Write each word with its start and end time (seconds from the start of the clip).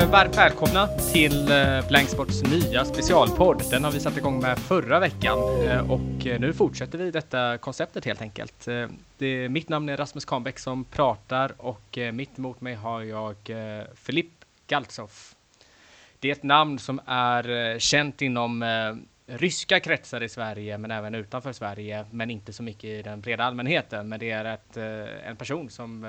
Eh, 0.00 0.10
varmt 0.10 0.38
välkomna 0.38 0.86
till 0.86 1.50
eh, 1.50 1.88
Blanksports 1.88 2.42
nya 2.42 2.84
specialpodd. 2.84 3.62
Den 3.70 3.84
har 3.84 3.92
vi 3.92 4.00
satt 4.00 4.16
igång 4.16 4.40
med 4.40 4.58
förra 4.58 5.00
veckan 5.00 5.38
eh, 5.66 5.90
och 5.90 6.40
nu 6.40 6.52
fortsätter 6.52 6.98
vi 6.98 7.10
detta 7.10 7.58
konceptet 7.58 8.04
helt 8.04 8.22
enkelt. 8.22 8.68
Det, 9.18 9.48
mitt 9.48 9.68
namn 9.68 9.88
är 9.88 9.96
Rasmus 9.96 10.24
Kahnbäck 10.24 10.58
som 10.58 10.84
pratar 10.84 11.52
och 11.56 11.98
mitt 12.12 12.38
emot 12.38 12.60
mig 12.60 12.74
har 12.74 13.02
jag 13.02 13.36
Filipp 13.94 14.32
Galtzoff. 14.66 15.34
Det 16.18 16.28
är 16.28 16.32
ett 16.32 16.42
namn 16.42 16.78
som 16.78 17.00
är 17.06 17.78
känt 17.78 18.22
inom 18.22 18.64
ryska 19.30 19.80
kretsar 19.80 20.22
i 20.22 20.28
Sverige, 20.28 20.78
men 20.78 20.90
även 20.90 21.14
utanför 21.14 21.52
Sverige, 21.52 22.06
men 22.10 22.30
inte 22.30 22.52
så 22.52 22.62
mycket 22.62 22.84
i 22.84 23.02
den 23.02 23.20
breda 23.20 23.44
allmänheten. 23.44 24.08
Men 24.08 24.20
det 24.20 24.30
är 24.30 24.44
ett, 24.44 24.76
en 25.26 25.36
person 25.36 25.70
som 25.70 26.04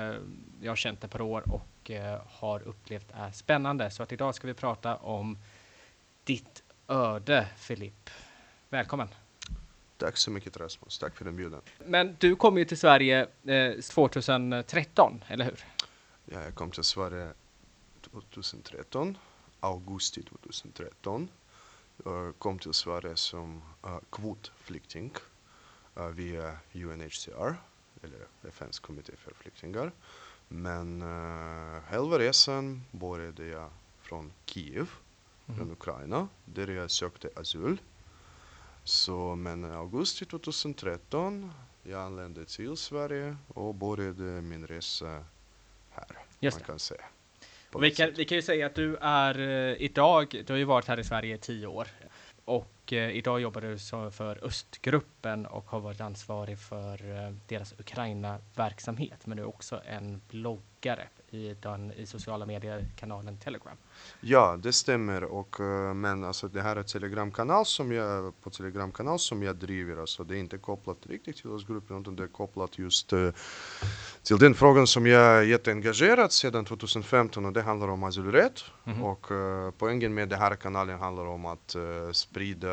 jag 0.62 0.70
har 0.70 0.76
känt 0.76 1.04
ett 1.04 1.10
par 1.10 1.20
år 1.20 1.44
och 1.52 1.90
eh, 1.90 2.20
har 2.26 2.62
upplevt 2.62 3.06
är 3.14 3.30
spännande. 3.30 3.90
Så 3.90 4.02
att 4.02 4.12
idag 4.12 4.34
ska 4.34 4.46
vi 4.46 4.54
prata 4.54 4.96
om 4.96 5.38
ditt 6.24 6.62
öde, 6.88 7.46
Filip. 7.56 8.10
Välkommen! 8.68 9.08
Tack 9.96 10.16
så 10.16 10.30
mycket 10.30 10.56
Rasmus, 10.56 10.98
tack 10.98 11.16
för 11.16 11.28
inbjudan. 11.28 11.60
Men 11.86 12.16
du 12.20 12.36
kom 12.36 12.58
ju 12.58 12.64
till 12.64 12.78
Sverige 12.78 13.26
eh, 13.46 13.80
2013, 13.80 15.24
eller 15.28 15.44
hur? 15.44 15.64
Ja, 16.24 16.42
jag 16.42 16.54
kom 16.54 16.70
till 16.70 16.84
Sverige 16.84 17.30
2013, 18.22 19.18
augusti 19.60 20.22
2013. 20.22 21.28
Jag 22.04 22.38
kom 22.38 22.58
till 22.58 22.74
Sverige 22.74 23.16
som 23.16 23.62
uh, 23.84 23.98
kvotflykting 24.10 25.12
uh, 25.98 26.06
via 26.06 26.58
UNHCR, 26.74 27.54
eller 28.02 28.26
FNs 28.48 28.78
kommitté 28.80 29.12
för 29.16 29.34
flyktingar. 29.34 29.92
Men 30.48 31.02
uh, 31.02 31.80
halva 31.90 32.18
resan 32.18 32.84
började 32.90 33.46
jag 33.46 33.70
från 34.00 34.32
Kiev, 34.44 34.90
mm. 35.46 35.58
från 35.58 35.70
Ukraina, 35.70 36.28
där 36.44 36.68
jag 36.68 36.90
sökte 36.90 37.28
asyl. 37.36 37.80
Så 38.84 39.34
men 39.34 39.64
augusti 39.64 40.24
2013 40.24 41.52
jag 41.82 42.00
anlände 42.00 42.44
till 42.44 42.76
Sverige 42.76 43.36
och 43.48 43.74
började 43.74 44.22
min 44.22 44.66
resa 44.66 45.24
här, 45.90 46.18
Just 46.40 46.58
man 46.58 46.66
kan 46.66 46.78
säga. 46.78 47.04
Vi, 47.80 47.90
kan, 47.90 48.12
vi 48.16 48.24
kan 48.24 48.36
ju 48.36 48.42
säga 48.42 48.66
att 48.66 48.74
du 48.74 48.96
är 49.00 49.40
uh, 49.40 49.82
idag, 49.82 50.42
du 50.46 50.52
har 50.52 50.58
ju 50.58 50.64
varit 50.64 50.88
här 50.88 51.00
i 51.00 51.04
Sverige 51.04 51.34
i 51.34 51.38
tio 51.38 51.66
år. 51.66 51.88
Och 52.44 52.92
uh, 52.92 52.98
idag 52.98 53.40
jobbar 53.40 53.60
du 53.60 53.78
för 54.10 54.44
Östgruppen 54.44 55.46
och 55.46 55.70
har 55.70 55.80
varit 55.80 56.00
ansvarig 56.00 56.58
för 56.58 57.10
uh, 57.10 57.34
deras 57.48 57.72
Ukraina-verksamhet. 57.72 59.26
Men 59.26 59.36
du 59.36 59.42
är 59.42 59.48
också 59.48 59.80
en 59.86 60.20
bloggare 60.28 61.08
i, 61.32 61.56
den, 61.60 61.92
i 61.92 62.06
sociala 62.06 62.46
medier-kanalen 62.46 63.36
Telegram. 63.36 63.76
Ja, 64.20 64.58
det 64.62 64.72
stämmer. 64.72 65.24
Och, 65.24 65.60
uh, 65.60 65.94
men 65.94 66.24
alltså, 66.24 66.48
det 66.48 66.62
här 66.62 66.76
är 66.76 66.82
Telegramkanal 66.82 67.66
som 67.66 67.92
jag, 67.92 68.40
på 68.40 68.50
Telegramkanal 68.50 69.18
som 69.18 69.42
jag 69.42 69.56
driver. 69.56 69.96
Alltså, 69.96 70.24
det 70.24 70.36
är 70.36 70.38
inte 70.38 70.58
kopplat 70.58 70.96
riktigt 71.06 71.36
till 71.36 71.50
Östgruppen 71.50 72.00
utan 72.00 72.16
det 72.16 72.22
är 72.22 72.28
kopplat 72.28 72.78
just 72.78 73.12
uh, 73.12 73.30
till 74.22 74.38
den 74.38 74.54
frågan 74.54 74.86
som 74.86 75.06
jag 75.06 75.22
är 75.22 75.42
jätteengagerad 75.42 76.32
sedan 76.32 76.64
2015 76.64 77.44
och 77.44 77.52
det 77.52 77.62
handlar 77.62 77.88
om 77.88 78.04
asylrätt. 78.04 78.64
Mm 78.84 78.98
-hmm. 78.98 79.02
Och 79.02 79.30
uh, 79.30 79.70
poängen 79.78 80.14
med 80.14 80.28
den 80.28 80.38
här 80.38 80.56
kanalen 80.56 80.98
handlar 80.98 81.26
om 81.26 81.46
att 81.46 81.76
uh, 81.76 82.12
sprida 82.12 82.72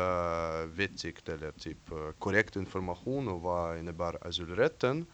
vettigt 0.66 1.28
eller 1.28 1.52
typ 1.52 1.78
korrekt 2.18 2.56
information 2.56 3.28
om 3.28 3.42
vad 3.42 3.78
innebär 3.78 4.26
asylrätten 4.28 5.06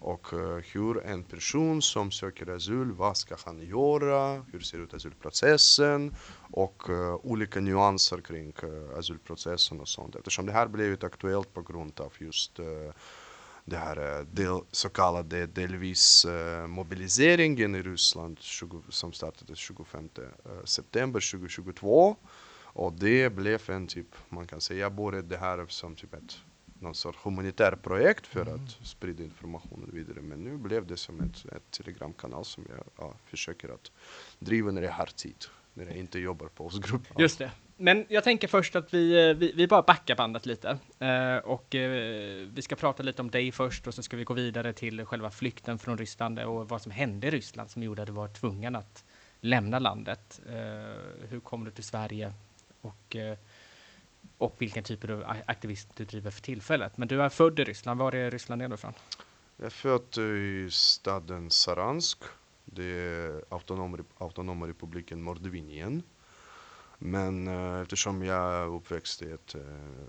och 0.00 0.32
eh, 0.32 0.64
hur 0.72 1.06
en 1.06 1.22
person 1.22 1.82
som 1.82 2.10
söker 2.10 2.50
asyl, 2.56 2.92
vad 2.92 3.16
ska 3.16 3.36
han 3.44 3.60
göra, 3.60 4.44
hur 4.52 4.60
ser 4.60 4.78
ut 4.78 4.94
asylprocessen 4.94 6.14
och 6.52 6.88
uh, 6.88 7.14
olika 7.14 7.60
nyanser 7.60 8.20
kring 8.20 8.52
uh, 8.64 8.98
asylprocessen 8.98 9.80
och 9.80 9.88
sånt. 9.88 10.16
Eftersom 10.16 10.46
det 10.46 10.52
här 10.52 10.68
blivit 10.68 11.04
aktuellt 11.04 11.54
på 11.54 11.62
grund 11.62 12.00
av 12.00 12.12
just 12.18 12.56
det 13.64 13.76
här 13.76 14.24
del, 14.24 14.60
så 14.70 14.88
kallade 14.88 15.46
delvis 15.46 16.26
mobiliseringen 16.68 17.74
i 17.74 17.82
Ryssland 17.82 18.38
20, 18.38 18.82
som 18.88 19.12
startade 19.12 19.56
25 19.56 20.08
september 20.64 21.30
2022. 21.32 22.16
Och 22.72 22.92
det 22.92 23.30
blev 23.30 23.70
en 23.70 23.86
typ, 23.86 24.06
man 24.28 24.46
kan 24.46 24.60
säga, 24.60 24.80
jag 24.80 24.94
började 24.94 25.28
det 25.28 25.38
här 25.38 25.66
som 25.68 25.96
typ 25.96 26.14
ett 26.14 26.36
någon 26.80 26.94
sorts 26.94 27.18
humanitär 27.22 27.72
projekt 27.72 28.26
för 28.26 28.42
mm. 28.42 28.54
att 28.54 28.86
sprida 28.86 29.22
informationen 29.22 29.90
vidare. 29.92 30.20
Men 30.20 30.44
nu 30.44 30.56
blev 30.56 30.86
det 30.86 30.96
som 30.96 31.20
ett, 31.20 31.44
ett 31.56 31.70
telegramkanal 31.70 32.44
som 32.44 32.66
jag 32.68 32.84
ja, 32.98 33.14
försöker 33.24 33.68
att 33.68 33.92
driva 34.38 34.70
när 34.70 34.82
jag 34.82 34.92
har 34.92 35.06
tid, 35.06 35.44
när 35.74 35.84
jag 35.84 35.96
inte 35.96 36.18
jobbar 36.18 36.48
på 36.48 36.66
oss 36.66 36.78
grupp. 36.78 37.02
Just 37.18 37.38
det. 37.38 37.50
Men 37.76 38.06
jag 38.08 38.24
tänker 38.24 38.48
först 38.48 38.76
att 38.76 38.94
vi, 38.94 39.28
eh, 39.28 39.36
vi, 39.36 39.52
vi 39.52 39.66
bara 39.66 39.82
backar 39.82 40.16
bandet 40.16 40.46
lite. 40.46 40.78
Eh, 40.98 41.36
och 41.36 41.74
eh, 41.74 42.46
vi 42.54 42.62
ska 42.62 42.76
prata 42.76 43.02
lite 43.02 43.22
om 43.22 43.30
dig 43.30 43.52
först 43.52 43.86
och 43.86 43.94
så 43.94 44.02
ska 44.02 44.16
vi 44.16 44.24
gå 44.24 44.34
vidare 44.34 44.72
till 44.72 45.04
själva 45.04 45.30
flykten 45.30 45.78
från 45.78 45.98
Ryssland 45.98 46.38
och 46.38 46.68
vad 46.68 46.82
som 46.82 46.92
hände 46.92 47.26
i 47.26 47.30
Ryssland 47.30 47.70
som 47.70 47.82
gjorde 47.82 48.02
att 48.02 48.08
du 48.08 48.12
var 48.12 48.28
tvungen 48.28 48.76
att 48.76 49.04
lämna 49.40 49.78
landet. 49.78 50.40
Eh, 50.48 51.28
hur 51.28 51.40
kom 51.40 51.64
du 51.64 51.70
till 51.70 51.84
Sverige? 51.84 52.32
Och, 52.80 53.16
eh, 53.16 53.38
och 54.40 54.54
vilken 54.58 54.84
typ 54.84 55.04
av 55.04 55.24
aktivism 55.46 55.90
du 55.96 56.04
driver 56.04 56.30
för 56.30 56.42
tillfället. 56.42 56.96
Men 56.96 57.08
du 57.08 57.22
är 57.22 57.28
född 57.28 57.60
i 57.60 57.64
Ryssland. 57.64 58.00
Var 58.00 58.14
är 58.14 58.30
Ryssland 58.30 58.62
är 58.62 58.68
du 58.68 58.74
ifrån? 58.74 58.92
Jag 59.56 59.66
är 59.66 59.70
född 59.70 60.18
i 60.18 60.70
staden 60.70 61.50
Saransk. 61.50 62.18
Det 62.64 62.84
är 62.84 63.44
autonom, 63.48 64.04
autonoma 64.18 64.68
republiken 64.68 65.22
Mordvinien. 65.22 66.02
Men 66.98 67.48
eh, 67.48 67.80
eftersom 67.80 68.24
jag 68.24 68.54
är 68.54 68.66
uppväxt 68.66 69.22
i 69.22 69.30
ett 69.30 69.54
eh, 69.54 69.60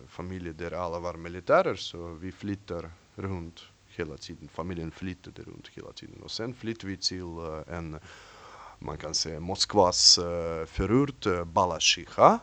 familj 0.07 0.53
där 0.53 0.71
alla 0.71 0.99
var 0.99 1.13
militärer 1.13 1.75
så 1.75 2.07
vi 2.07 2.31
flyttar 2.31 2.91
runt 3.15 3.61
hela 3.87 4.17
tiden. 4.17 4.49
Familjen 4.53 4.91
flyttade 4.91 5.43
runt 5.43 5.67
hela 5.67 5.91
tiden. 5.91 6.23
Och 6.23 6.31
sen 6.31 6.53
flyttade 6.53 6.87
vi 6.87 6.97
till 6.97 7.37
eh, 7.37 7.77
en, 7.77 7.99
man 8.79 8.97
kan 8.97 9.13
säga 9.13 9.39
Moskvas 9.39 10.17
eh, 10.17 10.65
förort, 10.65 11.25
eh, 11.25 11.43
Balashiha 11.43 12.39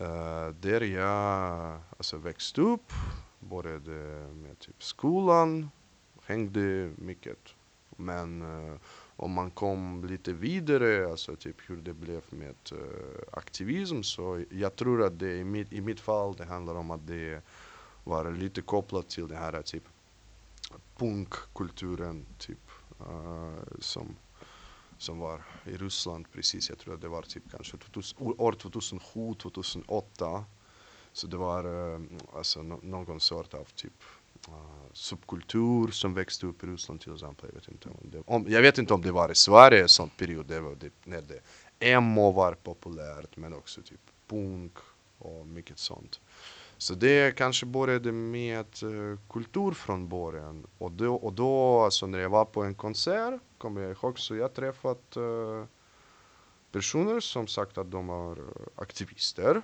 Uh, 0.00 0.48
där 0.60 0.80
jag 0.80 1.80
alltså, 1.96 2.16
växte 2.16 2.60
upp, 2.60 2.92
började 3.40 4.28
med 4.32 4.58
typ 4.58 4.82
skolan, 4.82 5.70
hängde 6.22 6.92
mycket. 6.96 7.54
Men 7.96 8.42
uh, 8.42 8.76
om 9.16 9.32
man 9.32 9.50
kom 9.50 10.04
lite 10.04 10.32
vidare, 10.32 11.10
alltså 11.10 11.36
typ 11.36 11.56
hur 11.66 11.76
det 11.76 11.94
blev 11.94 12.22
med 12.30 12.54
uh, 12.72 12.78
aktivism, 13.32 14.02
så 14.02 14.44
jag 14.50 14.76
tror 14.76 15.02
att 15.02 15.18
det 15.18 15.36
i 15.36 15.44
mitt, 15.44 15.72
i 15.72 15.80
mitt 15.80 16.00
fall, 16.00 16.34
det 16.36 16.44
handlar 16.44 16.74
om 16.74 16.90
att 16.90 17.06
det 17.06 17.42
var 18.04 18.30
lite 18.30 18.62
kopplat 18.62 19.08
till 19.08 19.28
den 19.28 19.38
här 19.38 19.62
typ 19.62 19.84
punkkulturen, 20.96 22.26
typ, 22.38 22.70
som 23.80 24.16
som 24.98 25.18
var 25.18 25.44
i 25.64 25.76
Ryssland 25.76 26.32
precis, 26.32 26.68
jag 26.68 26.78
tror 26.78 26.94
att 26.94 27.00
det 27.00 27.08
var 27.08 27.22
typ 27.22 27.42
kanske 27.50 27.76
2000, 27.76 28.18
år 28.38 28.52
2007, 28.52 29.34
2008. 29.34 30.44
Så 31.12 31.26
det 31.26 31.36
var 31.36 31.92
eh, 31.94 32.00
alltså 32.34 32.62
någon 32.62 33.20
sort 33.20 33.54
av 33.54 33.64
typ 33.64 34.02
eh, 34.48 34.92
subkultur 34.92 35.90
som 35.90 36.14
växte 36.14 36.46
upp 36.46 36.64
i 36.64 36.66
Ryssland 36.66 37.00
till 37.00 37.14
exempel. 37.14 37.50
Jag 37.52 37.60
vet 37.60 37.68
inte 37.68 37.88
om 37.88 38.10
det, 38.10 38.22
om, 38.26 38.46
jag 38.48 38.62
vet 38.62 38.78
inte 38.78 38.94
om 38.94 39.02
det 39.02 39.12
var 39.12 39.30
i 39.30 39.34
Sverige 39.34 39.82
en 39.82 39.88
sån 39.88 40.10
period, 40.10 40.46
det 40.46 40.60
var 40.60 40.74
det, 40.74 40.90
när 41.04 41.22
det 41.22 41.40
emo 41.78 42.32
var 42.32 42.54
populärt 42.54 43.36
men 43.36 43.54
också 43.54 43.82
typ 43.82 44.00
punk 44.26 44.72
och 45.18 45.46
mycket 45.46 45.78
sånt. 45.78 46.20
Så 46.78 46.94
det 46.94 47.36
kanske 47.36 47.66
började 47.66 48.12
med 48.12 48.66
eh, 48.82 49.18
kultur 49.30 49.72
från 49.72 50.08
början. 50.08 50.66
Och 50.78 50.92
då, 50.92 51.14
och 51.14 51.32
då 51.32 51.80
alltså 51.80 52.06
när 52.06 52.18
jag 52.18 52.30
var 52.30 52.44
på 52.44 52.62
en 52.62 52.74
konsert, 52.74 53.40
kommer 53.58 53.80
jag 53.80 53.90
ihåg, 53.90 54.18
så 54.18 54.36
jag 54.36 54.54
träffat 54.54 55.16
uh, 55.16 55.64
personer 56.72 57.20
som 57.20 57.46
sagt 57.46 57.78
att 57.78 57.90
de 57.90 58.06
var 58.06 58.38
uh, 58.38 58.44
eh, 58.44 58.50
aktivister. 58.76 59.62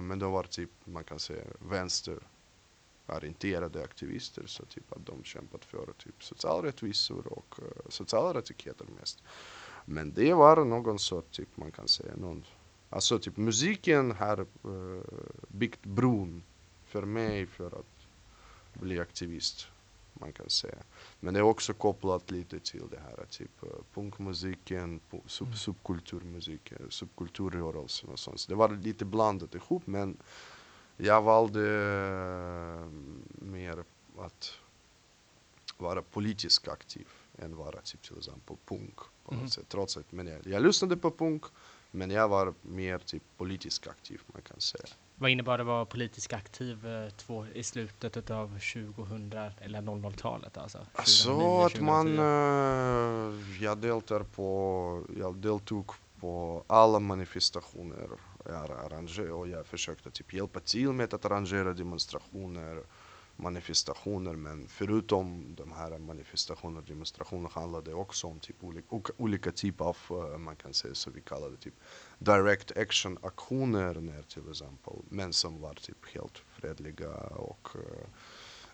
men 0.00 0.18
de 0.18 0.32
var 0.32 0.42
typ, 0.42 0.70
man 0.84 1.04
kan 1.04 1.18
säga, 1.18 1.44
vänsterorienterade 1.58 3.84
aktivister. 3.84 4.42
Så 4.46 4.64
typ 4.64 4.92
att 4.92 5.06
de 5.06 5.24
kämpat 5.24 5.64
för 5.64 5.92
typ 5.98 6.24
sociala 6.24 6.68
rättvisor 6.68 7.26
och 7.26 7.54
sociala 7.88 8.38
rättigheter 8.38 8.86
mest. 9.00 9.22
Men 9.84 10.12
det 10.12 10.34
var 10.34 10.64
någon 10.64 10.98
sorts, 10.98 11.36
typ, 11.36 11.56
man 11.56 11.72
kan 11.72 11.88
säga, 11.88 12.16
någon 12.16 12.44
Alltså 12.90 13.18
typ 13.18 13.36
musiken 13.36 14.12
har 14.12 14.46
uh, 14.64 15.00
byggt 15.48 15.86
bron 15.86 16.42
för 16.86 17.02
mig 17.02 17.46
för 17.46 17.66
att 17.66 18.06
bli 18.74 19.00
aktivist, 19.00 19.66
man 20.12 20.32
kan 20.32 20.50
säga. 20.50 20.78
Men 21.20 21.34
det 21.34 21.40
är 21.40 21.44
också 21.44 21.74
kopplat 21.74 22.30
lite 22.30 22.60
till 22.60 22.82
det 22.90 23.00
här 23.00 23.24
typ 23.30 23.62
uh, 23.62 23.68
punkmusiken, 23.94 25.00
sub 25.26 25.46
mm. 25.46 25.56
subkulturmusiken, 25.56 26.86
subkulturrörelsen 26.88 28.10
och 28.10 28.18
sånt. 28.18 28.40
Så 28.40 28.50
det 28.50 28.56
var 28.56 28.68
lite 28.68 29.04
blandat 29.04 29.54
ihop 29.54 29.86
men 29.86 30.16
jag 30.96 31.22
valde 31.22 31.60
uh, 31.60 32.90
mer 33.30 33.84
att 34.18 34.52
vara 35.78 36.02
politiskt 36.02 36.68
aktiv 36.68 37.08
än 37.38 37.56
vara 37.56 37.80
typ 37.80 38.02
till 38.02 38.18
exempel 38.18 38.56
punk 38.64 38.98
på 39.24 39.34
något 39.34 39.52
sätt. 39.52 39.68
Trots 39.68 39.96
att 39.96 40.12
men 40.12 40.26
jag, 40.26 40.46
jag 40.46 40.62
lyssnade 40.62 40.96
på 40.96 41.10
punk 41.10 41.44
men 41.90 42.10
jag 42.10 42.28
var 42.28 42.54
mer 42.62 42.98
typ 42.98 43.22
politiskt 43.36 43.88
aktiv 43.88 44.20
man 44.32 44.42
kan 44.42 44.60
säga. 44.60 44.84
Vad 45.16 45.30
innebar 45.30 45.58
det 45.58 45.62
att 45.62 45.66
vara 45.66 45.84
politiskt 45.84 46.32
aktiv 46.32 46.86
eh, 46.86 47.10
två, 47.10 47.46
i 47.54 47.62
slutet 47.62 48.30
av 48.30 48.48
2000 48.48 49.32
eller 49.60 49.80
00-talet? 49.82 50.56
Alltså, 50.58 50.78
2009, 50.78 51.04
Så 51.04 51.66
att 51.66 51.80
man, 51.80 52.06
2010? 52.06 52.22
eh, 52.22 53.64
jag 53.64 53.78
deltar 53.78 54.20
på, 54.22 55.04
jag 55.18 55.36
deltog 55.36 55.90
på 56.20 56.64
alla 56.66 56.98
manifestationer 57.00 58.08
jag 58.44 58.70
arrangerade 58.70 59.32
och 59.32 59.48
jag 59.48 59.66
försökte 59.66 60.10
typ 60.10 60.32
hjälpa 60.34 60.60
till 60.60 60.92
med 60.92 61.14
att 61.14 61.24
arrangera 61.24 61.72
demonstrationer, 61.72 62.82
manifestationer 63.42 64.32
men 64.36 64.68
förutom 64.68 65.54
de 65.54 65.72
här 65.72 65.98
manifestationerna 65.98 66.78
och 66.80 66.86
demonstrationer 66.86 67.48
handlade 67.48 67.90
det 67.90 67.94
också 67.94 68.26
om 68.26 68.40
typ 68.40 68.64
olika, 68.64 69.12
olika, 69.16 69.52
typer 69.52 69.84
av, 69.84 69.96
eh, 70.10 70.38
man 70.38 70.56
kan 70.56 70.74
säga 70.74 70.94
så 70.94 71.10
vi 71.10 71.20
kallar 71.20 71.50
det 71.50 71.56
typ 71.56 71.74
direct 72.18 72.76
action 72.76 73.18
aktioner 73.22 73.94
ner 73.94 74.22
till 74.22 74.50
exempel 74.50 74.94
men 75.08 75.32
som 75.32 75.60
var 75.60 75.74
typ 75.74 76.06
helt 76.14 76.38
fredliga 76.38 77.10
och 77.36 77.68
eh, 77.74 78.08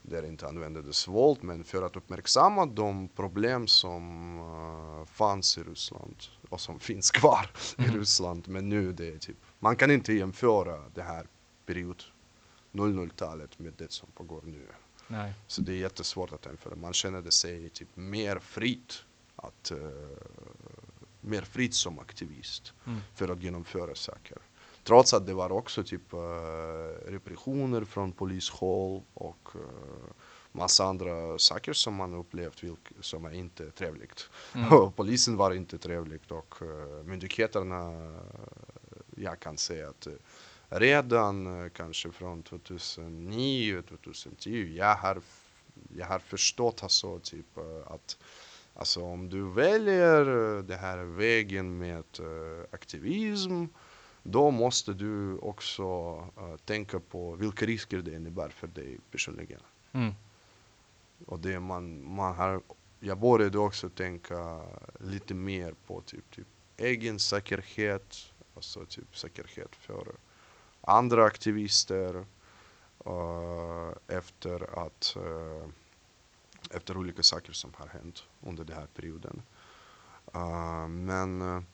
där 0.08 0.26
inte 0.26 0.46
användes 0.46 1.08
våld, 1.08 1.38
men 1.42 1.64
för 1.64 1.82
att 1.82 1.96
uppmärksamma 1.96 2.66
de 2.66 3.08
problem 3.08 3.66
som 3.66 4.38
uh, 4.38 5.04
fanns 5.04 5.58
i 5.58 5.62
Ryssland 5.62 6.16
och 6.48 6.60
som 6.60 6.80
finns 6.90 7.10
kvar 7.10 7.50
i 7.78 7.82
Mhm. 7.82 7.98
Ryssland. 7.98 8.48
Men 8.48 8.68
nu 8.68 8.92
det 8.92 9.08
är 9.08 9.18
typ, 9.18 9.36
man 9.58 9.76
kan 9.76 9.90
inte 9.90 10.12
jämföra 10.12 10.88
det 10.94 11.02
här 11.02 11.26
period 11.66 12.02
00-talet 12.76 13.58
med 13.58 13.72
det 13.76 13.92
som 13.92 14.08
pågår 14.14 14.42
nu. 14.44 14.66
Nej. 15.08 15.32
Så 15.46 15.60
det 15.62 15.72
är 15.72 15.76
jättesvårt 15.76 16.32
att 16.32 16.46
jämföra. 16.46 16.76
Man 16.76 16.92
känner 16.92 17.30
sig 17.30 17.68
typ 17.68 17.88
mer 17.96 18.38
fritt 18.38 19.04
att 19.36 19.72
uh, 19.74 19.78
mer 21.20 21.42
fritt 21.42 21.74
som 21.74 21.98
aktivist 21.98 22.72
Mm. 22.86 23.00
för 23.14 23.28
att 23.28 23.42
genomföra 23.42 23.94
saker. 23.94 24.38
Trots 24.84 25.14
att 25.14 25.26
det 25.26 25.34
var 25.34 25.52
också 25.52 25.82
typ 25.84 26.14
uh, 26.14 26.18
repressioner 27.06 27.84
från 27.84 28.12
polishåll 28.12 29.02
och 29.14 29.48
uh, 29.54 29.62
massa 30.52 30.84
andra 30.84 31.38
saker 31.38 31.72
som 31.72 31.94
man 31.94 32.14
upplevt 32.14 32.62
som 33.00 33.24
är 33.24 33.34
inte 33.34 33.70
trevligt. 33.70 34.30
Mm. 34.54 34.92
Polisen 34.96 35.36
var 35.36 35.54
inte 35.54 35.78
trevligt 35.78 36.30
och 36.30 36.62
uh, 36.62 37.02
myndigheterna, 37.04 38.10
jag 39.16 39.40
kan 39.40 39.58
säga 39.58 39.88
att 39.88 40.08
redan 40.68 41.46
uh, 41.46 41.68
kanske 41.68 42.12
från 42.12 42.42
2009, 42.42 43.82
2010, 43.82 44.74
jag 44.76 44.96
har, 44.96 45.20
jag 45.96 46.06
har 46.06 46.18
förstått 46.18 46.82
alltså 46.82 47.18
typ 47.18 47.46
uh, 47.58 47.92
att 47.92 48.16
Alltså 48.78 49.04
om 49.04 49.28
du 49.28 49.50
väljer 49.50 50.56
eh, 50.56 50.62
den 50.62 50.78
här 50.78 50.98
vägen 50.98 51.78
med 51.78 52.04
eh, 52.18 52.64
aktivism 52.70 53.64
då 54.22 54.50
måste 54.50 54.92
du 54.92 55.38
också 55.38 55.84
eh, 56.36 56.56
tänka 56.56 57.00
på 57.00 57.34
vilka 57.34 57.66
risker 57.66 57.98
det 57.98 58.14
innebär 58.14 58.48
för 58.48 58.66
dig 58.66 58.98
personligen. 59.10 59.60
Mm. 59.92 60.12
Och 61.26 61.40
det 61.40 61.60
man, 61.60 62.14
man 62.14 62.34
har, 62.34 62.60
jag 63.00 63.18
började 63.18 63.58
också 63.58 63.88
tänka 63.88 64.62
lite 65.00 65.34
mer 65.34 65.74
på 65.86 66.00
typ, 66.00 66.30
typ 66.30 66.46
egen 66.76 67.18
säkerhet, 67.18 68.16
alltså 68.54 68.84
typ 68.84 69.16
säkerhet 69.16 69.76
för 69.76 70.06
andra 70.86 71.24
aktivister 71.24 72.24
eh, 73.06 74.16
efter 74.16 74.86
att 74.86 75.16
eh, 75.16 75.68
efter 76.70 76.96
olika 76.96 77.22
saker 77.22 77.52
som 77.52 77.72
har 77.76 77.86
hänt 77.86 78.22
under 78.46 78.64
den 78.64 78.76
här 78.76 78.86
perioden. 78.86 79.42
Uh, 80.34 80.88
men 80.88 81.64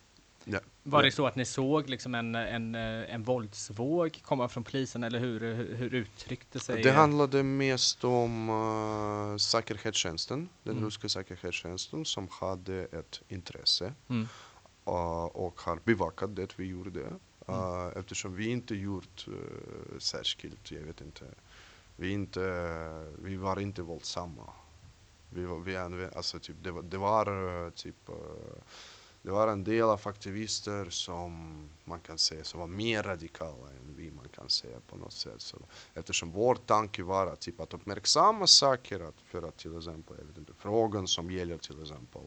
ja, 0.45 0.61
Var 0.83 1.03
det 1.03 1.13
så 1.13 1.27
att 1.27 1.37
ni 1.37 1.45
såg 1.45 1.89
liksom 1.89 2.15
en, 2.15 2.35
en, 2.35 2.75
eh, 2.75 3.15
en 3.15 3.23
våldsvåg 3.23 4.21
komma 4.25 4.49
från 4.49 4.65
polisen 4.65 5.05
eller 5.05 5.19
hur, 5.19 5.41
hur, 5.41 5.75
hur 5.75 5.95
uttryckte 5.95 6.61
sig 6.61 6.83
det 6.83 6.91
handlade 6.91 7.43
mest 7.43 8.05
om 8.05 8.49
uh, 8.49 9.37
säkerhetstjänsten, 9.37 10.49
den 10.63 10.73
Mm. 10.73 10.85
ryska 10.85 11.09
säkerhetstjänsten 11.09 12.05
som 12.05 12.29
hade 12.31 12.85
ett 12.85 13.21
intresse 13.29 13.93
Mm. 14.09 14.23
uh, 14.89 15.25
och 15.25 15.61
har 15.61 15.79
bevakat 15.85 16.37
det 16.37 16.59
vi 16.59 16.67
gjorde. 16.67 17.01
Mm. 17.47 17.93
Eftersom 17.97 18.37
vi 18.37 18.51
inte 18.51 18.75
gjort 18.75 19.29
uh, 19.29 19.99
särskilt, 19.99 20.71
jag 20.71 20.81
vet 20.81 21.01
inte, 21.01 21.25
vi, 21.97 22.11
inte, 22.11 22.41
vi 23.19 23.37
var 23.37 23.61
inte 23.61 23.83
våldsamma. 23.83 24.53
Vi 25.31 25.45
var, 25.45 25.59
vi 25.59 25.77
använde, 25.77 26.17
alltså 26.17 26.39
typ, 26.39 26.57
det, 26.63 26.71
var, 26.71 26.83
det 26.83 26.99
var 26.99 27.27
eh, 27.67 27.71
typ 27.71 28.09
uh, 28.09 28.15
det 29.23 29.31
var 29.31 29.49
en 29.49 29.65
del 29.65 29.83
av 29.83 30.01
aktivister 30.05 30.91
som 30.91 31.53
man 31.85 32.01
kan 32.01 32.19
säga 32.19 32.45
som 32.45 32.61
var 32.61 32.67
mer 32.67 33.03
radikala 33.03 33.69
än 33.71 33.95
vi 33.97 34.11
man 34.11 34.29
kan 34.29 34.49
säga 34.49 34.81
på 34.87 34.97
något 34.97 35.13
sätt. 35.13 35.41
Så, 35.41 35.57
eftersom 35.95 36.31
vår 36.31 36.55
tanke 36.55 37.03
var 37.03 37.27
att, 37.27 37.41
typ, 37.41 37.61
att 37.61 37.75
uppmärksamma 37.75 38.47
saker 38.47 39.01
att, 39.01 39.21
för 39.21 39.43
att 39.43 39.57
till 39.57 39.79
exempel, 39.79 40.17
jag 40.19 40.25
vet 40.27 40.39
inte, 40.39 40.53
frågan 40.59 41.09
som 41.09 41.31
gäller 41.31 41.59
till 41.59 41.83
exempel 41.83 42.23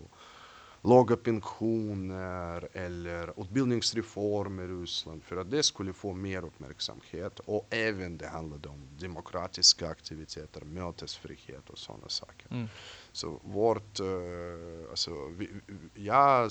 låga 0.86 1.18
pensioner 1.18 2.68
eller 2.74 3.42
utbildningsreformer 3.42 4.64
i 4.64 4.68
Ryssland 4.68 5.24
för 5.24 5.38
att 5.38 5.52
det 5.52 5.64
skulle 5.64 5.94
få 5.94 6.14
mer 6.14 6.46
uppmärksamhet 6.46 7.40
och 7.40 7.68
även 7.70 8.18
det 8.18 8.28
handlade 8.28 8.70
om 8.70 8.88
demokratiska 9.00 9.90
aktiviteter, 9.90 10.62
mötesfrihet 10.62 11.70
och 11.70 11.78
sådana 11.78 12.10
saker. 12.10 12.48
Mm. 12.52 12.68
Så 13.12 13.40
vårt, 13.44 14.00
uh, 14.00 14.90
alltså, 14.90 15.28
vi, 15.28 15.50
jag, 15.94 16.44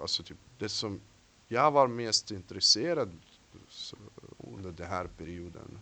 alltså 0.00 0.22
typ 0.22 0.38
det 0.58 0.68
som 0.68 1.00
jag 1.48 1.70
var 1.70 1.88
mest 1.88 2.30
intresserad 2.30 3.18
under 4.38 4.72
den 4.72 4.86
här 4.86 5.06
perioden, 5.06 5.78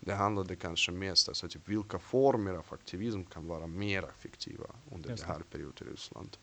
det 0.00 0.14
handlade 0.14 0.56
kanske 0.56 0.92
mest 0.92 1.28
alltså 1.28 1.48
typ 1.48 1.68
vilka 1.68 1.98
former 1.98 2.54
av 2.54 2.66
aktivism 2.70 3.24
kan 3.24 3.46
vara 3.46 3.66
mer 3.66 4.02
effektiva 4.02 4.66
under 4.92 5.10
Just 5.10 5.22
den 5.22 5.32
här 5.32 5.42
perioden 5.50 5.88
i 5.88 5.90
Ryssland. 5.90 6.36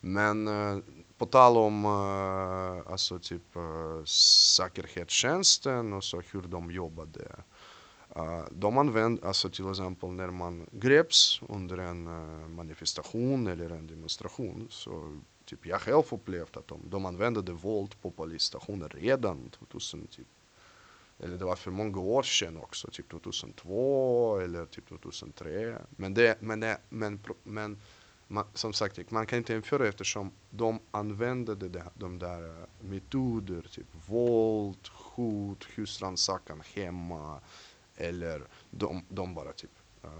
Men 0.00 0.48
eh, 0.48 0.78
på 1.18 1.26
tal 1.26 1.56
om 1.56 1.84
eh, 1.84 2.92
alltså 2.92 3.18
typ 3.18 3.56
eh, 3.56 4.04
säkerhetstjänsten 4.04 5.92
och 5.92 6.04
så 6.04 6.22
hur 6.32 6.42
de 6.42 6.70
jobbade. 6.70 7.36
Uh, 8.16 8.44
de 8.50 8.78
använde, 8.78 9.26
alltså 9.26 9.50
till 9.50 9.70
exempel 9.70 10.08
när 10.10 10.30
man 10.30 10.66
greps 10.72 11.40
under 11.48 11.78
en 11.78 12.04
manifestation 12.54 13.46
eller 13.46 13.70
en 13.70 13.86
demonstration 13.86 14.66
så 14.70 15.20
typ 15.44 15.66
jag 15.66 15.80
själv 15.80 16.02
upplevt 16.12 16.56
att 16.56 16.68
de, 16.68 16.80
de 16.90 17.06
använde 17.06 17.52
våld 17.52 18.00
på 18.02 18.10
polisstationer 18.10 18.88
redan 18.88 19.50
2000 19.50 20.06
typ 20.06 20.26
eller 21.18 21.38
det 21.38 21.44
var 21.44 21.56
för 21.56 21.70
många 21.70 22.00
år 22.00 22.22
sedan 22.22 22.56
också, 22.56 22.90
typ 22.90 23.10
2002 23.10 24.38
eller 24.40 24.66
typ 24.66 24.88
2003. 24.88 25.78
Men, 25.90 26.14
det, 26.14 26.36
men, 26.40 26.60
det, 26.60 26.78
men, 26.88 27.20
men 27.42 27.78
man, 28.28 28.44
som 28.54 28.72
sagt, 28.72 29.10
man 29.10 29.26
kan 29.26 29.38
inte 29.38 29.52
jämföra 29.52 29.88
eftersom 29.88 30.30
de 30.50 30.78
använde 30.90 31.54
det, 31.54 31.68
där- 31.68 31.90
de 31.94 32.18
där 32.18 32.48
eh, 32.48 32.66
metoder, 32.80 33.62
typ 33.70 33.86
våld, 34.08 34.88
hot, 34.92 35.64
husrannsakan 35.74 36.62
hemma 36.74 37.40
eller 37.96 38.42
de, 38.70 39.02
de 39.08 39.34
bara 39.34 39.52
typ, 39.52 39.70
eh, 40.04 40.10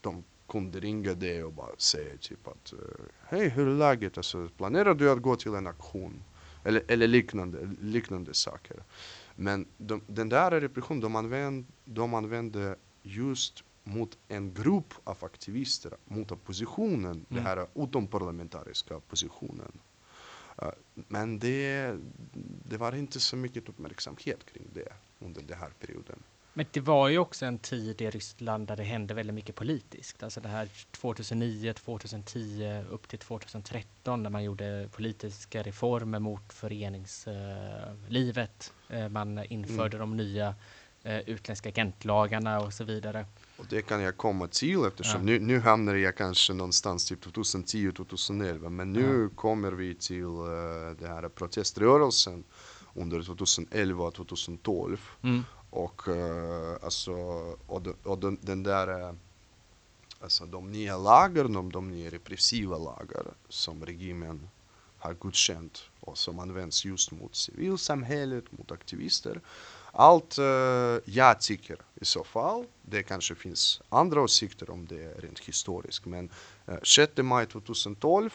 de 0.00 0.24
kunde 0.48 0.80
ringa 0.80 1.14
dig 1.14 1.44
och 1.44 1.52
bara 1.52 1.76
säga 1.78 2.16
typ 2.20 2.48
att 2.48 2.72
eh, 2.72 2.78
hej 3.28 3.48
hur 3.48 3.68
är 3.68 3.74
läget, 3.74 4.16
alltså, 4.16 4.48
planerar 4.56 4.94
du 4.94 5.10
att 5.10 5.22
gå 5.22 5.36
till 5.36 5.54
en 5.54 5.66
aktion? 5.66 6.22
Eller, 6.64 6.82
eller 6.88 7.06
liknande, 7.06 7.70
liknande 7.80 8.34
saker. 8.34 8.82
Men 9.36 9.66
de, 9.78 10.00
den 10.06 10.28
där 10.28 10.50
repressionen 10.60 11.00
de 11.00 11.16
använde, 11.16 11.68
de 11.84 12.14
använde 12.14 12.76
just 13.02 13.64
mot 13.84 14.18
en 14.28 14.54
grupp 14.54 14.94
av 15.04 15.24
aktivister, 15.24 15.92
mot 16.04 16.32
oppositionen, 16.32 17.04
Mm. 17.04 17.24
den 17.28 17.46
här 17.46 17.66
utomparlamentariska 17.74 18.96
oppositionen. 18.96 19.72
Uh, 20.62 20.68
men 20.94 21.38
det, 21.38 21.94
det 22.68 22.76
var 22.76 22.94
inte 22.94 23.20
så 23.20 23.36
mycket 23.36 23.68
uppmärksamhet 23.68 24.46
kring 24.52 24.66
det 24.74 24.88
under 25.18 25.42
den 25.42 25.58
här 25.58 25.70
perioden. 25.80 26.22
Men 26.56 26.66
det 26.70 26.80
var 26.80 27.08
ju 27.08 27.18
också 27.18 27.46
en 27.46 27.58
tid 27.58 28.02
i 28.02 28.10
Ryssland 28.10 28.66
där 28.66 28.76
det 28.76 28.82
hände 28.82 29.14
väldigt 29.14 29.34
mycket 29.34 29.54
politiskt. 29.54 30.22
Alltså 30.22 30.40
det 30.40 30.48
här 30.48 30.68
2009, 30.90 31.72
2010 31.72 32.84
upp 32.90 33.08
till 33.08 33.18
2013 33.18 34.22
när 34.22 34.30
man 34.30 34.44
gjorde 34.44 34.88
politiska 34.92 35.62
reformer 35.62 36.18
mot 36.18 36.52
föreningslivet. 36.52 38.72
Eh, 38.88 39.08
man 39.08 39.44
införde 39.44 39.98
de 39.98 40.16
nya 40.16 40.54
eh, 41.04 41.18
utländska 41.18 41.68
agentlagarna 41.68 42.60
och 42.60 42.72
så 42.72 42.84
vidare. 42.84 43.26
Och 43.56 43.66
det 43.70 43.82
kan 43.82 44.00
jag 44.02 44.16
komma 44.16 44.46
till 44.48 44.84
eftersom 44.84 45.20
Ja. 45.20 45.24
nu, 45.26 45.38
nu 45.40 45.60
hamnar 45.60 45.94
jag 45.94 46.16
kanske 46.16 46.52
någonstans 46.52 47.04
typ 47.08 47.26
2010-2011 47.26 48.68
men 48.68 48.92
nu 48.92 49.28
kommer 49.34 49.72
vi 49.72 49.94
till 49.94 50.24
uh, 50.24 50.90
den 50.98 51.08
här 51.10 51.28
proteströrelsen 51.28 52.44
under 52.94 53.20
2011-2012 53.20 54.98
Mm. 55.22 55.44
och 55.70 56.08
uh, 56.08 56.14
alltså 56.82 57.12
och, 57.66 57.82
de, 57.82 57.94
och 58.02 58.18
den, 58.18 58.38
den 58.40 58.62
där 58.62 58.88
uh, 59.08 59.12
alltså 60.20 60.46
de 60.46 60.72
nya 60.72 60.98
lagar, 60.98 61.44
de, 61.44 61.72
de 61.72 61.90
nya 61.90 62.10
repressiva 62.10 62.78
lagar 62.78 63.26
som 63.48 63.86
regimen 63.86 64.48
har 64.98 65.14
godkänt 65.14 65.82
och 66.00 66.18
som 66.18 66.38
används 66.38 66.84
just 66.84 67.10
mot 67.10 67.34
civilsamhället, 67.36 68.44
mot 68.58 68.72
aktivister. 68.72 69.40
Allt 69.96 70.38
uh, 70.38 70.44
jag 71.04 71.40
tycker 71.40 71.78
i 71.94 72.04
så 72.04 72.24
fall, 72.24 72.66
det 72.82 73.02
kanske 73.02 73.34
finns 73.34 73.82
andra 73.88 74.20
åsikter 74.20 74.70
om 74.70 74.86
det 74.86 75.14
rent 75.18 75.38
historiskt, 75.38 76.06
men 76.06 76.30
uh, 76.68 76.74
6 76.82 77.12
maj 77.16 77.46
2012 77.46 78.30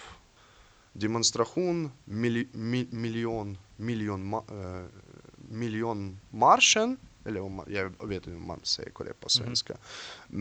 demonstration, 0.93 1.91
mil, 2.05 2.47
mil, 2.51 2.87
miljon, 2.91 3.57
miljon, 3.75 4.33
uh, 4.33 4.85
miljonmarschen 5.35 6.97
eller 7.25 7.41
om, 7.41 7.63
jag 7.67 8.07
vet 8.07 8.27
inte 8.27 8.37
om 8.37 8.47
man 8.47 8.59
säger 8.63 8.89
korrekt 8.89 9.19
på 9.19 9.29
svenska. 9.29 9.73
Mm. 9.73 9.81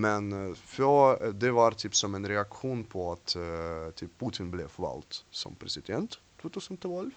Men 0.01 0.55
för, 0.55 1.33
det 1.33 1.51
var 1.51 1.73
typ 1.73 1.97
som 1.97 2.15
en 2.15 2.29
reaktion 2.29 2.85
på 2.85 3.13
att 3.13 3.37
typ 3.95 4.19
Putin 4.19 4.51
blev 4.51 4.69
vald 4.77 5.15
som 5.31 5.55
president 5.55 6.19
2012. 6.43 7.11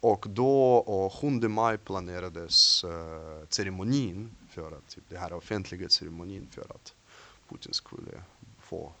Och 0.00 0.26
då, 0.28 0.76
och 0.76 1.12
7 1.12 1.30
maj 1.30 1.78
planerades 1.78 2.84
uh, 2.84 2.90
ceremonin 3.48 4.36
för 4.50 4.72
att, 4.72 4.88
typ, 4.88 5.04
det 5.08 5.18
här 5.18 5.32
offentliga 5.32 5.88
ceremonin 5.88 6.48
för 6.50 6.62
att 6.74 6.94
Putin 7.48 7.72
skulle 7.72 8.22
få 8.58 8.92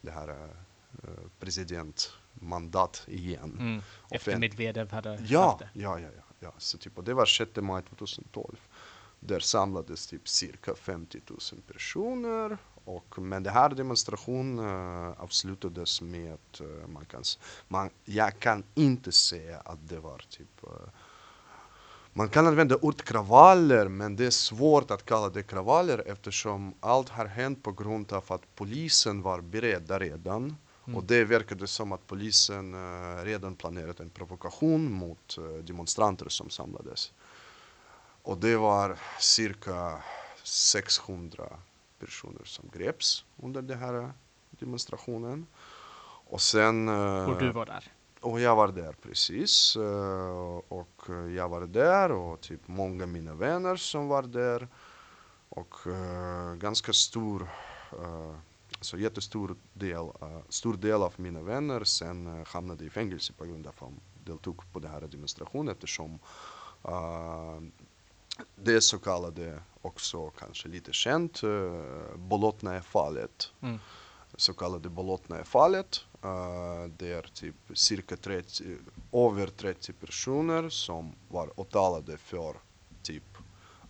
det 0.00 0.10
här 0.10 0.28
uh, 0.28 1.10
presidentmandat 1.38 3.04
igen. 3.08 3.56
Mm. 3.60 3.82
Efter 4.10 4.38
Medvedev 4.38 4.90
hade 4.92 5.22
ja, 5.28 5.46
haft 5.46 5.58
det. 5.58 5.68
Ja, 5.72 5.98
ja, 6.00 6.08
ja. 6.16 6.22
ja. 6.40 6.52
Så 6.58 6.78
typ, 6.78 6.98
och 6.98 7.04
det 7.04 7.14
var 7.14 7.26
6 7.26 7.50
maj 7.56 7.82
2012. 7.82 8.56
Där 9.20 9.40
samlades 9.40 10.06
typ 10.06 10.28
cirka 10.28 10.74
50 10.74 11.20
000 11.26 11.38
personer. 11.66 12.58
Och, 12.84 13.18
men 13.18 13.42
den 13.42 13.54
här 13.54 13.68
demonstrationen 13.68 14.58
uh, 14.58 15.22
avslutades 15.22 16.00
med 16.00 16.34
att 16.34 16.60
uh, 16.60 16.86
man 16.86 17.04
kan, 17.04 17.22
man, 17.68 17.90
jag 18.04 18.38
kan 18.38 18.62
inte 18.74 19.12
säga 19.12 19.60
att 19.64 19.88
det 19.88 19.98
var 19.98 20.24
typ 20.28 20.64
uh, 20.64 20.70
man 22.12 22.28
kan 22.28 22.46
använda 22.46 22.76
ordet 22.76 23.02
kravaller 23.02 23.88
men 23.88 24.16
det 24.16 24.26
är 24.26 24.30
svårt 24.30 24.90
att 24.90 25.04
kalla 25.04 25.28
det 25.28 25.42
kravaller 25.42 26.02
eftersom 26.06 26.74
allt 26.80 27.08
har 27.08 27.26
hänt 27.26 27.62
på 27.62 27.72
grund 27.72 28.12
av 28.12 28.24
att 28.28 28.42
polisen 28.54 29.22
var 29.22 29.40
beredda 29.40 29.98
redan. 29.98 30.56
Mm. 30.84 30.96
Och 30.96 31.04
det 31.04 31.24
verkade 31.24 31.66
som 31.66 31.92
att 31.92 32.06
polisen 32.06 32.74
redan 33.24 33.56
planerat 33.56 34.00
en 34.00 34.10
provokation 34.10 34.92
mot 34.92 35.38
demonstranter 35.62 36.28
som 36.28 36.50
samlades. 36.50 37.12
Och 38.22 38.38
det 38.38 38.56
var 38.56 38.96
cirka 39.18 40.02
600 40.42 41.44
personer 42.00 42.44
som 42.44 42.68
greps 42.72 43.24
under 43.36 43.62
den 43.62 43.78
här 43.78 44.12
demonstrationen. 44.50 45.46
Och 46.30 46.40
sen... 46.40 46.88
Eh, 46.88 47.30
och 47.30 47.38
du 47.38 47.52
var 47.52 47.66
där? 47.66 47.92
Och 48.20 48.40
jag 48.40 48.56
var 48.56 48.68
där 48.68 48.92
precis. 49.02 49.76
Eh, 49.76 50.60
och 50.68 51.02
jag 51.36 51.48
var 51.48 51.60
där 51.66 52.12
och 52.12 52.40
typ 52.40 52.60
många 52.68 53.06
mina 53.06 53.34
vänner 53.34 53.76
som 53.76 54.08
var 54.08 54.22
där. 54.22 54.68
Och 55.52 55.74
uh, 55.86 56.54
ganska 56.54 56.92
stor, 56.92 57.48
alltså 58.78 58.98
jättestor 58.98 59.56
del, 59.72 60.06
stor 60.48 60.74
del 60.74 61.02
av 61.02 61.14
mina 61.16 61.42
vänner 61.42 61.84
sen 61.84 62.44
hamnade 62.46 62.84
i 62.84 62.90
fängelse 62.90 63.32
på 63.32 63.44
grund 63.44 63.66
av 63.66 63.72
att 63.72 63.80
de 63.80 64.00
deltog 64.24 64.72
på 64.72 64.78
den 64.78 64.90
här 64.90 65.00
demonstrationen 65.00 65.68
eftersom 65.68 66.18
det 68.56 68.80
så 68.80 68.98
kallade, 68.98 69.62
också 69.82 70.30
kanske 70.30 70.68
lite 70.68 70.92
känt, 70.92 71.44
uh, 71.44 71.82
Bolotnaja-fallet. 72.16 73.52
Mm. 73.60 73.78
Så 74.36 74.54
kallade 74.54 74.88
Bolotnaja-fallet. 74.88 76.04
Uh, 76.24 76.92
det 76.96 77.12
är 77.12 77.30
typ 77.34 77.54
cirka 77.74 78.16
30, 78.16 78.76
över 79.12 79.46
30 79.46 79.92
personer 79.92 80.68
som 80.68 81.12
var 81.28 81.60
åtalade 81.60 82.16
för 82.16 82.56
typ 83.02 83.38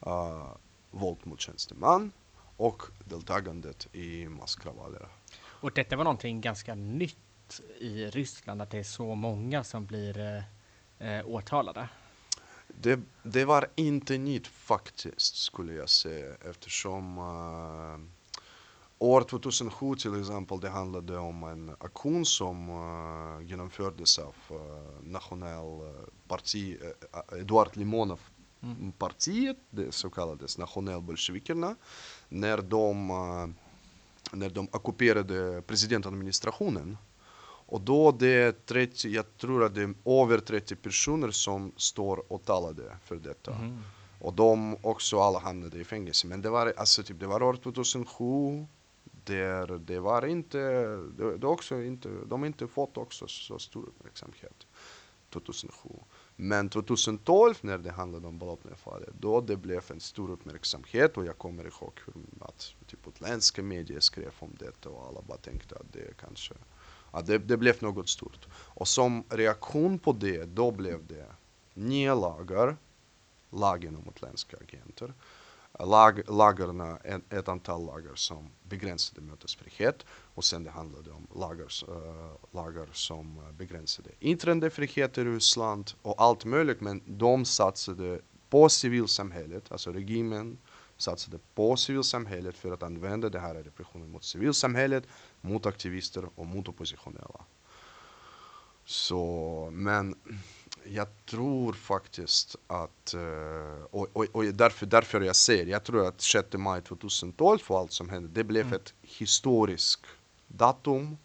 uh, 0.07 0.47
våld 0.91 1.19
mot 1.23 1.41
tjänsteman 1.41 2.13
och 2.57 2.83
deltagandet 3.05 3.95
i 3.95 4.29
masskravaller. 4.29 5.09
Och 5.43 5.73
detta 5.73 5.97
var 5.97 6.05
någonting 6.05 6.41
ganska 6.41 6.75
nytt 6.75 7.61
i 7.79 8.07
Ryssland, 8.07 8.63
att 8.63 8.71
det 8.71 8.79
är 8.79 8.83
så 8.83 9.15
många 9.15 9.65
som 9.65 9.87
blir 9.87 10.45
eh, 10.99 11.27
åtalade? 11.27 11.89
Det, 12.83 13.01
det, 13.23 13.45
var 13.45 13.69
inte 13.77 14.19
nytt 14.19 14.47
faktiskt, 14.47 15.37
skulle 15.37 15.73
jag 15.73 15.89
säga, 15.89 16.35
eftersom 16.51 17.19
uh, 17.19 18.01
år 18.99 19.23
2007 19.23 19.95
till 19.95 20.21
exempel, 20.21 20.61
det 20.61 20.69
handlade 20.69 21.19
om 21.19 21.45
en 21.45 21.71
aktion 21.79 22.27
som 22.27 22.71
uh, 22.71 23.47
genomfördes 23.47 24.19
av 24.19 24.35
uh, 24.51 24.57
nationell 25.03 25.95
parti, 26.29 26.79
uh, 27.33 27.39
Eduard 27.41 27.77
Limonov 27.77 28.21
mm. 28.63 28.93
partiet, 28.93 29.57
det 29.71 29.93
så 29.93 30.11
kallades 30.11 30.59
nationalbolsjevikerna, 30.59 31.77
när 32.29 32.59
de, 32.59 33.07
när 34.33 34.51
de 34.51 34.69
ockuperade 34.73 35.63
presidentadministrationen 35.63 36.97
och 37.71 37.81
då 37.81 38.13
det 38.13 38.29
är 38.29 38.53
30, 38.53 39.09
jag 39.09 39.37
tror 39.37 39.65
att 39.65 39.75
det 39.75 39.83
är 39.83 40.23
över 40.23 40.39
30 40.39 40.77
personer 40.77 41.31
som 41.31 41.73
står 41.77 42.33
åtalade 42.33 42.97
för 43.05 43.17
detta. 43.17 43.55
Mm. 43.55 43.79
Och 44.21 44.33
de 44.35 44.77
också 44.83 45.21
alla 45.21 45.39
hamnade 45.39 45.79
i 45.79 45.85
fängelse. 45.85 46.27
Men 46.27 46.43
det 46.43 46.51
var, 46.51 46.73
alltså, 46.77 47.03
typ, 47.03 47.21
det 47.21 47.27
var 47.27 47.43
år 47.43 47.57
2007. 47.57 48.67
Där 49.25 49.79
det 49.79 50.01
var 50.01 50.27
inte, 50.27 50.59
det, 51.17 51.39
det 51.39 51.47
också 51.47 51.83
inte, 51.83 52.09
de 52.27 52.41
har 52.41 52.47
inte 52.47 52.67
fått 52.67 52.97
också 52.97 53.29
så 53.29 53.59
stor 53.59 53.83
uppmärksamhet 53.83 54.67
2007. 55.31 55.89
Men 56.37 56.69
2012 56.69 57.55
när 57.61 57.79
det 57.79 57.91
handlade 57.91 58.27
om 58.27 58.39
Bolotnaya-fallet, 58.39 59.15
då 59.21 59.41
det 59.41 59.57
blev 59.57 59.85
en 59.91 60.01
stor 60.01 60.31
uppmärksamhet 60.31 61.17
och 61.17 61.27
jag 61.27 61.39
kommer 61.39 61.65
ihåg 61.65 61.93
hur 62.07 62.15
att 62.41 62.75
typ 62.87 63.09
utländska 63.09 63.63
medier 63.63 64.01
skrev 64.01 64.33
om 64.39 64.57
detta 64.59 64.89
och 64.89 65.07
alla 65.07 65.23
bara 65.23 65.39
tänkte 65.39 65.77
att 65.77 65.93
det 65.93 66.17
kanske 66.17 66.55
att 67.11 67.27
det, 67.27 67.39
det 67.39 67.57
blev 67.57 67.83
något 67.83 68.09
stort. 68.09 68.49
Och 68.55 68.89
som 68.89 69.25
reaktion 69.29 69.99
på 69.99 70.13
det, 70.13 70.45
då 70.45 70.71
blev 70.71 71.07
det 71.07 71.27
nya 71.75 72.15
lagar, 72.15 72.77
lagen 73.51 73.97
om 73.97 74.05
utländska 74.09 74.57
agenter, 74.57 75.15
lag, 75.79 76.23
lagarna, 76.29 76.97
ett, 76.97 77.33
ett 77.33 77.49
antal 77.49 77.87
lagar 77.87 78.15
som 78.15 78.51
begränsade 78.63 79.21
mötesfrihet. 79.21 80.07
Och 80.35 80.45
sen 80.45 80.65
det 80.65 80.71
handlade 80.71 81.11
om 81.11 81.27
lagar, 81.35 81.69
äh, 81.89 81.95
eh, 81.95 82.33
lagar 82.51 82.89
som 82.93 83.53
begränsade 83.59 84.11
yttrandefrihet 84.21 85.19
i 85.19 85.25
Ryssland 85.25 85.91
och 86.03 86.23
allt 86.23 86.45
möjligt. 86.45 86.81
Men 86.81 87.03
de 87.07 87.45
satsade 87.45 88.21
på 88.51 88.69
civilsamhället, 88.69 89.73
alltså 89.73 89.93
regimen 89.93 90.59
satsade 90.97 91.39
på 91.55 91.77
civilsamhället 91.77 92.57
för 92.57 92.73
att 92.73 92.83
använda 92.83 93.29
det 93.29 93.41
här 93.41 93.55
repressionen 93.55 94.11
mot 94.11 94.25
civilsamhället 94.25 95.05
mot 95.41 95.67
aktivister 95.67 96.29
och 96.35 96.47
mot 96.47 96.69
oppositionella. 96.69 97.45
Så, 98.85 99.69
men 99.73 100.15
jag 100.85 101.07
tror 101.27 101.73
faktiskt 101.73 102.57
att, 102.67 103.15
eh, 103.15 103.85
och, 103.91 104.09
och, 104.13 104.27
och 104.33 104.45
därför, 104.45 104.87
därför 104.87 105.21
jag 105.21 105.37
säger, 105.37 105.67
jag 105.67 105.85
tror 105.85 106.07
att 106.07 106.21
6 106.21 106.49
maj 106.53 106.83
2012 106.83 107.59
och 107.67 107.79
allt 107.79 107.93
som 107.93 108.09
hände, 108.09 108.29
det 108.29 108.45
blev 108.45 108.67
mm. 108.67 108.77
ett 108.77 108.95
historiskt 109.03 110.07
datum. 110.49 111.17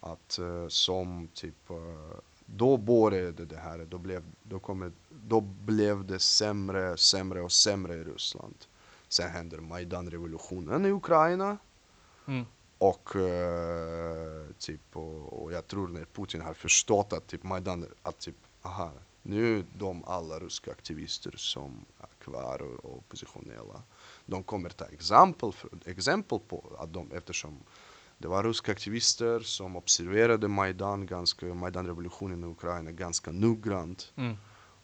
Att 0.00 0.38
eh, 0.38 0.68
som 0.68 1.28
typ, 1.34 1.70
eh, 1.70 1.76
då 2.46 2.76
började 2.76 3.44
det 3.44 3.56
här, 3.56 3.86
då 3.90 3.98
blev, 3.98 4.24
då, 4.42 4.58
kommer, 4.58 4.92
då 5.10 5.40
blev 5.40 6.06
det 6.06 6.18
sämre, 6.18 6.96
sämre 6.96 7.42
och 7.42 7.52
sämre 7.52 7.94
i 7.94 8.04
Ryssland. 8.04 8.54
Sen 9.08 9.30
händer 9.30 9.58
Majdan-revolutionen 9.58 10.86
i 10.86 10.90
Ukraina. 10.90 11.58
Mm. 12.26 12.44
Och 12.78 13.16
uh, 13.16 14.52
typ, 14.58 14.96
och, 14.96 15.42
och, 15.42 15.52
jag 15.52 15.66
tror 15.66 15.88
när 15.88 16.04
Putin 16.04 16.40
har 16.40 16.54
förstått 16.54 17.12
att 17.12 17.26
typ 17.26 17.42
Majdan, 17.42 17.86
att 18.02 18.18
typ, 18.18 18.36
aha, 18.62 18.92
nu 19.22 19.64
de 19.78 20.04
alla 20.04 20.38
ryska 20.38 20.70
aktivister 20.70 21.34
som 21.36 21.84
är 22.00 22.24
kvar 22.24 22.62
och, 22.62 22.84
och 22.84 22.98
oppositionella, 22.98 23.82
de 24.26 24.42
kommer 24.42 24.70
ta 24.70 24.84
exempel, 24.84 25.52
för, 25.52 25.70
exempel 25.84 26.38
på 26.48 26.76
att 26.78 26.92
de, 26.92 27.12
eftersom 27.12 27.58
det 28.18 28.28
var 28.28 28.44
ryska 28.44 28.72
aktivister 28.72 29.40
som 29.40 29.76
observerade 29.76 30.48
Majdan, 30.48 31.06
ganska, 31.06 31.46
Majdan-revolutionen 31.46 32.44
i 32.44 32.46
Ukraina 32.46 32.90
ganska 32.90 33.32
noggrant. 33.32 34.12
Mm. 34.16 34.36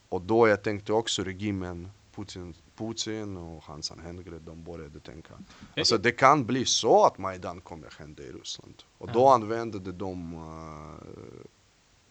Och 0.08 0.22
då 0.22 0.48
jag 0.48 0.62
tänkte 0.62 0.92
också 0.92 1.24
regimen, 1.24 1.90
Putin, 2.14 2.54
Putin 2.82 3.36
och 3.36 3.64
hans 3.64 3.90
anhängare, 3.92 4.38
de 4.38 4.64
började 4.64 5.00
tänka. 5.00 5.34
Alltså 5.76 5.98
det 5.98 6.12
kan 6.12 6.46
bli 6.46 6.64
så 6.64 7.04
att 7.04 7.18
Majdan 7.18 7.60
kommer 7.60 7.90
hända 7.98 8.22
i 8.22 8.32
Ryssland. 8.32 8.82
Och 8.98 9.12
då 9.12 9.28
använde 9.28 9.92
de 9.92 10.34
uh, 10.34 10.94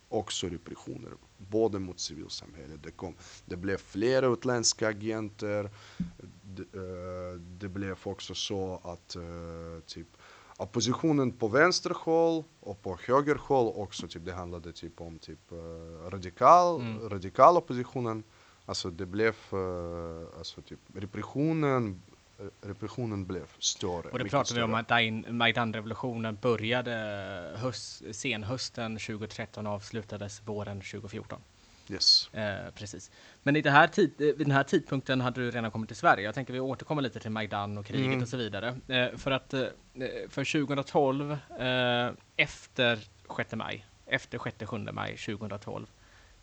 också 0.10 0.48
repressioner, 0.48 1.12
både 1.38 1.80
mot 1.80 2.00
civilsamhället. 2.00 2.84
Det, 2.84 2.92
kom, 2.92 3.16
det 3.46 3.56
blev 3.56 3.78
flera 3.78 4.26
utländska 4.28 4.88
agenter. 4.88 5.70
Det, 6.42 6.80
uh, 6.80 7.40
det 7.40 7.68
blev 7.68 7.98
också 8.04 8.36
så 8.36 8.82
att 8.84 9.16
uh, 9.16 9.80
typ 9.86 10.08
oppositionen 10.58 11.32
på 11.32 11.48
vänster 11.48 11.94
håll 11.96 12.44
och 12.60 12.82
på 12.82 12.98
höger 13.08 13.36
håll 13.36 13.74
också. 13.76 14.08
Typ, 14.08 14.26
det 14.26 14.34
handlade 14.34 14.72
typ 14.72 15.02
om 15.02 15.20
typ, 15.20 15.52
radikal, 16.10 16.82
Mm. 16.82 17.10
radikal 17.10 17.58
oppositionen. 17.58 18.24
Alltså 18.72 18.90
det 18.90 19.06
blev, 19.06 19.36
uh, 19.54 20.28
alltså 20.38 20.62
typ 20.62 20.80
repressionen, 20.96 22.02
repressionen 22.62 23.26
blev 23.26 23.46
större. 23.60 23.98
Och 23.98 24.04
då 24.04 24.18
mycket 24.18 24.32
pratar 24.32 24.56
vi 24.56 24.62
om 24.62 24.74
att 24.74 24.90
Majdan-revolutionen 25.34 26.38
började 26.42 26.92
höst, 27.56 28.04
senhösten 28.12 28.98
2013 28.98 29.68
och 29.68 29.74
avslutades 29.74 30.42
våren 30.46 30.82
2014. 30.82 31.42
Yes. 31.90 32.30
Eh, 32.34 32.72
precis. 32.76 33.12
Men 33.44 33.56
i 33.56 33.62
det 33.62 33.72
här 33.72 33.88
tid, 33.88 34.12
eh, 34.22 34.26
vid 34.26 34.38
den 34.38 34.52
här 34.52 34.64
tidpunkten 34.64 35.22
hade 35.22 35.42
du 35.42 35.52
redan 35.52 35.72
kommit 35.72 35.90
till 35.90 35.98
Sverige. 35.98 36.26
Jag 36.26 36.36
tänker 36.36 36.54
vi 36.54 36.60
återkommer 36.60 37.02
lite 37.02 37.20
till 37.20 37.32
Majdan 37.32 37.78
och 37.78 37.86
kriget 37.86 38.08
Mm. 38.08 38.22
och 38.22 38.28
så 38.28 38.38
vidare. 38.38 38.78
Eh, 38.88 39.18
för 39.18 39.32
att 39.32 39.54
eh, 39.54 39.66
för 40.30 40.44
2012, 40.44 41.32
eh, 41.60 42.12
efter 42.36 43.00
6 43.38 43.56
maj, 43.56 43.86
efter 44.06 44.38
6-7 44.38 44.92
maj 44.92 45.18
2012, 45.18 45.88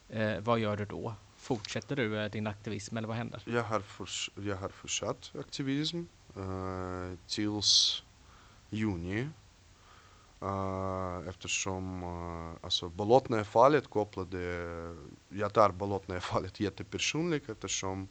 eh, 0.08 0.38
vad 0.40 0.58
gör 0.58 0.76
du 0.76 0.84
då? 0.84 1.14
Fortsätter 1.38 1.96
du 1.96 2.18
eh, 2.18 2.30
din 2.30 2.46
aktivism 2.46 2.96
eller 2.96 3.08
vad 3.08 3.16
händer? 3.16 3.42
Jag 3.46 3.62
har, 3.62 3.80
förs- 3.80 4.30
jag 4.34 4.56
har 4.56 4.68
fortsatt 4.68 5.32
aktivism 5.38 6.02
uh, 6.36 7.14
tills 7.26 8.02
juni. 8.70 9.28
Uh, 10.42 11.28
eftersom 11.28 12.02
uh, 12.02 12.56
alltså 12.62 12.88
Bolotnaja-fallet 12.88 13.90
kopplade, 13.90 14.38
jag 15.28 15.52
tar 15.52 15.70
Bolotnaja-fallet 15.70 16.60
jättepersonligt 16.60 17.48
eftersom 17.48 18.08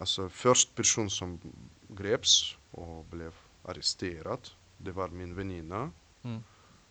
alltså 0.00 0.28
först 0.28 0.74
person 0.74 1.10
som 1.10 1.40
greps 1.88 2.56
och 2.70 3.04
blev 3.04 3.34
arresterad, 3.62 4.48
det 4.76 4.92
var 4.92 5.08
min 5.08 5.34
väninna. 5.34 5.90
Mm. 6.22 6.42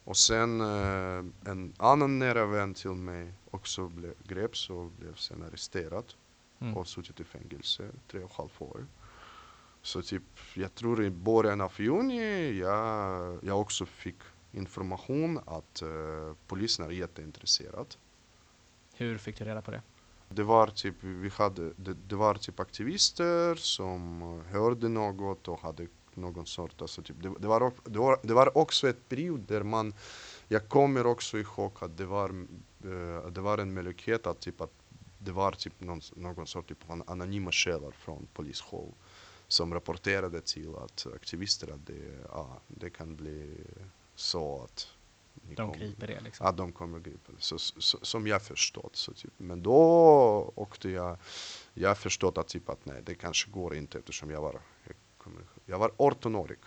Och 0.07 0.17
sen 0.17 0.61
eh, 0.61 1.51
en 1.51 1.73
annan 1.77 2.19
nära 2.19 2.45
vän 2.45 2.73
till 2.73 2.91
mig 2.91 3.33
också 3.51 3.87
blev, 3.87 4.13
greps 4.27 4.69
och 4.69 4.91
blev 4.91 5.15
sen 5.15 5.43
arresterad 5.43 6.13
Mm. 6.59 6.77
och 6.77 6.87
suttit 6.87 7.19
i 7.19 7.23
fängelse 7.23 7.89
tre 8.11 8.23
och 8.23 8.29
ett 8.31 8.37
halvt 8.37 8.61
år. 8.61 8.85
Så 9.81 10.01
typ, 10.01 10.23
jag 10.53 10.75
tror 10.75 11.03
i 11.03 11.09
början 11.09 11.61
av 11.61 11.73
juni 11.77 12.51
jag, 12.59 13.39
jag 13.43 13.61
också 13.61 13.85
fick 13.85 14.15
information 14.51 15.39
att 15.45 15.81
eh, 15.81 16.33
polisen 16.47 16.85
är 16.85 16.89
jätteintresserad. 16.89 17.95
Hur 18.93 19.17
fick 19.17 19.37
du 19.37 19.45
reda 19.45 19.61
på 19.61 19.71
det? 19.71 19.81
Det 20.29 20.43
var 20.43 20.67
typ, 20.67 20.95
vi 21.03 21.29
hade, 21.29 21.73
det, 21.75 21.93
det 22.07 22.15
var 22.15 22.35
typ 22.35 22.59
aktivister 22.59 23.55
som 23.55 24.21
hörde 24.51 24.89
något 24.89 25.47
och 25.47 25.59
hade 25.59 25.87
någon 26.17 26.45
sort, 26.45 26.81
alltså 26.81 27.01
typ, 27.01 27.15
det, 27.23 27.33
det, 27.39 27.47
var, 27.47 27.61
ock- 27.61 27.81
det, 27.83 27.99
var, 27.99 28.19
det 28.23 28.33
var 28.33 28.57
också 28.57 28.89
ett 28.89 29.09
period 29.09 29.39
där 29.39 29.63
man, 29.63 29.93
jag 30.47 30.69
kommer 30.69 31.05
också 31.05 31.37
ihåg 31.37 31.71
att 31.79 31.97
det 31.97 32.05
var, 32.05 32.29
eh, 32.83 33.27
det 33.31 33.41
var 33.41 33.57
en 33.57 33.73
möjlighet 33.73 34.27
att 34.27 34.39
typ 34.39 34.61
att 34.61 34.71
det 35.19 35.31
var 35.31 35.51
typ 35.51 35.73
någon, 35.79 36.01
någon 36.15 36.47
sort 36.47 36.67
typ 36.67 36.77
anonyma 37.07 37.51
källor 37.51 37.91
från 37.91 38.27
polishåll 38.33 38.91
som 39.47 39.73
rapporterade 39.73 40.41
till 40.41 40.75
att 40.75 41.07
aktivister 41.15 41.71
att 41.73 41.85
det, 41.87 42.19
ja, 42.29 42.59
det 42.67 42.89
kan 42.89 43.15
bli 43.15 43.57
så 44.15 44.63
att 44.63 44.87
De 45.33 45.55
kommer- 45.55 45.75
griper 45.75 46.07
det 46.07 46.19
liksom? 46.21 46.45
att 46.47 46.57
de 46.57 46.71
kommer 46.71 46.99
gripa 46.99 47.31
det. 47.31 47.41
Så, 47.41 47.59
så, 47.59 47.97
som 48.01 48.27
jag 48.27 48.41
förstått. 48.41 48.95
Så 48.95 49.13
typ. 49.13 49.31
Men 49.37 49.63
då 49.63 49.73
åkte 50.55 50.89
jag, 50.89 51.17
jag 51.73 51.97
förstått 51.97 52.37
att, 52.37 52.47
typ 52.47 52.69
att 52.69 52.85
nej, 52.85 53.01
det 53.05 53.15
kanske 53.15 53.51
går 53.51 53.75
inte 53.75 53.97
eftersom 53.97 54.29
jag 54.31 54.41
var, 54.41 54.59
jag, 54.83 54.95
kommer, 55.17 55.41
jag 55.69 55.79
var 55.79 55.89
18-årig. 55.89 56.57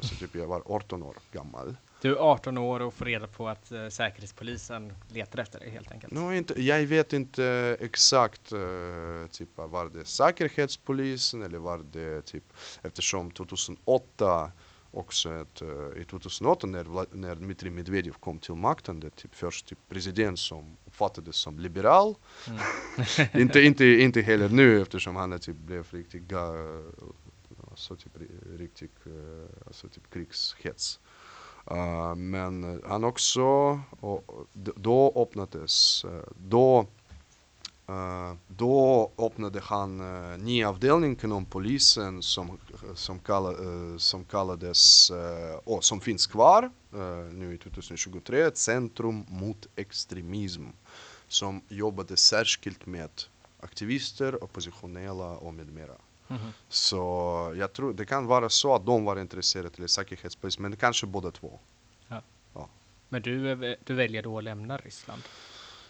Så 0.00 0.14
typ 0.14 0.34
jag 0.34 0.46
var 0.46 0.62
18 0.66 1.02
år 1.02 1.16
gammal. 1.32 1.76
Du 2.00 2.12
är 2.12 2.16
18 2.16 2.58
år 2.58 2.80
och 2.80 2.94
får 2.94 3.04
reda 3.04 3.26
på 3.26 3.48
att 3.48 3.72
eh, 3.72 3.88
Säkerhetspolisen 3.88 4.92
letar 5.08 5.38
efter 5.38 5.60
dig 5.60 5.70
helt 5.70 5.92
enkelt? 5.92 6.12
No, 6.12 6.32
inte, 6.32 6.62
jag 6.62 6.86
vet 6.86 7.12
inte 7.12 7.76
exakt, 7.80 8.52
uh, 8.52 9.26
typ, 9.26 9.48
var 9.54 9.88
det 9.88 10.04
Säkerhetspolisen 10.04 11.42
eller 11.42 11.58
var 11.58 11.78
det 11.92 12.22
typ, 12.22 12.44
eftersom 12.82 13.30
2008 13.30 14.52
också 14.94 15.34
ett, 15.34 15.62
eh, 15.62 16.02
i 16.02 16.04
2008 16.04 16.66
när, 16.66 17.16
när 17.16 17.34
Dmitrij 17.34 17.70
Medvedev 17.70 18.12
kom 18.12 18.38
till 18.38 18.54
makten, 18.54 19.00
det 19.00 19.10
typ 19.10 19.34
först 19.34 19.66
typ 19.66 19.78
president 19.88 20.38
som 20.38 20.76
uppfattades 20.86 21.36
som 21.36 21.58
liberal. 21.58 22.14
Mm. 22.48 22.60
inte, 23.42 23.60
inte, 23.60 23.84
inte 23.84 24.20
heller 24.20 24.48
nu 24.48 24.82
eftersom 24.82 25.16
han 25.16 25.38
typ 25.38 25.56
blev 25.56 25.86
riktigt, 25.90 26.22
så 27.76 27.94
alltså 27.94 28.08
typ, 28.10 28.12
riktig 28.16 28.60
riktigt 28.60 29.06
eh, 29.06 29.66
alltså 29.66 29.88
typ 29.88 30.10
krigshets. 30.10 31.00
Uh, 31.70 31.78
eh, 31.78 32.14
men 32.14 32.82
han 32.86 33.04
också, 33.04 33.42
och, 34.00 34.46
då 34.54 35.12
öppnades, 35.16 36.04
eh, 36.04 36.28
då, 36.36 36.86
uh, 37.90 38.34
då 38.48 39.10
öppnade 39.18 39.60
han 39.60 40.00
uh, 40.00 40.38
ny 40.38 40.64
avdelning 40.64 41.18
inom 41.24 41.44
polisen 41.44 42.22
som, 42.22 42.58
som, 42.94 43.18
kalla, 43.18 43.54
som 43.98 44.24
kallades, 44.24 45.12
och 45.64 45.84
som 45.84 46.00
finns 46.00 46.26
kvar 46.26 46.70
nu 47.32 47.54
i 47.54 47.58
2023, 47.58 48.50
Centrum 48.54 49.24
mot 49.28 49.66
extremism 49.76 50.62
som 51.28 51.60
jobbade 51.68 52.16
särskilt 52.16 52.86
med 52.86 53.10
aktivister, 53.60 54.44
oppositionella 54.44 55.36
och 55.36 55.54
med 55.54 55.72
mera. 55.72 55.94
Mhm. 56.28 56.52
Så 56.68 56.96
jag 57.56 57.72
tror 57.72 57.92
det 57.92 58.06
kan 58.06 58.26
vara 58.26 58.48
så 58.48 58.74
att 58.74 58.86
de 58.86 59.04
var 59.04 59.20
intresserade 59.20 59.70
till 59.70 59.88
säkerhetspolis, 59.88 60.58
men 60.58 60.76
kanske 60.76 61.06
båda 61.06 61.30
två. 61.30 61.58
Men 63.08 63.22
du, 63.22 63.50
eh, 63.50 63.76
du 63.84 63.94
väljer 63.94 64.22
då 64.22 64.38
att 64.38 64.44
lämna 64.44 64.76
Ryssland? 64.76 65.22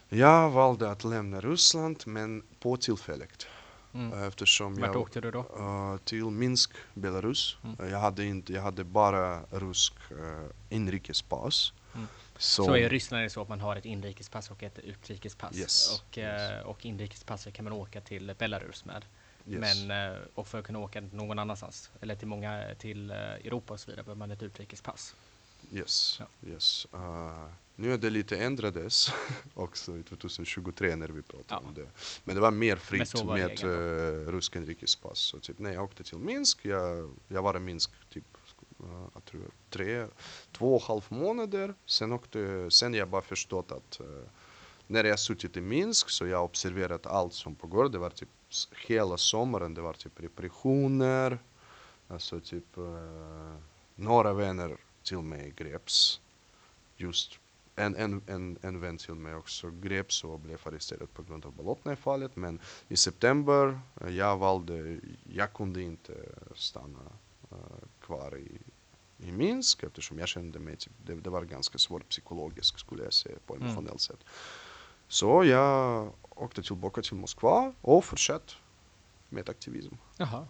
Jag 0.08 0.50
valde 0.50 0.90
att 0.90 1.04
lämna 1.04 1.40
Ryssland, 1.40 2.02
men 2.06 2.42
på 2.60 2.76
tillfälligt. 2.76 3.46
Mm. 3.94 4.22
Eftersom 4.28 4.74
Vart 4.74 4.86
jag, 4.86 4.96
åkte 4.96 5.20
du 5.20 5.30
då? 5.30 5.38
eh, 5.38 5.96
till 6.04 6.24
Minsk, 6.24 6.70
Belarus. 6.94 7.56
Mm. 7.64 7.76
Eh, 7.80 7.90
Jag, 7.90 7.98
hade 7.98 8.24
inte, 8.24 8.52
jag 8.52 8.62
hade 8.62 8.84
bara 8.84 9.40
rysk 9.50 9.92
uh, 10.12 10.46
inrikespass. 10.68 11.72
Mm. 11.94 12.06
Så, 12.38 12.64
Så 12.64 12.76
i 12.76 12.88
Ryssland 12.88 13.18
är 13.20 13.24
det 13.24 13.30
så 13.30 13.42
att 13.42 13.48
man 13.48 13.60
har 13.60 13.76
ett 13.76 13.84
inrikespass 13.84 14.50
och 14.50 14.62
ett 14.62 14.78
utrikespass. 14.78 15.56
Yes, 15.56 16.02
Och, 16.02 16.18
eh, 16.18 16.60
och 16.60 16.86
inrikespasset 16.86 17.54
kan 17.54 17.64
man 17.64 17.72
åka 17.72 18.00
till 18.00 18.34
Belarus 18.38 18.84
med. 18.84 19.04
Yes. 19.48 19.84
Men, 19.86 20.12
eh, 20.14 20.18
och 20.34 20.48
för 20.48 20.58
att 20.58 20.64
kunna 20.64 20.78
åka 20.78 21.00
någon 21.00 21.38
annanstans, 21.38 21.90
eller 22.00 22.16
till 22.16 22.28
många, 22.28 22.74
till 22.78 23.10
eh, 23.10 23.16
Europa 23.16 23.72
och 23.72 23.80
så 23.80 23.90
vidare, 23.90 24.04
behöver 24.04 24.18
man 24.18 24.30
ett 24.30 24.42
utrikespass. 24.42 25.14
Yes, 25.72 26.20
Ja. 26.20 26.26
yes. 26.48 26.86
Uh, 26.94 27.48
nu 27.76 27.92
är 27.94 27.98
det 27.98 28.10
lite 28.10 28.36
ändrades 28.36 29.08
också 29.54 29.96
i 29.96 30.02
2023 30.02 30.96
när 30.96 31.08
vi 31.08 31.22
pratar 31.22 31.44
Ja. 31.56 31.62
om 31.68 31.74
det. 31.74 31.86
Men 32.24 32.34
det 32.34 32.40
var 32.40 32.50
mer 32.50 32.76
fritt 32.76 33.14
var 33.14 33.34
med 33.38 33.64
uh, 33.64 34.32
ryska 34.32 34.58
inrikespass. 34.58 35.18
Så 35.18 35.40
typ, 35.40 35.58
när 35.58 35.72
jag 35.72 35.84
åkte 35.84 36.02
till 36.02 36.18
Minsk, 36.18 36.58
jag, 36.64 37.14
jag 37.28 37.42
var 37.42 37.56
i 37.56 37.60
Minsk 37.60 37.90
typ 38.10 38.24
uh, 38.80 39.06
jag 39.14 39.24
tror 39.24 39.50
tre, 39.70 40.06
två 40.52 40.76
och 40.76 40.82
en 40.82 40.86
halv 40.86 41.02
månader. 41.08 41.74
Sen, 41.86 42.12
åkte, 42.12 42.70
sen 42.70 42.94
jag 42.94 43.08
bara 43.08 43.22
förstått 43.22 43.72
att 43.72 44.00
uh, 44.00 44.06
när 44.86 45.04
jag 45.04 45.18
suttit 45.18 45.56
i 45.56 45.60
Minsk 45.60 46.10
så 46.10 46.26
jag 46.26 46.44
observerat 46.44 47.06
allt 47.06 47.34
som 47.34 47.54
pågår. 47.54 47.88
Det 47.88 47.98
var 47.98 48.10
typ 48.10 48.28
hela 48.86 49.16
sommaren, 49.16 49.74
det 49.74 49.80
var 49.80 49.92
typ 49.92 50.20
repressioner. 50.20 51.38
Alltså 52.08 52.40
typ 52.40 52.78
uh, 52.78 53.56
några 53.94 54.32
vänner 54.32 54.76
till 55.02 55.18
mig 55.18 55.52
greps. 55.56 56.20
Just 56.96 57.38
en, 57.76 57.96
en, 57.96 58.22
en, 58.26 58.58
en 58.62 58.80
vän 58.80 58.98
till 58.98 59.14
mig 59.14 59.34
också 59.34 59.70
greps 59.70 60.24
och 60.24 60.38
blev 60.40 60.58
arresterad 60.64 61.12
på 61.14 61.22
grund 61.22 61.44
av 61.46 61.52
Bolotnaja-fallet. 61.52 62.36
Men 62.36 62.60
i 62.88 62.96
september, 62.96 63.80
eh, 64.00 64.16
jag 64.16 64.36
valde, 64.36 64.98
jag 65.32 65.52
kunde 65.52 65.82
inte 65.82 66.12
stanna 66.54 67.00
eh, 67.50 67.56
kvar 68.00 68.36
i, 68.36 68.58
i 69.18 69.32
Minsk 69.32 69.82
eftersom 69.82 70.18
jag 70.18 70.28
kände 70.28 70.58
mig, 70.58 70.76
typ, 70.76 70.92
det, 71.06 71.14
det 71.14 71.30
var 71.30 71.42
ganska 71.44 71.78
svårt 71.78 72.08
psykologiskt 72.08 72.78
skulle 72.80 73.04
jag 73.04 73.12
säga 73.12 73.36
på 73.46 73.54
Mm. 73.54 73.66
emotionellt 73.66 74.00
sätt. 74.00 74.24
Så 75.08 75.44
jag 75.44 76.12
åkte 76.34 76.62
tillbaka 76.62 77.02
till 77.02 77.16
Moskva 77.16 77.72
och 77.80 78.04
fortsatte 78.04 78.52
med 79.28 79.48
aktivism. 79.48 79.94
Jaha. 80.16 80.46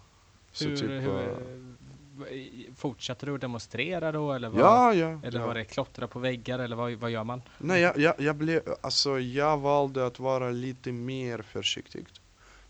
Så 0.51 0.69
Hur, 0.69 0.77
typ, 0.77 0.89
hur, 0.89 1.19
eh, 1.19 2.37
eh, 2.37 2.73
fortsatte 2.75 3.25
du 3.25 3.35
att 3.35 3.41
demonstrera 3.41 4.11
då? 4.11 4.33
Eller 4.33 4.49
var, 4.49 4.59
ja, 4.59 4.93
ja. 4.93 5.19
eller 5.23 5.39
ja. 5.39 5.47
var 5.47 5.53
det 5.55 5.65
klottra 5.65 6.07
på 6.07 6.19
väggar 6.19 6.59
eller 6.59 6.75
vad, 6.75 6.93
vad 6.93 7.11
gör 7.11 7.23
man? 7.23 7.41
Nej, 7.57 7.81
jag, 7.81 7.97
jag, 7.97 8.15
jag, 8.19 8.35
blev, 8.35 8.61
alltså, 8.81 9.19
jag 9.19 9.57
valde 9.57 10.05
att 10.05 10.19
vara 10.19 10.49
lite 10.49 10.91
mer 10.91 11.41
försiktig. 11.41 12.05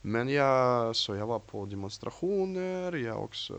Men 0.01 0.29
jag, 0.29 0.95
så 0.95 1.15
jag 1.15 1.27
var 1.27 1.39
på 1.39 1.65
demonstrationer, 1.65 2.91
jag 2.91 3.23
också 3.23 3.53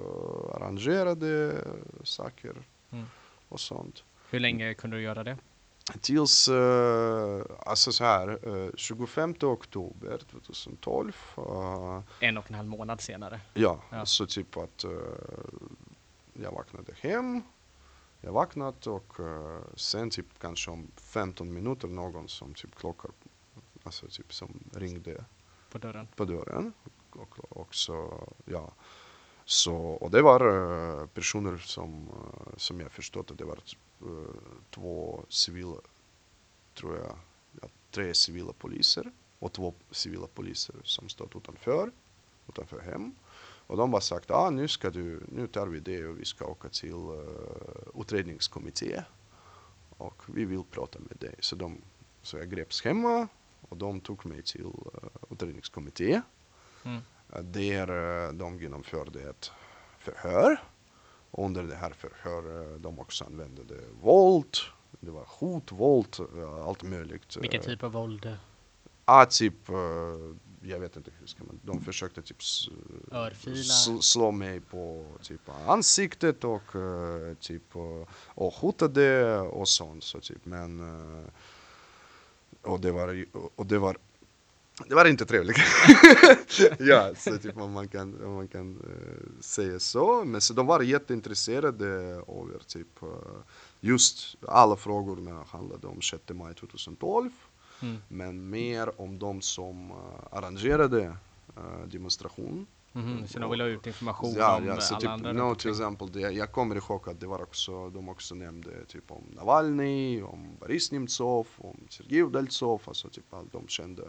arrangerade 0.55 1.55
saker 2.03 2.55
Mm. 2.91 3.05
och 3.49 3.61
sånt. 3.61 4.05
Hur 4.31 4.41
länge 4.41 4.75
kunde 4.75 4.97
du 4.97 5.03
göra 5.03 5.25
det? 5.25 5.37
Tills, 6.01 6.49
uh, 6.49 7.43
alltså 7.67 7.93
så 7.93 8.05
här, 8.05 8.49
uh, 8.49 8.71
25 8.77 9.35
oktober 9.43 10.19
2012, 10.31 11.17
uh, 11.39 12.01
En 12.21 12.37
och 12.39 12.45
en 12.51 12.55
halv 12.55 12.69
månad 12.69 13.01
senare. 13.01 13.41
ja, 13.55 13.81
Ja. 13.91 14.07
så 14.07 14.27
typ 14.27 14.57
att 14.57 14.85
jag 16.33 16.53
vaknade 16.53 16.93
hem 17.01 17.43
jag 18.21 18.33
vaknat 18.33 18.87
och 18.87 19.17
sen 19.75 20.11
typ 20.11 20.27
kanske 20.41 20.71
om 20.71 20.91
15 20.97 21.53
minuter 21.53 21.89
någon 21.89 22.29
som 22.29 22.55
typ 22.55 22.75
klockar, 22.75 23.11
alltså 23.83 24.07
typ 24.07 24.35
som 24.35 24.61
ringde 24.75 25.25
På 25.71 25.79
dörren? 25.79 26.09
på 26.17 26.25
dörren. 26.25 26.73
Och, 27.11 27.39
och 27.49 27.75
så, 27.75 28.29
ja. 28.45 28.73
Så, 29.45 29.77
och 29.77 30.11
det 30.11 30.23
var 30.23 31.07
personer 31.07 31.57
som, 31.59 32.09
som 32.57 32.81
jag 32.81 32.93
förstått 32.93 33.31
att 33.31 33.39
det 33.39 33.45
var 33.45 33.59
två 34.71 35.25
civila, 35.29 35.77
tror 36.75 36.97
jag, 36.97 37.19
ja, 37.63 37.69
tre 37.91 38.15
civila 38.15 38.53
poliser 38.53 39.13
och 39.39 39.53
två 39.53 39.75
civila 39.91 40.27
poliser 40.27 40.77
som 40.85 41.09
stått 41.09 41.37
utanför, 41.37 41.91
utanför 42.49 42.81
hem. 42.81 43.15
Och 43.67 43.77
de 43.77 43.93
har 43.93 44.01
sagt, 44.01 44.31
ah, 44.31 44.51
nu, 44.51 44.69
ska 44.69 44.91
du, 44.91 45.23
nu 45.29 45.47
tar 45.47 45.67
vi 45.67 45.81
det 45.81 46.07
och 46.07 46.21
vi 46.21 46.25
ska 46.25 46.47
åka 46.47 46.69
till 46.69 46.95
uh, 46.95 48.01
utredningskommitté 48.01 49.03
och 49.97 50.23
vi 50.27 50.45
vill 50.45 50.63
prata 50.71 50.99
med 50.99 51.17
dig. 51.19 51.35
Så, 51.41 51.57
de, 51.57 51.81
så 52.23 52.37
jag 52.39 52.51
greps 52.51 52.85
hemma 52.85 53.29
och 53.69 53.77
de 53.77 54.01
tog 54.01 54.27
mig 54.27 54.43
till 54.43 54.65
uh, 54.65 55.09
utredningskommitté. 55.31 56.21
Mm. 56.85 57.01
Där 57.43 57.91
uh, 57.91 58.33
de 58.33 58.61
genomförde 58.61 59.31
ett 59.31 59.51
förhör. 59.99 60.63
Under 61.31 61.63
det 61.63 61.75
här 61.75 61.91
förhöret 61.91 62.83
de 62.83 62.99
också 62.99 63.25
använde 63.25 63.65
det 63.65 63.81
våld. 64.03 64.57
Det 65.01 65.11
var 65.11 65.25
hot, 65.29 65.73
våld, 65.73 66.17
uh, 66.37 66.67
allt 66.69 66.83
möjligt. 66.83 67.37
Vilken 67.37 67.63
typ 67.63 67.83
av 67.83 67.93
våld? 67.93 68.37
Ja, 69.07 69.27
typ, 69.31 69.71
uh, 69.71 69.77
jag 70.63 70.81
vet 70.81 70.97
inte 70.97 71.11
hur 71.21 71.27
ska 71.27 71.45
man, 71.45 71.61
de 71.63 71.81
försökte 71.81 72.23
typ 72.23 72.39
sl- 72.39 74.01
slå 74.01 74.31
mig 74.31 74.61
på 74.61 75.07
typ 75.23 75.41
ansiktet 75.69 76.45
och 76.45 76.63
typ 77.41 77.77
och 78.25 78.53
hotade 78.53 79.39
och 79.39 79.69
sånt 79.69 80.05
så 80.05 80.21
typ 80.21 80.45
men 80.45 80.81
och 82.63 82.81
det 82.81 82.93
var 82.93 83.25
och 83.57 83.67
det 83.67 83.79
var 83.79 83.97
det 84.85 84.95
var 84.95 85.05
inte 85.05 85.27
trevligt. 85.27 85.57
ja, 86.79 87.15
så 87.17 87.39
typ 87.39 87.57
om 87.57 87.73
man 87.73 87.89
kan, 87.89 88.25
om 88.25 88.35
man 88.35 88.49
kan 88.49 88.77
eh, 88.77 89.41
säga 89.41 89.79
så. 89.79 90.25
Men 90.25 90.41
så 90.41 90.55
de 90.55 90.67
var 90.67 90.81
jätteintresserade 90.81 91.87
över 91.87 92.59
typ 92.67 93.03
eh, 93.03 93.09
just 93.81 94.37
alla 94.49 94.77
frågorna 94.77 95.45
handlade 95.49 95.87
om 95.87 96.03
6 96.03 96.23
maj 96.29 96.55
2012. 96.55 97.31
Mm. 97.83 97.97
Men 98.09 98.51
mer 98.51 99.01
om 99.01 99.19
de 99.19 99.41
som 99.41 99.91
uh, 99.91 99.97
arrangerade 100.31 101.17
uh, 101.59 101.87
demonstration. 101.87 102.67
Mhm, 102.93 103.29
Så 103.29 103.39
de 103.39 103.51
vill 103.51 103.61
ha 103.61 103.69
ut 103.69 103.87
information 103.87 104.35
Ja, 104.37 104.57
om 104.57 104.67
ja, 104.67 104.81
så 104.81 104.95
alla 104.95 105.01
typ, 105.01 105.11
andra 105.11 105.33
no, 105.33 105.55
till 105.55 105.71
exempel, 105.71 106.13
det, 106.13 106.21
jag 106.21 106.53
kommer 106.53 106.77
ihåg 106.77 107.09
att 107.09 107.21
det 107.21 107.27
var 107.27 107.43
också, 107.43 107.91
de 107.91 108.09
också 108.09 108.35
nämnde 108.35 108.85
typ 108.85 109.11
om 109.11 109.25
Navalny, 109.37 110.23
om 110.23 110.57
Boris 110.61 110.93
Nemtsov, 110.93 111.47
om 111.59 111.77
Sergej 111.89 112.23
Udaltsov, 112.23 112.83
alltså 112.85 113.09
typ 113.09 113.35
allt 113.35 113.53
de 113.53 113.69
kände 113.69 114.03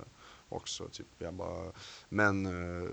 också. 0.49 0.87
Typ, 0.87 1.07
jag 1.17 1.33
bara, 1.33 1.71
men 2.09 2.45
eh, 2.45 2.89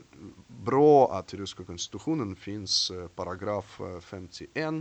bra 0.46 1.12
att 1.12 1.34
i 1.34 1.36
ryska 1.36 1.64
konstitutionen 1.64 2.36
finns 2.36 2.90
eh, 2.90 3.08
paragraf 3.08 3.80
eh, 3.80 4.00
51 4.00 4.74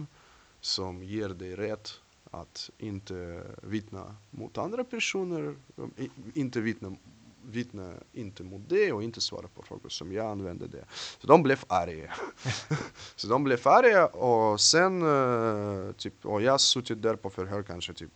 som 0.62 1.04
ger 1.04 1.30
dig 1.30 1.56
rätt 1.56 1.90
att 2.32 2.70
inte 2.78 3.44
vittna 3.62 4.16
mot 4.32 4.58
andra 4.58 4.84
personer, 4.84 5.56
eh, 5.78 6.06
inte 6.34 6.62
vittna, 6.62 6.96
vittna 7.44 7.94
inte 8.14 8.44
mot 8.44 8.62
det 8.70 8.92
och 8.92 9.04
inte 9.04 9.22
svara 9.22 9.48
på 9.48 9.64
frågor 9.64 9.90
som 9.90 10.12
jag 10.12 10.26
använde 10.26 10.68
det. 10.68 10.86
Så 11.20 11.28
de 11.28 11.44
blev 11.44 11.60
arga. 11.68 12.14
så 13.16 13.28
de 13.28 13.44
blev 13.44 13.68
arga 13.68 14.06
och 14.06 14.62
sen, 14.62 15.02
eh, 15.02 15.92
typ, 15.92 16.26
och 16.26 16.42
jag 16.42 16.52
har 16.52 16.58
suttit 16.58 17.02
där 17.02 17.16
på 17.16 17.30
förhör 17.30 17.64
kanske 17.64 17.94
typ, 17.94 18.12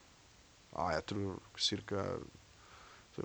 ja, 0.72 0.93
jag 0.93 1.06
tror 1.06 1.34
cirka 1.58 2.06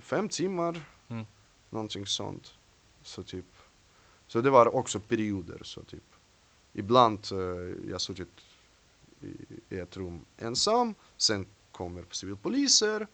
fem 0.01 0.29
timmar, 0.29 0.81
Mm. 1.13 1.25
någonting 1.71 2.07
sånt. 2.07 2.55
Så 3.03 3.23
typ, 3.23 3.45
så 4.27 4.41
det 4.41 4.51
var 4.51 4.75
också 4.75 5.01
perioder 5.01 5.61
så 5.63 5.83
typ. 5.83 6.05
Ibland 6.73 7.19
eh, 7.33 7.91
jag 7.91 8.01
suttit 8.01 8.41
i, 9.21 9.27
i 9.75 9.79
ett 9.79 9.97
rum 9.97 10.25
ensam, 10.39 10.95
sen 11.17 11.47
kommer 11.73 12.05
civilpoliser, 12.11 13.07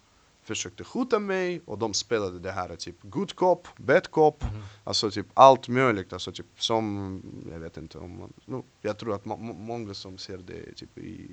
försökte 0.43 0.85
hota 0.85 1.19
mig 1.19 1.61
och 1.65 1.79
de 1.79 1.95
spelade 1.95 2.39
det 2.39 2.53
här 2.53 2.77
typ 2.77 2.97
good 3.03 3.35
cop, 3.35 3.69
bad 3.77 4.11
cop, 4.11 4.43
Mhm. 4.43 4.63
alltså 4.85 5.11
typ 5.11 5.27
allt 5.35 5.69
möjligt, 5.69 6.13
alltså 6.13 6.33
typ 6.33 6.47
som, 6.63 7.23
jag 7.53 7.59
vet 7.59 7.77
inte 7.77 7.99
om 7.99 8.19
man, 8.19 8.33
no, 8.45 8.65
jag 8.81 8.99
tror 8.99 9.15
att 9.15 9.25
må, 9.25 9.37
må, 9.37 9.53
många 9.53 9.95
som 9.95 10.19
ser 10.19 10.39
det 10.39 10.75
typ 10.75 10.99
i 10.99 11.31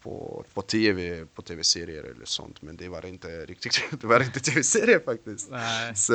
på, 0.00 0.44
på 0.54 0.62
tv, 0.62 1.26
på 1.26 1.42
tv-serier 1.42 2.02
eller 2.02 2.24
sånt, 2.24 2.62
men 2.62 2.76
det 2.76 2.88
var 2.88 3.06
inte 3.06 3.46
riktigt, 3.46 3.84
det 4.00 4.06
var 4.06 4.22
inte 4.22 4.40
tv-serier 4.40 5.00
faktiskt. 5.04 5.50
Nej. 5.50 5.96
Så, 5.96 6.12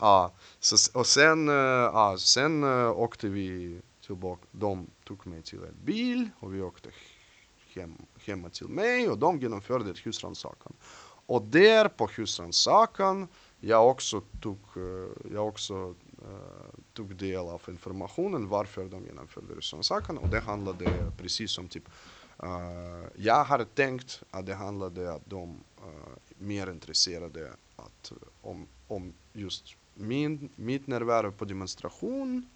ja, 0.00 0.32
så, 0.60 0.98
och 0.98 1.06
sen, 1.06 1.48
eh, 1.48 1.54
ja, 1.54 2.16
sen 2.18 2.62
eh, 2.62 2.98
åkte 2.98 3.28
vi 3.28 3.80
tillbaka, 4.06 4.42
de 4.50 4.86
tog 5.04 5.26
mig 5.26 5.42
till 5.42 5.58
en 5.58 5.84
bil 5.84 6.30
och 6.38 6.54
vi 6.54 6.62
åkte 6.62 6.90
hem, 7.74 7.96
hemma 8.26 8.48
till 8.48 8.68
mig 8.68 9.08
och 9.08 9.18
de 9.18 9.40
genomförde 9.40 9.90
ett 9.90 10.06
husrannsakan. 10.06 10.72
Och 11.26 11.42
där 11.42 11.88
på 11.88 12.06
husrannsakan, 12.06 13.28
jag 13.60 13.88
också 13.88 14.22
tog, 14.40 14.58
eh, 14.76 15.32
jag 15.32 15.48
också 15.48 15.94
tog 16.92 17.16
del 17.16 17.38
av 17.38 17.62
informationen 17.68 18.48
varför 18.48 18.84
de 18.84 19.04
genomförde 19.06 19.54
husrannsakan 19.54 20.18
och 20.18 20.28
det 20.28 20.40
handlade 20.40 21.12
precis 21.16 21.58
om 21.58 21.68
typ 21.68 21.88
jag 23.14 23.44
hade 23.44 23.64
tänkt 23.64 24.22
att 24.30 24.46
det 24.46 24.54
handlade 24.54 25.12
att 25.14 25.22
de 25.30 25.50
uh, 25.80 25.86
mer 26.38 26.70
intresserade 26.70 27.50
att, 27.76 28.10
eh, 28.10 28.16
om, 28.40 28.66
om 28.88 29.12
just 29.32 29.64
min, 29.94 30.48
mitt 30.56 30.86
närvaro 30.86 31.32
på 31.32 31.44
demonstration 31.44 32.48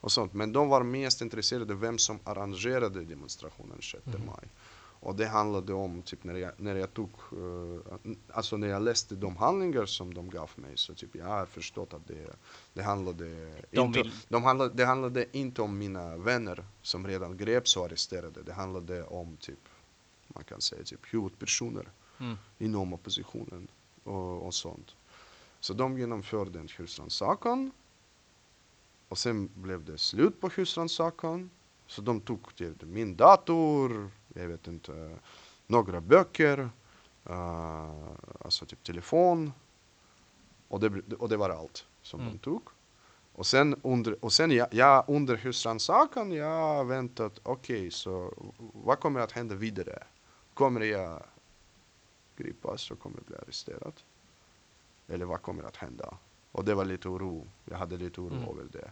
och 0.00 0.12
sånt. 0.12 0.34
Men 0.34 0.52
de 0.52 0.68
var 0.68 0.82
mest 0.82 1.20
intresserade 1.20 1.74
vem 1.74 1.98
som 1.98 2.18
arrangerade 2.24 3.04
demonstrationen 3.04 3.82
6 3.82 4.06
Mhm. 4.06 4.26
maj. 4.26 4.48
Och 5.02 5.14
det 5.14 5.26
handlade 5.26 5.72
om, 5.74 6.02
typ 6.02 6.24
när 6.24 6.34
jag, 6.34 6.52
när 6.56 6.74
jag 6.76 6.94
tog, 6.94 7.10
eh, 7.32 8.14
alltså 8.32 8.56
när 8.56 8.68
jag 8.68 8.82
läste 8.82 9.14
de 9.14 9.36
handlingar 9.36 9.86
som 9.86 10.14
de 10.14 10.30
gav 10.30 10.50
mig 10.56 10.72
så 10.74 10.94
typ 10.94 11.14
jag 11.14 11.24
har 11.26 11.46
förstått 11.46 11.94
att 11.94 12.06
det, 12.06 12.30
det 12.74 12.82
handlade 12.82 13.24
De 13.70 13.80
inte, 13.80 14.02
vill- 14.02 14.12
de 14.28 14.42
handlade, 14.44 14.74
det 14.74 14.84
handlade 14.84 15.26
inte 15.36 15.62
om 15.62 15.78
mina 15.78 16.16
vänner 16.16 16.64
som 16.82 17.06
redan 17.06 17.36
greps 17.36 17.76
och 17.76 17.84
arresterade. 17.84 18.42
Det 18.42 18.52
handlade 18.52 19.04
om 19.04 19.36
typ, 19.36 19.58
man 20.28 20.44
kan 20.44 20.60
säga 20.60 20.84
typ 20.84 21.14
huvudpersoner 21.14 21.88
Mm. 22.20 22.36
inom 22.58 22.92
oppositionen 22.92 23.68
och, 24.04 24.46
och 24.46 24.54
sånt. 24.54 24.94
Så 25.60 25.74
de 25.74 25.98
genomförde 25.98 26.58
en 26.58 26.68
husrannsakan 26.78 27.70
och 29.08 29.18
sen 29.18 29.50
blev 29.54 29.84
det 29.84 29.98
slut 29.98 30.40
på 30.40 30.48
husrannsakan. 30.48 31.50
Så 31.86 32.02
de 32.02 32.20
tog 32.20 32.54
till 32.56 32.74
min 32.82 33.16
dator, 33.16 34.10
jag 34.34 34.48
vet 34.48 34.66
inte, 34.66 35.18
några 35.66 36.00
böcker, 36.00 36.58
uh, 37.30 38.10
alltså 38.40 38.66
typ 38.66 38.82
telefon. 38.84 39.52
Och 40.68 40.80
det, 40.80 41.14
och 41.14 41.28
det 41.28 41.36
var 41.36 41.50
allt 41.50 41.86
som 42.02 42.20
Mm. 42.20 42.32
de 42.32 42.38
tog. 42.38 42.62
Och 43.32 43.46
sen 43.46 43.80
under, 43.82 44.24
och 44.24 44.32
sen 44.32 44.50
jag, 44.50 44.68
jag 44.74 45.04
under 45.08 45.36
husrannsakan, 45.36 46.32
jag 46.32 46.84
väntat, 46.84 47.40
okej, 47.42 47.90
så 47.90 48.34
vad 48.58 49.00
kommer 49.00 49.20
att 49.20 49.32
hända 49.32 49.54
vidare? 49.54 50.02
Kommer 50.54 50.80
jag 50.80 51.22
gripas 52.36 52.90
och 52.90 52.98
kommer 53.00 53.20
bli 53.20 53.36
arresterad? 53.36 53.92
Eller 55.08 55.24
vad 55.24 55.42
kommer 55.42 55.62
att 55.62 55.76
hända? 55.76 56.14
Och 56.52 56.64
det 56.64 56.74
var 56.74 56.84
lite 56.84 57.08
oro, 57.08 57.46
jag 57.64 57.78
hade 57.78 57.96
lite 57.96 58.20
oro 58.20 58.34
Mm. 58.36 58.48
över 58.48 58.64
det. 58.72 58.90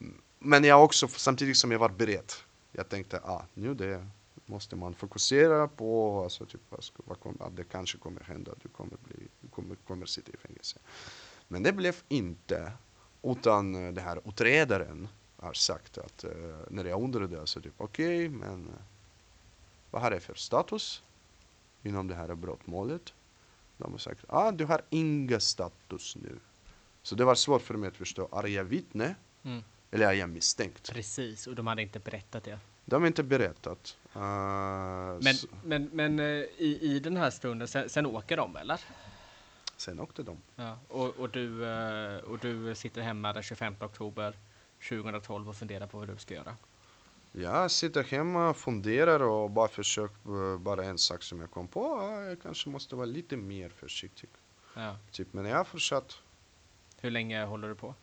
Mm, 0.00 0.20
Men 0.38 0.64
jag 0.64 0.84
också, 0.84 1.08
samtidigt 1.08 1.56
som 1.56 1.70
jag 1.72 1.78
var 1.78 1.88
beredd, 1.88 2.32
jag 2.72 2.88
tänkte, 2.88 3.20
ah, 3.24 3.42
nu 3.54 3.74
det 3.74 4.06
måste 4.52 4.76
man 4.76 4.94
fokusera 4.94 5.68
på, 5.68 6.22
alltså 6.22 6.46
typ, 6.46 6.60
vad, 6.68 6.84
vad 6.96 7.20
kommer, 7.20 7.46
att 7.46 7.56
det 7.56 7.64
kanske 7.64 7.98
kommer 7.98 8.20
hända, 8.20 8.52
du 8.62 8.68
kommer, 8.68 8.96
bli, 9.04 9.16
du 9.40 9.48
kommer, 9.48 9.76
kommer 9.76 10.06
sitta 10.06 10.32
i 10.32 10.36
fängelse. 10.36 10.78
Men 11.48 11.62
det 11.62 11.72
blev 11.72 11.96
inte, 12.08 12.72
utan 13.22 13.74
eh, 13.74 13.92
det 13.92 14.00
här 14.00 14.20
utredaren 14.24 15.08
har 15.36 15.52
sagt 15.52 15.98
att, 15.98 16.24
eh, 16.24 16.30
när 16.70 16.84
jag 16.84 17.02
undrade, 17.02 17.40
alltså 17.40 17.60
typ, 17.60 17.74
okej, 17.76 18.26
okay, 18.26 18.38
men 18.38 18.68
eh, 18.68 18.74
vad 19.90 20.02
har 20.02 20.10
jag 20.12 20.22
för 20.22 20.34
status 20.34 21.02
inom 21.82 22.08
det 22.08 22.14
här 22.14 22.34
brottmålet? 22.34 23.14
De 23.76 23.92
har 23.92 23.98
sagt, 23.98 24.24
ah, 24.28 24.50
du 24.50 24.64
har 24.64 24.82
inga 24.90 25.40
status 25.40 26.16
nu. 26.16 26.38
Så 27.02 27.14
det 27.14 27.24
var 27.24 27.34
svårt 27.34 27.62
för 27.62 27.74
mig 27.74 27.88
att 27.88 27.96
förstå, 27.96 28.28
är 28.32 28.46
jag 28.46 28.64
vittne 28.64 29.14
Mm 29.44 29.62
eller 29.92 30.06
är 30.06 30.12
jag 30.12 30.30
misstänkt? 30.30 30.92
Precis, 30.92 31.46
och 31.46 31.54
de 31.54 31.66
hade 31.66 31.82
inte 31.82 31.98
berättat 31.98 32.44
det. 32.44 32.58
De 32.84 33.02
har 33.02 33.06
inte 33.06 33.22
berättat. 33.22 33.96
Uh, 34.16 34.22
Men, 34.22 35.34
men, 35.64 35.90
men 35.92 36.18
eh, 36.18 36.26
i, 36.56 36.78
i 36.82 37.00
den 37.00 37.16
här 37.16 37.30
stunden, 37.30 37.68
sen, 37.68 37.88
sen 37.88 38.06
åker 38.06 38.36
de 38.36 38.56
eller? 38.56 38.80
sen 39.76 40.00
åkte 40.00 40.22
de. 40.22 40.36
Ja. 40.56 40.78
Och, 40.88 41.16
och, 41.16 41.30
du, 41.30 41.64
eh, 41.66 42.16
och 42.16 42.38
du 42.38 42.74
sitter 42.74 43.02
hemma 43.02 43.32
den 43.32 43.42
25 43.42 43.74
oktober 43.80 44.34
2012 44.88 45.48
och 45.48 45.56
funderar 45.56 45.86
på 45.86 45.98
vad 45.98 46.08
du 46.08 46.16
ska 46.16 46.34
göra. 46.34 46.56
Jag 47.32 47.70
sitter 47.70 48.02
hemma 48.02 48.54
funderar 48.54 49.22
och 49.22 49.50
bara 49.50 49.68
försöker, 49.68 50.58
bara 50.58 50.84
en 50.84 50.98
sak 50.98 51.22
som 51.22 51.40
jag 51.40 51.50
kom 51.50 51.68
på, 51.68 51.80
ja, 51.80 52.22
jag 52.24 52.42
kanske 52.42 52.68
måste 52.68 52.96
vara 52.96 53.06
lite 53.06 53.36
mer 53.36 53.68
försiktig. 53.68 54.28
Ja. 54.74 54.96
Typ, 55.10 55.32
men 55.32 55.44
jag 55.44 55.56
har 55.56 55.64
fortsatt 55.64 56.18
Hur 57.00 57.10
länge 57.10 57.44
håller 57.44 57.68
du 57.68 57.74
på? 57.74 57.94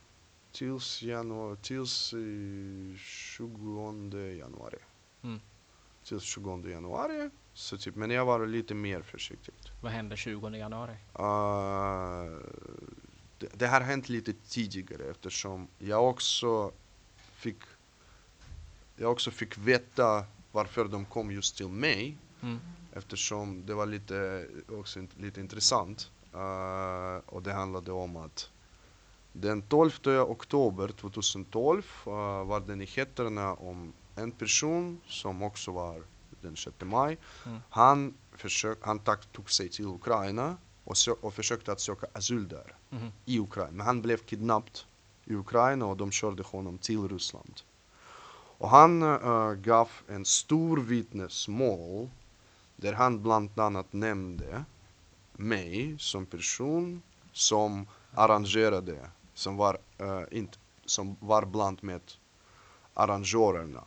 Tills, 0.51 1.01
januari, 1.01 1.57
tills 1.61 2.13
eh, 2.13 2.97
20 2.97 4.33
januari. 4.37 4.77
Mm. 5.23 5.39
Tills 6.03 6.23
20 6.23 6.69
januari. 6.69 7.29
Så 7.53 7.77
typ, 7.77 7.95
men 7.95 8.11
jag 8.11 8.25
var 8.25 8.47
lite 8.47 8.73
mer 8.73 9.01
försiktig. 9.01 9.53
Vad 9.81 9.91
händer 9.91 10.15
20 10.15 10.49
januari? 10.49 10.91
Uh, 10.91 12.37
det, 13.37 13.47
det 13.53 13.67
har 13.67 13.81
hänt 13.81 14.09
lite 14.09 14.33
tidigare 14.33 15.03
eftersom 15.03 15.67
jag 15.79 16.09
också 16.09 16.71
fick 17.17 17.57
jag 18.95 19.11
också 19.11 19.31
fick 19.31 19.57
veta 19.57 20.25
varför 20.51 20.85
de 20.85 21.05
kom 21.05 21.31
just 21.31 21.57
till 21.57 21.67
mig 21.67 22.17
Mm. 22.41 22.59
eftersom 22.93 23.65
det 23.65 23.73
var 23.73 23.85
lite, 23.85 24.47
också 24.69 25.05
lite 25.17 25.39
intressant. 25.39 26.11
Uh, 26.35 27.17
och 27.25 27.43
det 27.43 27.53
handlade 27.53 27.91
om 27.91 28.15
att 28.17 28.49
den 29.33 29.61
12 29.61 29.91
oktober 30.07 30.87
2012 30.87 31.83
uh, 32.07 32.13
var 32.43 32.59
det 32.59 32.75
nyheterna 32.75 33.53
om 33.53 33.93
en 34.15 34.31
person 34.31 35.01
som 35.07 35.43
också 35.43 35.71
var 35.71 36.03
den 36.41 36.55
6 36.55 36.75
maj. 36.81 37.17
Mm. 37.45 37.59
Han, 37.69 38.13
försök, 38.31 38.77
han 38.81 38.99
tog, 39.31 39.51
sig 39.51 39.69
till 39.69 39.85
Ukraina 39.85 40.57
och, 40.83 40.97
sö, 40.97 41.11
och 41.11 41.33
försökte 41.33 41.71
att 41.71 41.79
söka 41.79 42.07
asyl 42.13 42.47
där 42.47 42.75
Mhm. 42.89 43.11
i 43.25 43.39
Ukraina. 43.39 43.71
Men 43.71 43.85
han 43.85 44.01
blev 44.01 44.17
kidnappad 44.17 44.79
i 45.25 45.35
Ukraina 45.35 45.85
och 45.85 45.97
de 45.97 46.11
körde 46.11 46.43
honom 46.43 46.77
till 46.77 47.07
Ryssland. 47.07 47.61
Och 48.57 48.69
han 48.69 49.01
eh, 49.01 49.53
gav 49.53 49.89
en 50.07 50.25
stor 50.25 50.77
vittnesmål 50.77 52.09
där 52.75 52.93
han 52.93 53.23
bland 53.23 53.59
annat 53.59 53.93
nämnde 53.93 54.63
mig 55.33 55.95
som 55.99 56.25
person 56.25 57.01
som 57.31 57.87
arrangerade, 58.13 59.09
som 59.39 59.57
var, 59.57 59.77
eh, 59.97 60.23
inte, 60.31 60.57
som 60.85 61.15
var 61.19 61.45
bland 61.45 61.83
med 61.83 62.01
arrangörerna 62.93 63.83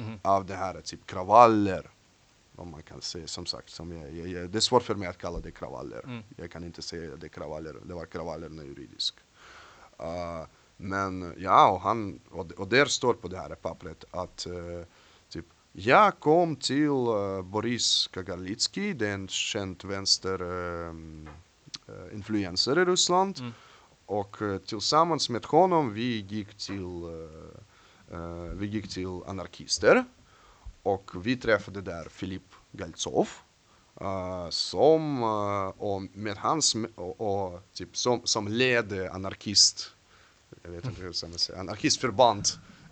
Mhm. 0.00 0.18
av 0.22 0.46
det 0.46 0.54
här, 0.54 0.80
typ 0.80 1.06
kravaller. 1.06 1.90
Om 2.56 2.70
man 2.70 2.82
kan 2.82 3.00
säga, 3.00 3.26
som 3.26 3.46
sagt, 3.46 3.70
som 3.70 3.92
jag, 3.92 4.12
jag, 4.16 4.28
jag, 4.28 4.50
det 4.50 4.58
är 4.58 4.60
svårt 4.60 4.82
för 4.82 4.94
mig 4.94 5.08
att 5.08 5.18
kalla 5.18 5.40
det 5.40 5.50
kravaller. 5.50 6.02
Mm. 6.04 6.22
Jag 6.36 6.50
kan 6.50 6.64
inte 6.64 6.82
säga 6.82 7.16
det 7.16 7.28
kravaller, 7.28 7.76
det 7.84 7.94
var 7.94 8.06
kravallerna 8.06 8.64
juridisk. 8.64 9.14
Uh, 10.00 10.46
men 10.76 11.34
ja, 11.38 11.70
och, 11.70 11.80
han, 11.80 12.20
och, 12.30 12.52
och 12.52 12.68
där 12.68 12.86
står 12.86 13.14
på 13.14 13.28
det 13.28 13.38
här 13.38 13.54
pappret 13.54 14.04
att 14.10 14.46
uh, 14.50 14.84
typ, 15.28 15.46
jag 15.72 16.18
kom 16.18 16.56
till 16.56 16.88
uh, 16.88 17.42
Boris 17.42 18.06
Kagarlitsky, 18.06 18.92
det 18.92 19.08
är 19.08 19.14
en 19.14 19.28
känd 19.28 19.84
vänster 19.84 20.42
um, 20.42 21.28
uh, 21.88 22.80
i 22.80 22.84
Ryssland. 22.84 23.38
Mm. 23.38 23.52
Och 24.10 24.42
uh, 24.42 24.58
tillsammans 24.58 25.28
med 25.28 25.44
honom 25.44 25.94
vi 25.94 26.26
gick 26.28 26.54
till, 26.54 26.82
uh, 26.82 28.18
uh, 28.18 28.52
vi 28.52 28.66
gick 28.66 28.88
till 28.88 29.20
anarkister. 29.26 30.04
Och 30.82 31.26
vi 31.26 31.36
träffade 31.36 31.80
där 31.80 32.08
Filip 32.10 32.42
Galtsov. 32.72 33.28
Uh, 34.00 34.50
som, 34.50 35.22
uh, 35.22 35.68
och 35.78 36.02
med 36.12 36.36
hans, 36.36 36.76
och, 36.94 37.20
och, 37.20 37.62
typ, 37.72 37.96
som, 37.96 38.20
som 38.24 38.48
ledde 38.48 39.12
anarkist, 39.12 39.92
jag 40.62 40.70
vet 40.70 40.84
inte 40.84 41.00
hur 41.00 41.28
man 41.28 41.38
säga, 41.38 41.60
anarkistförband 41.60 42.44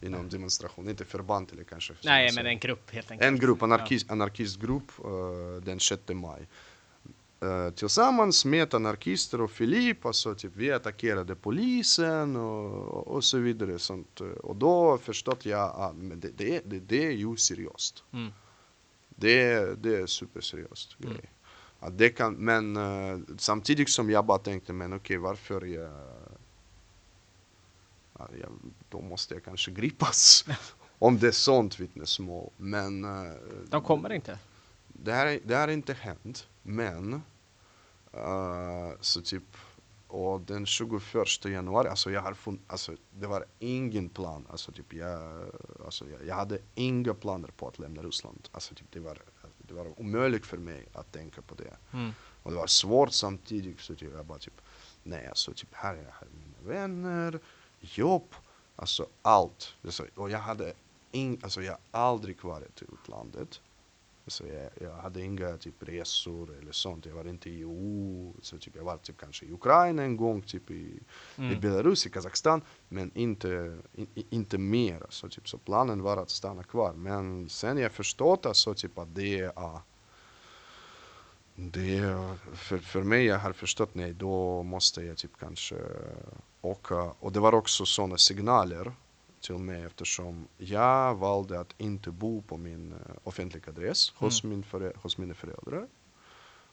inom 0.02 0.28
demonstration, 0.28 0.88
inte 0.88 1.04
förband 1.04 1.52
eller 1.52 1.64
kanske. 1.64 1.94
Nej, 2.04 2.33
men 2.35 2.46
en 2.46 2.59
grupp 2.59 2.90
helt 2.90 3.11
enkelt. 3.11 3.28
En 3.28 3.38
grupp, 3.38 3.62
anarkist, 3.62 4.11
anarkistgrupp 4.11 4.92
uh, 5.04 5.62
den 5.62 5.81
6 5.81 6.02
maj. 6.09 6.48
Tillsammans 7.74 8.44
med 8.44 8.74
anarkister 8.74 9.40
och 9.40 9.51
Filip, 9.51 10.07
alltså 10.07 10.35
typ 10.35 10.53
vi 10.57 10.72
attackerade 10.72 11.35
polisen 11.35 12.37
och, 12.37 13.07
och 13.09 13.24
så 13.24 13.38
vidare. 13.38 13.79
Sånt. 13.79 14.20
Och 14.20 14.57
då 14.57 14.98
förstått 14.98 15.46
jag 15.46 15.81
att 15.81 15.96
men 15.96 16.20
det, 16.20 16.31
det, 16.37 16.61
det, 16.64 16.79
det 16.79 17.07
är 17.07 17.11
ju 17.12 17.37
seriöst. 17.37 18.05
Mm. 18.12 18.33
Det, 19.09 19.74
det 19.83 19.96
är 19.96 20.07
superseriöst 20.07 20.96
Mm. 21.01 21.12
grej. 21.14 21.31
Att 21.81 21.98
det 21.98 22.09
kan, 22.09 22.35
men 22.35 23.37
samtidigt 23.38 23.90
som 23.90 24.11
jag 24.11 24.24
bara 24.24 24.38
tänkte, 24.38 24.72
men 24.72 24.92
okej 24.92 25.16
varför 25.16 25.66
jag, 25.66 25.90
ja, 28.18 28.29
jag, 28.40 28.51
då 28.88 29.01
måste 29.01 29.35
jag 29.35 29.44
kanske 29.44 29.70
gripas. 29.70 30.44
om 30.98 31.18
det 31.18 31.27
är 31.27 31.33
sånt 31.33 31.81
vittnesmål. 31.81 32.51
Men 32.57 33.07
De 33.70 33.83
kommer 33.83 34.12
inte. 34.12 34.38
det 34.88 35.12
här, 35.12 35.40
det 35.44 35.55
här 35.57 35.61
har 35.68 35.74
inte 35.74 35.92
hänt, 35.92 36.46
men 36.68 37.22
eh, 38.12 38.90
så 39.00 39.20
typ 39.20 39.57
och 40.09 40.40
den 40.40 40.66
21 40.66 41.44
januari, 41.44 41.88
alltså 41.88 42.11
jag 42.11 42.20
har 42.20 42.35
fun, 42.35 42.59
alltså 42.66 42.92
det 43.11 43.26
var 43.26 43.44
ingen 43.59 44.09
plan, 44.09 44.46
alltså 44.50 44.72
typ 44.72 44.92
jag, 44.92 45.50
alltså 45.85 46.09
jag, 46.09 46.26
jag 46.26 46.35
hade 46.35 46.59
inga 46.74 47.14
planer 47.14 47.48
på 47.48 47.68
att 47.68 47.78
lämna 47.78 48.02
Ryssland, 48.02 48.48
alltså 48.52 48.74
typ 48.74 48.87
det 48.90 49.00
var, 49.00 49.18
det 49.59 49.74
var 49.74 50.00
omöjligt 50.00 50.46
för 50.46 50.57
mig 50.57 50.87
att 50.92 51.12
tänka 51.12 51.42
på 51.42 51.54
det. 51.54 51.76
Mm. 51.92 52.11
Och 52.42 52.50
det 52.50 52.57
var 52.57 52.66
svårt 52.66 53.12
samtidigt, 53.12 53.81
så 53.81 53.94
typ 53.94 54.12
jag 54.14 54.26
bara 54.26 54.38
typ, 54.38 54.61
nej 55.02 55.26
alltså 55.26 55.52
typ 55.52 55.68
här 55.72 55.94
är 55.94 56.02
jag 56.02 56.12
här 56.12 56.26
med 56.33 56.40
mina 56.40 56.74
vänner, 56.74 57.40
jobb, 57.81 58.35
alltså 58.76 59.07
allt. 59.22 59.74
Alltså, 59.85 60.07
och 60.14 60.31
jag 60.31 60.38
hade 60.38 60.72
ing, 61.12 61.40
alltså 61.42 61.62
jag 61.62 61.72
har 61.72 62.00
aldrig 62.00 62.44
varit 62.44 62.83
i 62.83 62.85
utlandet. 62.92 63.61
Alltså 64.28 64.46
jag, 64.48 64.70
jag 64.80 64.96
hade 64.96 65.22
inga 65.22 65.56
typ 65.56 65.74
resor 65.82 66.56
eller 66.58 66.72
sånt, 66.72 67.06
jag 67.06 67.14
var 67.14 67.28
inte 67.28 67.50
i 67.50 67.60
EU, 67.60 68.32
så 68.42 68.58
typ 68.58 68.76
jag 68.76 68.84
var 68.84 68.96
typ 68.96 69.16
kanske 69.20 69.46
i 69.46 69.52
Ukraina 69.52 70.02
en 70.02 70.16
gång, 70.16 70.42
typ 70.42 70.70
i, 70.70 70.74
i 70.74 71.00
Mm. 71.38 71.60
Belarus, 71.60 72.06
i 72.06 72.10
Kazakstan, 72.10 72.62
men 72.88 73.10
inte, 73.14 73.78
in, 73.94 74.06
i- 74.14 74.26
inte 74.30 74.58
mer. 74.58 75.02
Alltså, 75.02 75.28
typ, 75.28 75.48
så 75.48 75.58
planen 75.58 76.02
var 76.02 76.16
att 76.16 76.30
stanna 76.30 76.62
kvar. 76.62 76.92
Men 76.92 77.48
sen 77.48 77.78
jag 77.78 77.92
förstått 77.92 78.46
alltså, 78.46 78.74
typ, 78.74 78.98
att 78.98 79.14
det 79.14 79.38
är 79.40 79.52
det 81.54 82.16
för, 82.54 82.78
för 82.78 83.02
mig, 83.02 83.24
jag 83.24 83.38
har 83.38 83.52
förstått, 83.52 83.94
nej, 83.94 84.12
då 84.14 84.62
måste 84.62 85.02
jag 85.02 85.16
typ 85.16 85.36
kanske 85.40 85.76
åka. 86.60 87.02
Och 87.20 87.32
det 87.32 87.40
var 87.40 87.54
också 87.54 87.86
sådana 87.86 88.18
signaler 88.18 88.92
till 89.40 89.59
mig 89.59 89.83
eftersom 89.83 90.48
jag 90.57 91.14
valde 91.14 91.61
att 91.61 91.74
inte 91.79 92.11
bo 92.11 92.42
på 92.42 92.57
min 92.57 92.92
eh, 92.92 92.98
offentliga 93.24 93.64
adress 93.68 94.11
hos, 94.16 94.44
min 94.44 94.62
förä- 94.64 94.96
hos 95.03 95.18
mina 95.18 95.35
föräldrar. 95.35 95.87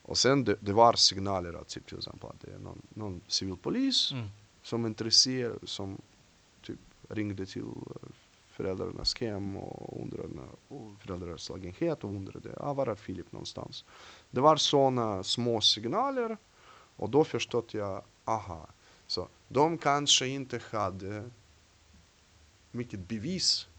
Och 0.02 0.18
sen 0.18 0.44
det, 0.44 0.56
det 0.60 0.72
var 0.72 0.92
signaler 0.92 1.52
att 1.60 1.68
typ, 1.68 1.86
till 1.86 1.98
exempel 1.98 2.30
att 2.30 2.40
det 2.40 2.52
är 2.54 2.58
någon, 2.58 2.82
någon 2.88 3.20
civilpolis 3.28 4.12
Mm. 4.12 4.28
som 4.62 4.84
är 4.84 4.88
intresserad, 4.88 5.58
som 5.62 6.00
typ 6.62 6.78
ringde 7.08 7.46
till 7.46 7.62
eh, 7.62 8.08
föräldrarnas 8.50 9.20
hem 9.20 9.56
och 9.56 10.00
undrade, 10.02 10.28
och 10.68 10.90
föräldrarnas 11.00 11.48
lägenhet 11.50 12.04
och 12.04 12.10
undrade, 12.10 12.56
ah, 12.60 12.72
var 12.74 12.86
är 12.86 12.94
Filip 12.94 13.32
någonstans? 13.32 13.84
Det 14.30 14.40
var 14.40 14.56
sådana 14.56 15.22
små 15.22 15.60
signaler 15.60 16.36
och 16.96 17.10
då 17.10 17.24
förstod 17.24 17.64
jag, 17.74 18.02
aha, 18.24 18.66
så 19.06 19.28
de 19.48 19.78
kanske 19.78 20.26
inte 20.26 20.60
hade 20.72 21.30
mycket 22.76 23.08
bevis 23.08 23.64
på 23.64 23.75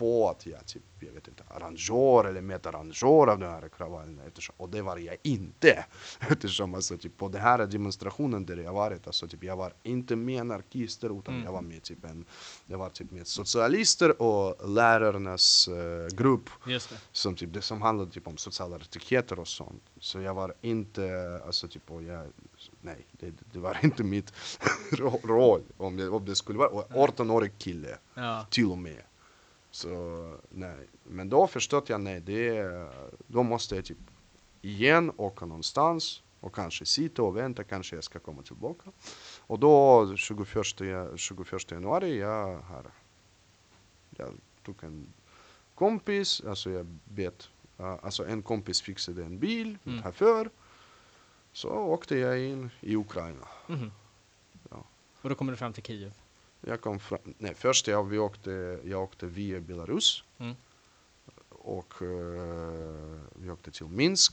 att 0.00 0.46
jag 0.46 0.66
typ, 0.66 0.82
jag 1.00 1.12
vet 1.12 1.28
inte, 1.28 1.42
arrangör 1.48 2.24
eller 2.24 2.40
medarrangör 2.40 3.26
av 3.26 3.38
den 3.38 3.50
här 3.50 3.68
kravallen. 3.68 4.20
Eftersom, 4.26 4.54
och 4.58 4.68
det 4.68 4.82
var 4.82 4.96
jag 4.96 5.16
inte. 5.22 5.84
Eftersom 6.20 6.74
alltså, 6.74 6.98
typ, 6.98 7.16
på 7.16 7.28
den 7.28 7.40
här 7.40 7.66
demonstrationen 7.66 8.46
där 8.46 8.56
jag 8.56 8.72
varit, 8.72 9.06
alltså, 9.06 9.28
typ, 9.28 9.44
jag 9.44 9.56
var 9.56 9.72
inte 9.82 10.16
med 10.16 10.40
anarkister 10.40 11.18
utan 11.18 11.34
Mm. 11.34 11.44
jag 11.44 11.52
var 11.52 11.60
med 11.62 11.82
typ 11.82 12.04
en, 12.04 12.24
jag 12.66 12.78
var 12.78 12.90
typ 12.90 13.10
med 13.10 13.26
socialister 13.26 14.22
och 14.22 14.68
lärarnas 14.68 15.68
eh, 15.68 16.16
grupp 16.16 16.50
som, 17.12 17.34
typ, 17.36 17.52
det 17.52 17.62
som 17.62 17.82
handlade 17.82 18.10
typ 18.10 18.26
om 18.28 18.36
sociala 18.36 18.78
rättigheter 18.78 19.38
och 19.38 19.48
sånt. 19.48 19.82
Så 20.00 20.20
jag 20.20 20.34
var 20.34 20.54
inte, 20.60 21.40
alltså 21.46 21.68
typ, 21.68 21.90
och 21.90 22.02
jag, 22.02 22.26
nej, 22.80 23.06
det, 23.12 23.32
det 23.52 23.58
var 23.58 23.78
inte 23.84 24.04
mitt 24.04 24.32
ro- 24.92 25.20
roll 25.24 25.62
om 25.76 25.96
det, 25.96 26.08
om 26.08 26.24
det 26.24 26.36
skulle 26.36 26.58
vara, 26.58 26.68
och 26.68 26.90
18-årig 26.90 27.58
kille 27.58 27.98
Ja. 28.14 28.46
till 28.50 28.70
och 28.70 28.78
med. 28.78 29.02
Så 29.74 29.88
nej, 30.48 30.86
men 31.04 31.28
då 31.28 31.46
förstod 31.46 31.90
jag, 31.90 32.00
nej, 32.00 32.20
det, 32.20 32.62
då 33.26 33.42
måste 33.42 33.74
jag 33.76 33.84
typ 33.84 33.98
igen 34.62 35.12
åka 35.16 35.46
någonstans 35.46 36.22
och 36.40 36.54
kanske 36.54 36.86
sitta 36.86 37.22
och 37.22 37.36
vänta, 37.36 37.64
kanske 37.64 37.96
jag 37.96 38.04
ska 38.04 38.18
komma 38.18 38.42
tillbaka. 38.42 38.90
Och 39.40 39.58
då 39.58 40.12
21, 40.16 40.80
ja- 40.80 41.16
21 41.16 41.70
januari, 41.70 42.18
jag 42.18 42.56
har, 42.56 42.84
jag 44.16 44.28
tog 44.64 44.84
en 44.84 45.06
kompis, 45.74 46.42
alltså 46.48 46.70
jag 46.70 46.86
bet, 47.04 47.48
alltså 47.76 48.26
en 48.26 48.42
kompis 48.42 48.82
fixade 48.82 49.24
en 49.24 49.38
bil 49.38 49.78
Mm. 49.84 50.02
chaufför. 50.02 50.50
Så 51.52 51.68
åkte 51.68 52.16
jag 52.18 52.40
in 52.40 52.70
i 52.80 52.96
Ukraina. 52.96 53.48
Mhm. 53.66 53.90
Ja. 54.70 54.84
Och 55.22 55.28
då 55.28 55.34
kommer 55.34 55.52
du 55.52 55.56
fram 55.56 55.72
till 55.72 55.82
Kiev. 55.82 56.12
Jag 56.66 56.80
kom 56.80 56.98
fram, 57.00 57.18
nej 57.38 57.54
först 57.54 57.86
jag, 57.88 58.04
vi 58.04 58.18
åkte, 58.18 58.80
jag 58.84 59.02
åkte 59.02 59.26
via 59.26 59.60
Belarus. 59.60 60.24
Mm. 60.38 60.54
Och 61.48 62.02
eh, 62.02 63.20
vi 63.34 63.50
åkte 63.50 63.70
till 63.70 63.86
Minsk. 63.86 64.32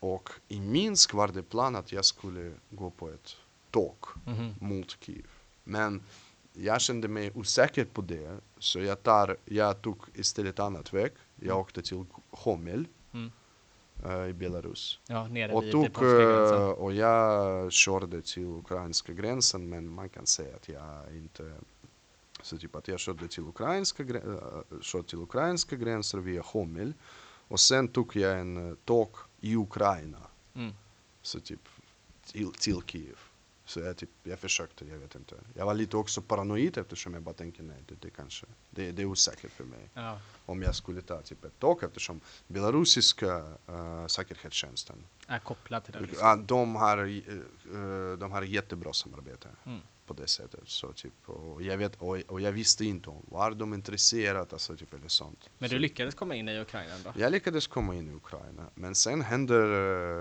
Och 0.00 0.30
i 0.48 0.60
Minsk 0.60 1.14
var 1.14 1.28
det 1.28 1.42
plan 1.42 1.76
att 1.76 1.92
jag 1.92 2.04
skulle 2.04 2.52
gå 2.70 2.90
på 2.90 3.08
ett 3.10 3.36
tåg 3.70 3.96
Mhm. 4.26 4.54
mot 4.60 4.96
Kiev. 5.00 5.26
Men 5.64 6.02
jag 6.52 6.80
kände 6.80 7.08
mig 7.08 7.32
osäker 7.34 7.84
på 7.84 8.00
det, 8.02 8.38
så 8.58 8.80
jag, 8.80 9.02
tar, 9.02 9.36
jag 9.44 9.82
tog 9.82 9.96
istället 10.14 10.58
annat 10.58 10.92
väg. 10.92 11.12
Jag 11.36 11.58
åkte 11.58 11.82
till 11.82 12.04
Homel 12.30 12.74
Mm. 12.74 12.86
I 14.28 14.32
Belarus. 14.32 15.00
Ja, 15.06 15.28
Och, 15.52 15.70
tog, 15.70 15.82
gränsen. 15.94 16.58
eh, 16.62 16.68
och 16.68 16.92
jag 16.92 17.72
körde 17.72 18.22
till 18.22 18.44
ukrainska 18.44 19.12
gränsen, 19.12 19.68
men 19.68 19.88
man 19.88 20.08
kan 20.08 20.26
säga 20.26 20.56
att 20.56 20.68
jag 20.68 21.16
inte... 21.16 21.52
Så 22.42 22.58
typ 22.58 22.76
att 22.76 22.88
jag 22.88 23.00
körde 23.00 23.28
till 23.28 23.42
ukrainska, 23.42 24.02
eh, 24.02 24.80
körde 24.82 25.08
till 25.08 25.18
ukrainska 25.18 25.76
gränser 25.76 26.18
via 26.18 26.42
Homel. 26.42 26.92
Och 27.48 27.60
sen 27.60 27.88
tog 27.88 28.16
jag 28.16 28.40
en 28.40 28.68
eh, 28.70 28.74
tåg 28.84 29.16
i 29.40 29.56
Ukraina, 29.56 30.18
Mm. 30.54 30.72
så 31.22 31.40
typ 31.40 31.60
till, 32.24 32.52
till 32.52 32.80
Kiev. 32.86 33.18
Så 33.70 33.80
jag, 33.80 33.96
typ, 33.96 34.10
jag 34.22 34.38
försökte, 34.38 34.84
jag 34.84 34.98
vet 34.98 35.14
inte. 35.14 35.34
Jag 35.54 35.66
var 35.66 35.74
lite 35.74 35.96
också 35.96 36.22
paranoid 36.22 36.78
eftersom 36.78 37.14
jag 37.14 37.22
bara 37.22 37.34
tänkte 37.34 37.62
nej, 37.62 37.84
det, 37.88 37.94
det 38.00 38.10
kanske, 38.10 38.46
det, 38.70 38.92
det 38.92 39.02
är 39.02 39.06
osäkert 39.06 39.52
för 39.52 39.64
mig 39.64 39.90
Ja. 39.94 40.18
om 40.46 40.62
jag 40.62 40.74
skulle 40.74 41.02
ta 41.02 41.22
typ 41.22 41.44
ett 41.44 41.58
tåg 41.58 41.84
eftersom 41.84 42.20
belarusiska 42.46 43.38
uh, 43.68 44.06
säkerhetstjänsten 44.06 45.06
Är 45.26 45.38
kopplad 45.38 45.84
till 45.84 45.92
det. 45.92 46.08
Ja, 46.20 46.36
de, 46.36 46.74
har, 46.76 46.98
eh, 46.98 48.18
de 48.18 48.32
har 48.32 48.42
jättebra 48.42 48.92
samarbete 48.92 49.48
Mm. 49.64 49.80
På 50.14 50.22
det 50.22 50.28
sättet. 50.28 50.60
Så, 50.64 50.92
typ, 50.92 51.12
och, 51.26 51.62
jag 51.62 51.76
vet, 51.76 51.96
och, 51.96 52.18
och 52.28 52.40
jag 52.40 52.52
visste 52.52 52.84
inte 52.84 53.10
om 53.10 53.22
var 53.28 53.50
de 53.50 53.74
intresserade 53.74 54.46
alltså, 54.52 54.76
typ, 54.76 54.94
eller 54.94 55.08
sånt. 55.08 55.50
Men 55.58 55.70
du 55.70 55.78
lyckades 55.78 56.14
komma 56.14 56.34
in 56.34 56.48
i 56.48 56.60
Ukraina 56.60 56.94
ändå? 56.94 57.12
jag 57.16 57.32
lyckades 57.32 57.66
komma 57.66 57.94
in 57.94 58.08
i 58.08 58.12
Ukraina. 58.14 58.66
Men 58.74 58.94
sen 58.94 59.20
händer, 59.22 59.62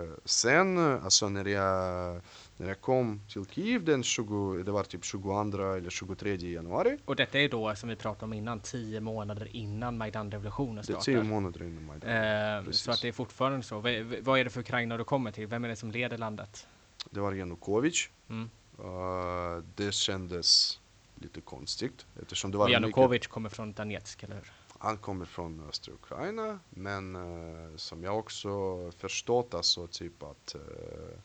eh, 0.03 0.09
sen 0.25 0.77
alltså 0.77 1.29
när 1.29 1.45
jag, 1.45 2.21
när 2.57 2.67
jag 2.67 2.81
kom 2.81 3.21
till 3.29 3.45
Kiev 3.45 3.83
den 3.83 4.03
20, 4.03 4.63
det 4.63 4.71
var 4.71 4.83
typ 4.83 5.05
22 5.05 5.41
eller 5.41 5.89
23 5.89 6.35
januari. 6.35 6.97
Och 7.05 7.15
detta 7.15 7.39
är 7.39 7.49
då, 7.49 7.75
som 7.75 7.89
vi 7.89 7.95
pratade 7.95 8.25
om 8.25 8.33
innan, 8.33 8.59
tio 8.59 8.99
månader 8.99 9.55
innan 9.55 9.97
Majdan-revolutionen 9.97 10.75
Det 10.75 10.81
är 10.81 10.83
startar. 10.83 11.03
tio 11.03 11.23
månader 11.23 11.63
innan 11.63 11.85
Majdan. 11.85 12.65
Eh, 12.65 12.71
så 12.71 12.91
att 12.91 13.01
det 13.01 13.07
är 13.07 13.11
fortfarande 13.11 13.63
så. 13.63 13.79
V- 13.79 14.19
vad 14.21 14.39
är 14.39 14.43
det 14.43 14.49
för 14.49 14.59
Ukraina 14.61 14.97
du 14.97 15.03
kommer 15.03 15.31
till? 15.31 15.47
Vem 15.47 15.63
är 15.63 15.67
det 15.69 15.75
som 15.75 15.91
leder 15.91 16.17
landet? 16.17 16.67
Det 17.09 17.19
var 17.19 17.31
Janukovic. 17.33 18.09
Mm. 18.29 18.49
Uh, 18.83 19.63
det 19.75 19.91
kändes 19.93 20.79
lite 21.15 21.41
konstigt 21.41 22.05
eftersom 22.21 22.51
det 22.51 22.57
var 22.57 22.65
Och 22.65 22.69
mycket, 22.69 22.81
Janukovic 22.81 23.27
kommer 23.27 23.49
från 23.49 23.73
Donetsk, 23.73 24.23
eller 24.23 24.35
hur? 24.35 24.53
han 24.79 24.97
kommer 24.97 25.25
från 25.25 25.69
östra 25.69 25.93
Ukraina 25.93 26.59
men 26.69 27.15
eh, 27.15 27.75
som 27.75 28.03
jag 28.03 28.19
också 28.19 28.51
förstått 28.91 29.53
alltså 29.53 29.87
typ 29.87 30.23
att 30.23 30.55
eh, 30.55 31.19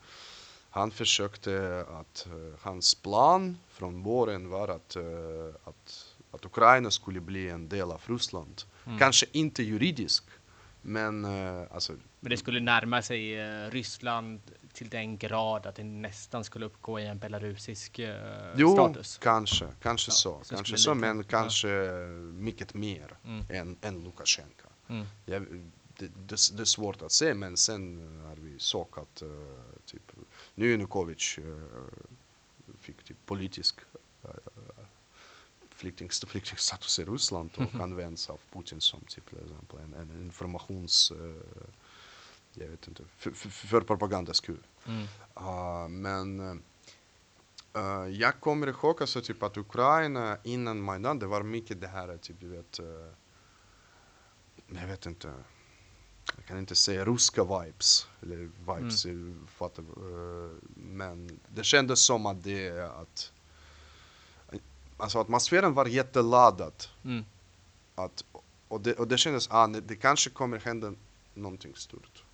han 0.70 0.90
försökte 0.90 1.84
att 1.88 2.26
eh, 2.26 2.58
hans 2.60 2.94
plan 2.94 3.58
från 3.68 4.02
början 4.02 4.48
var 4.48 4.68
att, 4.68 4.96
eh, 4.96 5.54
att, 5.64 6.14
att 6.30 6.44
Ukraina 6.44 6.90
skulle 6.90 7.20
bli 7.20 7.48
en 7.48 7.68
del 7.68 7.90
av 7.90 8.02
Ryssland. 8.06 8.62
Mm. 8.86 8.98
Kanske 8.98 9.26
inte 9.32 9.62
juridisk 9.62 10.24
men 10.84 11.24
eh, 11.24 11.62
alltså 11.70 11.92
Men 12.20 12.30
det 12.30 12.36
skulle 12.36 12.60
närma 12.60 13.02
sig 13.02 13.40
eh, 13.40 13.70
Ryssland 13.70 14.40
till 14.72 14.88
den 14.88 15.18
grad 15.18 15.66
att 15.66 15.74
det 15.74 15.84
nästan 15.84 16.44
skulle 16.44 16.66
uppgå 16.66 17.00
i 17.00 17.06
en 17.06 17.18
belarusisk 17.18 17.98
eh, 17.98 18.54
jo, 18.56 18.72
status. 18.72 19.18
kanske, 19.18 19.66
kanske 19.82 20.10
Ja, 20.10 20.14
så, 20.14 20.40
så 20.42 20.54
kanske 20.54 20.78
så 20.78 20.94
men 20.94 21.16
ja. 21.16 21.24
kanske 21.28 21.68
mycket 22.32 22.74
mer 22.74 23.16
Mm. 23.24 23.44
än, 23.50 23.76
än 23.82 24.04
Lukasjenko. 24.04 24.68
Mm. 24.88 25.06
Jag, 25.26 25.46
det, 25.98 26.06
det, 26.06 26.56
det 26.56 26.62
är 26.62 26.64
svårt 26.64 27.02
att 27.02 27.12
se, 27.12 27.34
men 27.34 27.56
sen 27.56 27.98
har 28.28 28.36
vi 28.36 28.58
såg 28.58 28.88
att 28.98 29.22
eh, 29.22 29.28
typ, 29.86 30.12
nu 30.54 30.70
Janukovic 30.70 31.38
uh, 31.38 31.64
fick 32.80 33.04
typ 33.04 33.26
politisk 33.26 33.80
uh, 34.24 34.30
flykting, 35.84 36.10
flyktingstatus 36.28 36.98
i 36.98 37.04
Ryssland 37.04 37.50
och 37.56 37.80
används 37.80 38.30
av 38.30 38.40
Putin 38.52 38.80
som 38.80 39.00
typ, 39.00 39.28
till 39.28 39.38
exempel 39.38 39.78
en, 39.78 39.94
en 39.94 40.22
informations... 40.22 41.10
eh, 41.10 41.68
jag 42.56 42.68
vet 42.68 42.88
inte, 42.88 43.02
för, 43.16 43.30
för, 43.30 43.48
för 43.48 43.80
propagandas 43.80 44.36
skull. 44.36 44.66
Mm. 44.86 45.02
Uh, 45.40 45.88
men 45.88 46.40
uh, 47.76 48.08
jag 48.08 48.40
kommer 48.40 48.66
ihåg 48.66 49.00
alltså 49.00 49.20
typ 49.20 49.42
att 49.42 49.56
Ukraina 49.56 50.38
innan 50.42 50.80
Majdan, 50.80 51.18
det 51.18 51.26
var 51.26 51.42
mycket 51.42 51.80
det 51.80 51.88
här 51.88 52.16
typ 52.16 52.40
du 52.40 52.48
vet, 52.48 52.80
uh, 52.80 52.86
jag 54.80 54.86
vet 54.86 55.06
inte, 55.06 55.34
jag 56.36 56.46
kan 56.46 56.58
inte 56.58 56.74
säga 56.74 57.04
ryska 57.04 57.44
vibes, 57.44 58.08
eller 58.22 58.36
vibes, 58.36 59.04
mm. 59.04 59.46
uh, 59.60 60.50
men 60.76 61.40
det 61.48 61.64
kändes 61.64 62.04
som 62.04 62.26
att 62.26 62.42
det 62.42 62.70
att 63.00 63.32
Alltså 64.96 65.18
atmosfären 65.18 65.74
var 65.74 65.86
jätteladdad. 65.86 66.72
Mm. 67.04 67.24
Att, 67.94 68.24
och, 68.68 68.80
det, 68.80 68.92
och 68.94 69.08
det 69.08 69.18
kändes, 69.18 69.48
ah, 69.50 69.66
det 69.66 69.96
kanske 69.96 70.30
kommer 70.30 70.58
hända 70.58 70.92
någonting 71.34 71.72
stort. 71.76 72.24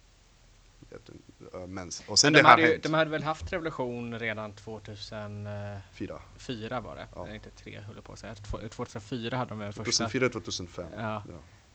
Uh, 1.55 1.67
Men, 1.67 1.91
och 2.09 2.19
sen 2.19 2.33
Men 2.33 2.33
det 2.33 2.39
de 2.39 2.43
har 2.45 2.51
hade, 2.51 2.73
ju, 2.73 2.79
de 2.79 2.95
hade 2.95 3.11
väl 3.11 3.23
haft 3.23 3.53
revolution 3.53 4.19
redan 4.19 4.53
2004 4.53 6.21
Fyra. 6.39 6.81
var 6.81 6.97
det? 6.97 7.07
Ja. 7.15 7.35
Inte 7.35 7.51
tre, 7.51 7.81
höll 7.81 8.03
på 8.03 8.13
att 8.13 8.19
säga. 8.19 8.35
Två- 8.35 8.59
2004 8.71 9.37
hade 9.37 9.49
de 9.49 9.59
väl 9.59 9.73
första, 9.73 10.05
2004, 10.05 10.29
2005. 10.29 10.87
Ja. 10.97 11.23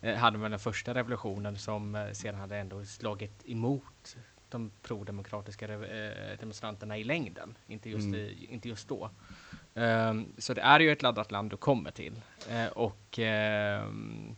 eh, 0.02 0.15
hade 0.15 0.38
väl 0.38 0.52
den 0.52 0.60
första 0.60 0.93
revolutionen 0.93 1.58
som 1.58 1.95
eh, 1.95 2.12
sedan 2.12 2.36
hade 2.36 2.58
ändå 2.58 2.86
slagit 2.86 3.41
emot 3.45 4.15
de 4.50 4.71
prodemokratiska 4.82 5.74
eh, 5.74 6.39
demonstranterna 6.39 6.98
i 6.98 7.04
längden, 7.04 7.56
inte 7.67 7.89
just, 7.89 8.04
Mm. 8.06 8.19
i, 8.19 8.48
inte 8.52 8.69
just 8.69 8.88
då. 8.88 9.10
Ehm, 9.76 10.34
så 10.38 10.54
det 10.54 10.62
är 10.62 10.80
ju 10.80 10.92
ett 10.92 11.02
laddat 11.02 11.32
land 11.32 11.50
du 11.50 11.58
kommer 11.58 11.92
till. 11.92 12.22
Eh, 12.50 12.68
och 12.68 13.20
ehm, 13.20 14.36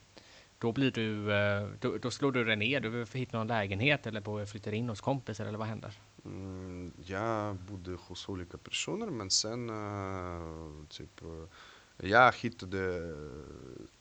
då 0.59 0.71
blir 0.71 0.91
du, 0.91 1.33
eh, 1.33 1.67
då, 1.79 1.97
då 1.97 2.11
slår 2.11 2.31
du 2.31 2.43
dig 2.43 2.55
ner, 2.55 2.79
du 2.79 3.05
får 3.05 3.19
hitta 3.19 3.37
någon 3.37 3.47
lägenhet 3.47 4.07
eller 4.07 4.45
flyttar 4.45 4.71
in 4.71 4.89
hos 4.89 5.01
kompisar 5.01 5.45
eller 5.45 5.57
vad 5.57 5.67
händer? 5.67 5.93
Mm, 6.25 6.91
jag 7.05 7.55
bodde 7.55 7.91
hos 7.91 8.29
olika 8.29 8.57
personer 8.57 9.07
men 9.07 9.29
sen 9.29 9.69
eh, 9.69 10.87
typ 10.89 11.21
eh, 11.21 12.07
jag 12.09 12.33
hittade 12.35 13.13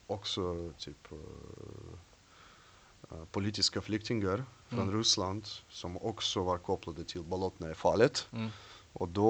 också 0.07 0.73
typ 0.79 1.13
eh, 3.11 3.25
politiska 3.31 3.81
flyktingar 3.81 4.45
från 4.69 4.81
Mm. 4.81 4.99
Ryssland 4.99 5.47
som 5.69 5.97
också 5.97 6.43
var 6.43 6.59
kopplade 6.59 7.05
till 7.05 7.23
Bolotnaja-fallet. 7.23 8.29
Mm. 8.33 8.49
Och 8.93 9.09
då, 9.09 9.29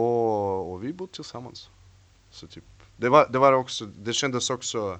och 0.72 0.84
vi 0.84 0.92
bodde 0.92 1.12
tillsammans. 1.12 1.70
Så 2.36 2.46
typ, 2.46 2.64
det 2.96 3.08
var, 3.08 3.28
det 3.28 3.38
var 3.38 3.52
också, 3.52 3.86
det 3.86 4.12
kändes 4.12 4.50
också, 4.50 4.98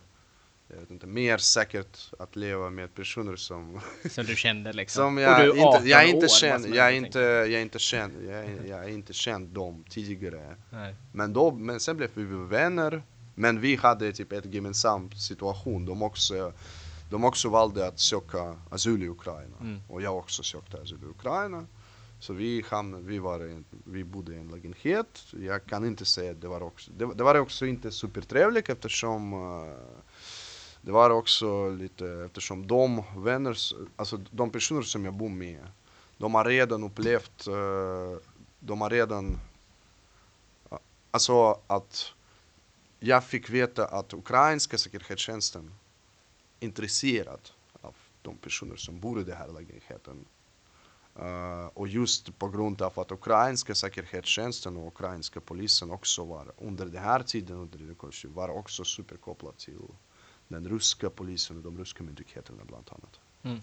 jag 0.69 0.77
vet 0.77 0.91
inte, 0.91 1.07
mer 1.07 1.39
säkert 1.39 2.13
att 2.19 2.37
leva 2.37 2.71
med 2.71 2.95
personer 2.95 3.37
som, 3.37 3.81
Som 4.11 4.25
du 4.25 4.37
kände 4.37 4.73
liksom? 4.73 5.03
som 5.03 5.17
Och 5.17 5.23
jag 5.23 5.41
du 5.41 5.61
är 5.61 5.67
18 5.67 5.77
inte, 5.77 5.89
jag 5.89 6.09
år, 6.09 6.15
inte 6.15 6.29
känd, 6.29 6.65
som 6.65 6.75
jag 6.75 6.97
inte, 6.97 7.19
jag 7.19 7.81
känd, 7.81 8.13
jag 8.29 8.67
jag 8.67 8.91
inte 8.91 9.13
känd 9.13 9.49
dem 9.49 9.85
tidigare. 9.89 10.57
Nej. 10.71 10.95
Men 11.13 11.33
då, 11.33 11.51
men 11.51 11.81
sen 11.81 11.97
blev 11.97 12.11
vi 12.15 12.25
vänner, 12.25 13.03
men 13.35 13.61
vi 13.61 13.77
hade 13.77 14.13
typ 14.13 14.33
ett 14.33 14.55
gemensamt 14.55 15.21
situation, 15.21 15.87
de 15.87 16.03
också, 16.03 16.53
de 17.11 17.25
också 17.25 17.49
valde 17.49 17.87
att 17.87 18.01
söka 18.01 18.57
asyl 18.71 19.03
i 19.03 19.09
Ukraina. 19.09 19.57
Mm. 19.61 19.81
Och 19.89 20.03
jag 20.03 20.17
också 20.17 20.43
sökte 20.43 20.81
asyl 20.83 20.99
i 21.03 21.07
Ukraina. 21.07 21.67
Så 22.27 22.33
vi, 22.33 22.65
hamn, 22.69 23.07
vi, 23.07 23.19
var 23.19 23.41
en, 23.41 23.65
vi 23.85 24.05
bodde 24.05 24.35
i 24.35 24.39
en 24.39 24.49
lägenhet. 24.49 25.25
Jag 25.41 25.67
kan 25.67 25.87
inte 25.87 26.05
säga 26.05 26.31
att 26.31 26.41
det 26.41 26.49
var 26.49 26.63
också, 26.63 26.91
det, 26.91 27.15
det 27.15 27.25
var 27.25 27.35
också 27.35 27.67
inte 27.67 27.91
supertrevligt 27.91 28.69
eftersom 28.69 29.33
eh, 29.33 29.75
det 30.81 30.93
var 30.93 31.11
också 31.11 31.71
lite, 31.71 32.07
eftersom 32.07 32.67
de 32.67 33.03
vänner, 33.17 33.57
alltså 33.97 34.17
de 34.31 34.51
personer 34.51 34.83
som 34.83 35.05
jag 35.05 35.15
bor 35.15 35.29
med, 35.29 35.67
de 36.19 36.35
har 36.35 36.45
redan 36.45 36.85
upplevt, 36.85 37.47
eh, 37.47 38.19
de 38.59 38.81
har 38.81 38.91
redan, 38.91 39.39
eh, 40.71 40.79
alltså 41.11 41.61
att 41.67 42.13
jag 43.01 43.25
fick 43.25 43.51
veta 43.51 43.87
att 43.87 44.15
ukrainska 44.15 44.79
säkerhetstjänsten 44.79 45.75
intresserad 46.61 47.51
av 47.81 47.95
de 48.23 48.37
personer 48.37 48.77
som 48.77 49.01
bor 49.01 49.21
i 49.21 49.25
den 49.25 49.37
här 49.37 49.49
lägenheten. 49.49 50.25
Uh, 51.21 51.67
och 51.75 51.89
just 51.89 52.39
på 52.39 52.49
grund 52.49 52.83
av 52.83 53.01
att 53.01 53.13
ukrainska 53.13 53.75
säkerhetstjänsten 53.75 54.77
och 54.77 54.87
ukrainska 54.87 55.41
polisen 55.41 55.91
också 55.91 56.25
var 56.25 56.53
under 56.59 56.87
den 56.87 57.03
här 57.03 57.23
tiden 57.23 57.57
under 57.57 57.79
Janukovytj 57.79 58.27
var 58.27 58.49
också 58.49 58.85
superkopplad 58.85 59.57
till 59.57 59.79
den 60.49 60.69
ryska 60.69 61.11
polisen 61.11 61.57
och 61.57 61.63
de 61.63 61.79
ryska 61.79 62.03
myndigheterna 62.03 62.65
bland 62.65 62.91
annat. 62.91 63.21
Mm. 63.43 63.61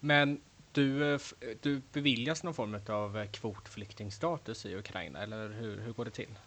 Men 0.00 0.40
du, 0.72 1.14
eh, 1.14 1.20
du 1.60 1.82
beviljas 1.92 2.42
någon 2.42 2.54
form 2.54 2.78
av 2.88 3.18
eh, 3.18 3.30
kvotflyktingstatus 3.30 4.66
i 4.66 4.76
Ukraina, 4.76 5.22
eller 5.22 5.48
hur, 5.48 5.80
hur 5.80 5.92
går 5.92 6.04
det 6.04 6.10
till? 6.10 6.38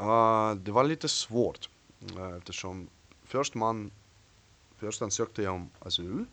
Uh, 0.00 0.54
det 0.54 0.72
var 0.72 0.84
lite 0.84 1.08
svårt 1.08 1.68
uh, 2.16 2.36
eftersom 2.36 2.88
först 3.22 3.54
man 3.54 3.90
först 4.76 5.02
ansökte 5.02 5.42
jag 5.42 5.54
om 5.54 5.70
asyl. 5.78 6.24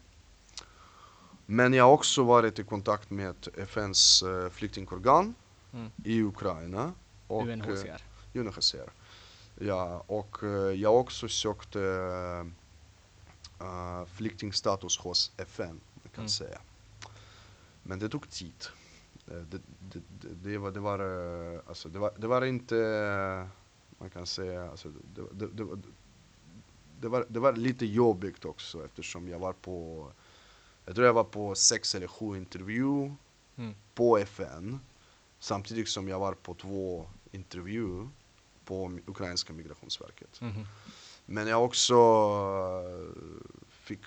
Men 1.45 1.73
jag 1.73 1.83
har 1.83 1.91
också 1.91 2.23
varit 2.23 2.59
i 2.59 2.63
kontakt 2.63 3.09
med 3.09 3.35
FNs 3.57 4.23
uh, 4.23 4.49
flyktingorgan 4.49 5.35
Mm. 5.73 5.91
i 6.03 6.21
Ukraina. 6.23 6.93
Och, 7.27 7.41
eh, 7.41 7.47
UNHCR. 7.53 8.01
UNHCR. 8.33 8.89
Ja, 9.59 10.03
och 10.07 10.43
eh, 10.43 10.49
jag 10.81 10.95
också 10.99 11.27
sökte 11.27 11.79
uh, 13.61 14.05
flyktingstatus 14.05 14.97
hos 14.97 15.31
FN, 15.37 15.79
man 15.93 16.11
kan 16.11 16.21
Mm. 16.21 16.29
säga. 16.29 16.59
Men 17.83 17.99
det 17.99 18.09
tog 18.09 18.29
tid. 18.29 18.65
Eh, 19.27 19.33
Det, 19.33 19.61
det, 19.79 19.99
det, 20.43 20.57
var, 20.57 20.71
det, 20.71 20.79
var, 20.79 20.99
eh, 21.53 21.59
alltså, 21.67 21.89
det, 21.89 21.99
var, 21.99 22.11
det 22.17 22.27
var 22.27 22.41
inte, 22.45 22.77
eh, 22.77 23.47
man 23.99 24.09
kan 24.09 24.25
säga, 24.25 24.71
alltså, 24.71 24.89
det, 25.15 25.21
det, 25.31 25.47
det, 25.47 25.63
var- 25.63 25.79
det, 27.01 27.07
var, 27.07 27.25
det 27.29 27.39
var 27.39 27.53
lite 27.53 27.85
jobbigt 27.85 28.45
också 28.45 28.85
eftersom 28.85 29.27
jag 29.27 29.39
var 29.39 29.53
på, 29.53 30.07
jag 30.91 30.95
tror 30.95 31.07
jag 31.07 31.13
var 31.13 31.23
på 31.23 31.55
sex 31.55 31.95
eller 31.95 32.07
sju 32.07 32.37
intervju 32.37 33.11
Mm. 33.55 33.75
på 33.93 34.17
FN 34.17 34.79
samtidigt 35.39 35.89
som 35.89 36.07
jag 36.07 36.19
var 36.19 36.33
på 36.33 36.53
två 36.53 37.07
intervju 37.31 38.07
på 38.65 38.99
ukrainska 39.05 39.53
migrationsverket. 39.53 40.41
Mhm. 40.41 40.67
Men 41.25 41.47
jag 41.47 41.65
också 41.65 41.95
eh, 41.95 43.15
fick 43.69 43.99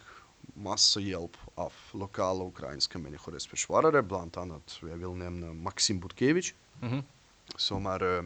massa 0.55 1.01
hjälp 1.01 1.37
av 1.55 1.73
lokala 1.93 2.45
ukrainska 2.45 2.99
människorättsförsvarare, 2.99 4.03
bland 4.03 4.37
annat, 4.37 4.79
jag 4.81 4.89
vill 4.97 5.09
nämna 5.09 5.53
Maxim 5.53 6.01
Butkevich, 6.01 6.55
Mhm. 6.81 7.03
som 7.57 7.87
är 7.87 8.17
eh, 8.19 8.25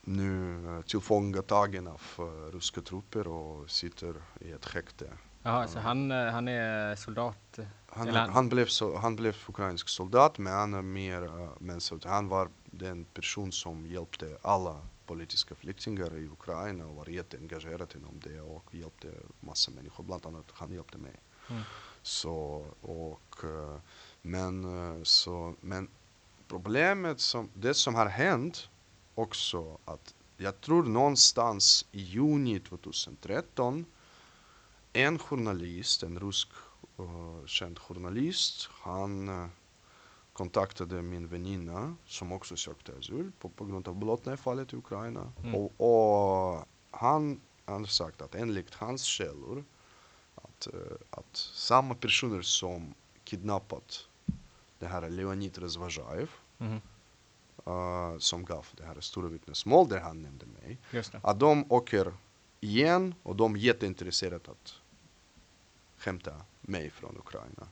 nu 0.00 0.82
tillfångatagen 0.86 1.86
av 1.86 2.02
eh, 2.18 2.52
ryska 2.54 2.80
trupper 2.80 3.28
och 3.28 3.70
sitter 3.70 4.14
i 4.40 4.50
ett 4.50 4.64
häkte. 4.64 5.10
Jaha, 5.46 5.68
så 5.68 5.78
han, 5.78 6.10
eh, 6.10 6.26
han 6.32 6.48
är 6.48 6.96
soldat? 6.96 7.58
Han, 7.86 8.08
han- 8.08 8.30
han, 8.30 8.48
blev, 8.48 8.66
så, 8.66 8.96
han 8.96 9.16
blev 9.16 9.36
ukrainsk 9.48 9.88
soldat, 9.88 10.38
men 10.38 10.52
han 10.52 10.74
är 10.74 10.82
mer, 10.82 11.22
eh, 11.24 11.48
men 11.58 11.80
så, 11.80 11.98
han 12.04 12.28
var 12.28 12.48
den 12.64 13.04
person 13.04 13.52
som 13.52 13.86
hjälpte 13.86 14.38
alla 14.42 14.80
politiska 15.06 15.54
flyktingar 15.54 16.16
i 16.16 16.26
Ukraina 16.26 16.86
och 16.86 16.94
var 16.94 17.06
jätteengagerad 17.06 17.92
inom 17.96 18.20
det 18.20 18.40
och 18.40 18.74
hjälpte 18.74 19.08
massa 19.40 19.70
människor, 19.70 20.04
bland 20.04 20.26
annat 20.26 20.44
han 20.52 20.72
hjälpte 20.72 20.98
mig. 20.98 21.12
Mm. 21.50 21.62
Så, 22.02 22.66
och, 22.82 23.44
eh, 23.44 23.76
men, 24.22 24.64
så, 25.04 25.54
men 25.60 25.88
problemet 26.48 27.20
som, 27.20 27.48
det 27.54 27.74
som 27.74 27.94
har 27.94 28.06
hänt 28.06 28.68
också 29.14 29.78
att 29.84 30.14
jag 30.36 30.60
tror 30.60 30.82
någonstans 30.82 31.86
i 31.92 32.00
juni 32.00 32.60
2013 32.60 33.84
en 34.94 35.18
journalist, 35.18 36.02
en 36.02 36.18
rysk 36.20 36.48
uh, 37.00 37.46
känd 37.46 37.78
journalist, 37.78 38.68
han 38.72 39.28
eh, 39.28 39.46
kontaktade 40.32 41.02
min 41.02 41.26
väninna 41.28 41.96
som 42.06 42.32
också 42.32 42.56
sökte 42.56 42.92
asyl 42.98 43.32
på, 43.38 43.48
på 43.48 43.64
grund 43.64 43.88
av 43.88 43.94
Bolotnaja-fallet 43.94 44.72
i 44.72 44.76
Ukraina. 44.76 45.32
Mm. 45.42 45.54
Och, 45.54 45.72
och 45.78 46.64
han 46.90 47.40
har 47.64 47.84
sagt 47.84 48.22
att 48.22 48.34
enligt 48.34 48.74
hans 48.74 49.02
källor 49.02 49.64
att, 50.34 50.66
eh, 50.66 50.96
att 51.10 51.36
samma 51.54 51.94
personer 51.94 52.42
som 52.42 52.94
kidnappat 53.24 54.06
det 54.78 54.86
här 54.86 55.10
Leonid 55.10 55.62
Razvajaev 55.62 56.30
Mhm. 56.58 56.80
eh, 57.66 58.18
som 58.18 58.44
gav 58.44 58.66
det 58.76 58.84
här 58.84 59.00
stora 59.00 59.28
vittnesmål 59.28 59.88
där 59.88 60.00
han 60.00 60.22
nämnde 60.22 60.46
mig 60.46 60.78
att 61.22 61.40
de 61.40 61.72
åker 61.72 62.12
igen 62.60 63.14
och 63.22 63.36
de 63.36 63.54
är 63.54 63.58
jätteintresserade 63.58 64.50
att 64.50 64.74
hämta 66.06 66.32
mig 66.60 66.90
från 66.90 67.16
Ukraina. 67.18 67.68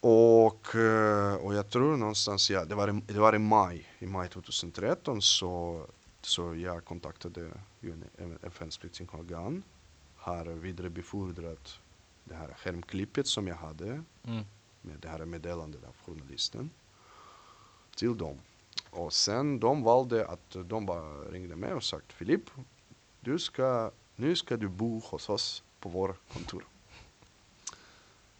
Och, 0.00 0.74
eh, 0.74 1.34
och 1.34 1.54
jag 1.54 1.70
tror 1.70 1.96
någonstans, 1.96 2.50
ja, 2.50 2.64
det 2.64 2.74
var, 2.74 2.88
i, 2.88 3.00
det 3.06 3.20
var 3.20 3.34
i 3.34 3.38
maj, 3.38 3.88
i 3.98 4.06
maj 4.06 4.28
2013 4.28 5.22
så, 5.22 5.86
så 6.20 6.54
jag 6.54 6.84
kontaktade 6.84 7.50
FNs 8.42 8.78
flyktingorgan, 8.78 9.62
har 10.16 10.44
vidarebefordrat 10.44 11.78
det 12.24 12.34
här 12.34 12.54
skärmklippet 12.54 13.26
som 13.26 13.46
jag 13.48 13.56
hade 13.56 14.02
Mm. 14.24 14.44
med 14.80 14.98
det 15.00 15.08
här 15.08 15.24
meddelandet 15.24 15.84
av 15.84 15.94
journalisten 16.06 16.70
till 17.96 18.18
dem. 18.18 18.38
Och 18.90 19.12
sen 19.12 19.60
de 19.60 19.82
valde 19.82 20.26
att 20.26 20.56
de 20.64 20.86
bara 20.86 21.20
ringde 21.30 21.56
mig 21.56 21.72
och 21.72 21.84
sagt 21.84 22.12
Filip, 22.12 22.50
du 23.20 23.38
ska, 23.38 23.90
nu 24.16 24.36
ska 24.36 24.56
du 24.56 24.68
bo 24.68 24.98
hos 24.98 25.28
oss 25.28 25.62
på 25.82 25.88
vår 25.88 26.16
kontor. 26.32 26.64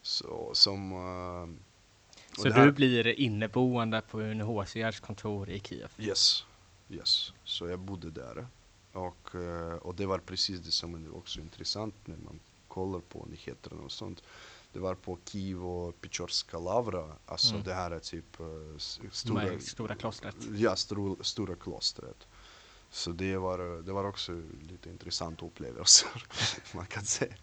Så 0.02 0.50
som... 0.54 0.92
eh, 0.92 2.42
Så 2.42 2.50
här- 2.50 2.66
du 2.66 2.72
blir 2.72 3.06
inneboende 3.20 4.00
på 4.10 4.20
UNHCRs 4.20 5.00
kontor 5.00 5.50
i 5.50 5.60
Kiev? 5.60 5.90
Yes, 5.98 6.44
yes. 6.90 7.32
Så 7.44 7.68
jag 7.68 7.78
bodde 7.78 8.10
där. 8.10 8.46
Och, 8.92 9.34
eh, 9.34 9.74
och 9.74 9.94
det 9.94 10.06
var 10.06 10.18
precis 10.18 10.60
det 10.60 10.70
som 10.70 10.94
är 11.06 11.16
också 11.16 11.40
intressant 11.40 11.94
när 12.04 12.16
man 12.16 12.40
kollar 12.68 13.00
på 13.00 13.26
nyheterna 13.30 13.82
och 13.82 13.92
sånt. 13.92 14.22
Det 14.72 14.78
var 14.78 14.94
på 14.94 15.18
Kiev 15.24 15.64
och 15.66 16.00
Pechorska 16.00 16.58
Lavra, 16.58 17.12
alltså 17.26 17.50
Mm. 17.54 17.64
det 17.64 17.74
här 17.74 17.90
är 17.90 17.98
typ 17.98 18.40
eh, 18.40 18.46
De 18.46 18.78
stora, 19.10 19.40
här 19.40 19.58
stora 19.58 19.94
klostret? 19.94 20.36
Ja, 20.54 20.76
stor, 20.76 21.16
stora 21.22 21.54
klostret. 21.56 22.26
Så 22.94 23.10
det 23.10 23.36
var, 23.36 23.82
det 23.82 23.92
var 23.92 24.04
också 24.04 24.32
lite 24.68 24.90
intressant 24.90 25.42
upplevelser, 25.42 26.26
man 26.74 26.86
kan 26.86 27.04
säga. 27.04 27.34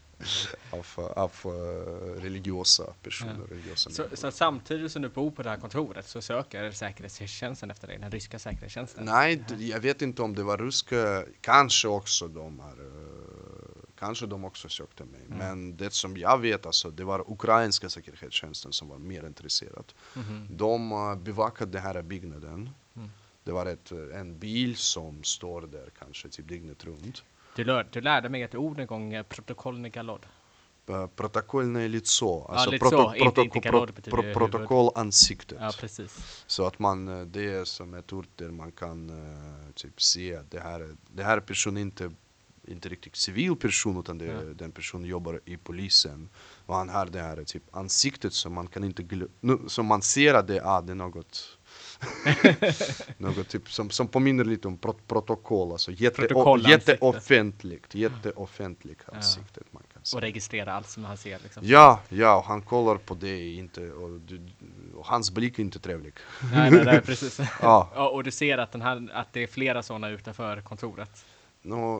Av, 0.72 0.86
av 1.16 1.32
eh, 1.45 2.22
religiösa 2.22 2.84
personer, 3.04 3.36
Ja. 3.39 3.56
religiösa 3.56 3.89
Så, 3.89 4.06
så 4.14 4.32
samtidigt 4.32 4.91
som 4.91 5.02
du 5.02 5.10
bor 5.10 5.32
på 5.32 5.43
det 5.43 5.50
här 5.50 5.58
kontoret 5.58 6.08
så 6.08 6.22
söker 6.22 6.72
säkerhetstjänsten 6.72 7.72
efter 7.72 7.88
dig, 7.88 7.97
den 7.97 8.12
ryska 8.12 8.39
säkerhetstjänsten? 8.39 9.06
Nej, 9.06 9.43
jag 9.60 9.80
vet 9.80 10.02
inte 10.02 10.22
om 10.22 10.36
det 10.36 10.43
var 10.43 10.58
ryska, 10.58 11.26
kanske 11.41 11.88
också 11.88 12.28
de 12.28 12.60
har, 12.60 12.72
eh, 12.72 13.89
kanske 14.00 14.26
de 14.26 14.45
också 14.45 14.70
sökte 14.70 15.04
mig. 15.04 15.22
Mm. 15.28 15.38
Men 15.38 15.78
det 15.78 15.93
som 15.93 16.18
jag 16.18 16.38
vet, 16.38 16.66
alltså, 16.66 16.91
det 16.91 17.04
var 17.04 17.32
ukrainska 17.32 17.89
säkerhetstjänsten 17.89 18.74
som 18.74 18.89
var 18.89 18.97
mer 18.97 19.26
intresserad. 19.26 19.93
Mhm. 20.14 20.47
De 20.50 20.91
uh, 20.91 21.16
bevakade 21.16 21.72
den 21.72 21.82
här 21.82 22.02
byggnaden. 22.02 22.70
Mm. 23.49 23.49
Det 23.49 23.53
var 23.53 23.66
ett, 23.66 23.92
eh, 23.92 24.20
en 24.20 24.38
bil 24.38 24.76
som 24.76 25.24
står 25.24 25.62
där 25.62 25.90
kanske 25.99 26.28
typ 26.28 26.49
dygnet 26.49 26.84
runt. 26.84 27.22
Du, 27.57 27.64
lär, 27.64 27.86
du 27.92 28.01
lärde 28.01 28.28
mig 28.28 28.42
ett 28.42 28.55
ord 28.55 28.80
en 28.80 28.86
gång, 28.86 29.12
eh, 29.14 29.22
protokoll 29.22 29.78
Nigalod. 29.78 30.26
Uh, 30.90 31.07
Protokollное 31.07 31.88
лицо. 31.88 32.47
Ja, 32.49 32.66
лицо, 32.70 33.14
inte- 33.16 33.40
inte 33.40 33.61
kalor 33.61 33.86
betyder 33.86 34.16
huvud. 34.22 34.34
protokollansiktet. 34.34 35.59
Ja, 35.61 35.72
precis. 35.80 36.45
Så 36.47 36.66
att 36.66 36.78
man, 36.78 37.09
eh, 37.09 37.26
det 37.26 37.53
är 37.55 37.64
som 37.64 37.95
ett 37.95 38.12
ord 38.12 38.26
där 38.36 38.51
man 38.51 38.72
kan 38.72 39.11
eh, 39.11 39.70
typ 39.74 40.03
se 40.03 40.36
att 40.36 40.51
det 40.51 40.61
här, 40.61 40.80
är- 40.80 40.97
det 41.12 41.22
här 41.24 41.36
är 41.36 41.40
person 41.40 41.76
inte, 41.76 42.11
inte 42.68 42.88
riktigt 42.88 43.16
civil 43.16 43.57
person 43.57 43.99
utan 44.01 44.18
det, 44.18 44.26
är- 44.26 44.47
Ja. 44.49 44.55
den 44.55 44.72
personen 44.72 45.09
jobbar 45.09 45.40
i 45.45 45.57
polisen. 45.57 46.28
Och 46.66 46.74
han 46.76 46.88
har 46.88 47.07
det 47.07 47.20
här 47.22 47.45
typ 47.45 47.62
ansiktet 47.76 48.32
som 48.32 48.53
man 48.53 48.66
kan 48.66 48.84
inte 48.84 49.03
glö- 49.03 49.30
nu, 49.40 49.59
som 49.66 49.86
man 49.86 50.03
ser 50.03 50.34
att 50.34 50.47
det, 50.47 50.61
ah, 50.64 50.80
det 50.80 50.92
är 50.92 50.97
något 50.97 51.57
något 53.18 53.47
typ 53.50 53.72
som, 53.72 53.89
som 53.89 54.08
påminner 54.08 54.43
lite 54.45 54.68
om 54.68 54.78
prot 54.78 55.08
protokoll, 55.08 55.72
alltså 55.72 55.91
jätte, 55.91 56.22
jätteoffentligt, 56.70 57.95
jätteoffentligt 57.95 59.02
Ja. 59.08 59.18
ansiktet 59.18 59.64
man 59.72 59.84
kan 59.93 60.02
Och 60.02 60.08
säga. 60.08 60.22
registrera 60.22 60.74
allt 60.74 60.89
som 60.89 61.06
han 61.06 61.18
ser 61.18 61.39
liksom. 61.43 61.64
Ja, 61.66 62.02
ja, 62.10 62.36
och 62.38 62.43
han 62.43 62.62
kollar 62.62 62.95
på 62.95 63.14
dig 63.14 63.56
inte, 63.58 63.91
och, 63.91 64.10
du, 64.20 64.41
och 64.95 65.06
hans 65.06 65.32
blick 65.32 65.60
är 65.60 65.64
inte 65.64 65.80
trevlig. 65.80 66.14
Nej, 66.54 66.72
nej, 66.72 66.86
nej, 66.86 67.02
precis. 67.02 67.39
Ja. 67.62 67.91
Ja, 67.95 68.10
och 68.10 68.24
du 68.24 68.32
ser 68.32 68.58
att, 68.58 68.72
den 68.72 68.82
här, 68.82 69.10
att 69.14 69.34
det 69.34 69.43
är 69.43 69.47
flera 69.47 69.84
sådana 69.84 70.10
utanför 70.10 70.62
kontoret. 70.62 71.26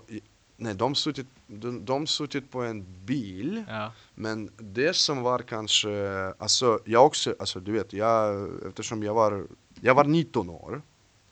I- 0.08 0.22
nej, 0.58 0.74
de 0.76 0.96
suttit, 0.96 1.28
de, 1.48 1.86
de 1.86 2.08
suttit 2.08 2.52
på 2.52 2.62
en 2.62 2.86
bil, 3.06 3.64
Ja. 3.68 3.92
men 4.16 4.52
det 4.58 4.96
som 4.96 5.22
var 5.22 5.40
kanske, 5.40 5.90
alltså 6.38 6.80
jag 6.86 7.06
också, 7.06 7.36
alltså 7.40 7.60
du 7.60 7.72
vet, 7.72 7.94
jag, 7.94 8.50
eftersom 8.68 9.04
jag 9.04 9.14
var, 9.14 9.46
jag 9.82 9.96
var 9.96 10.04
19 10.04 10.50
år 10.50 10.82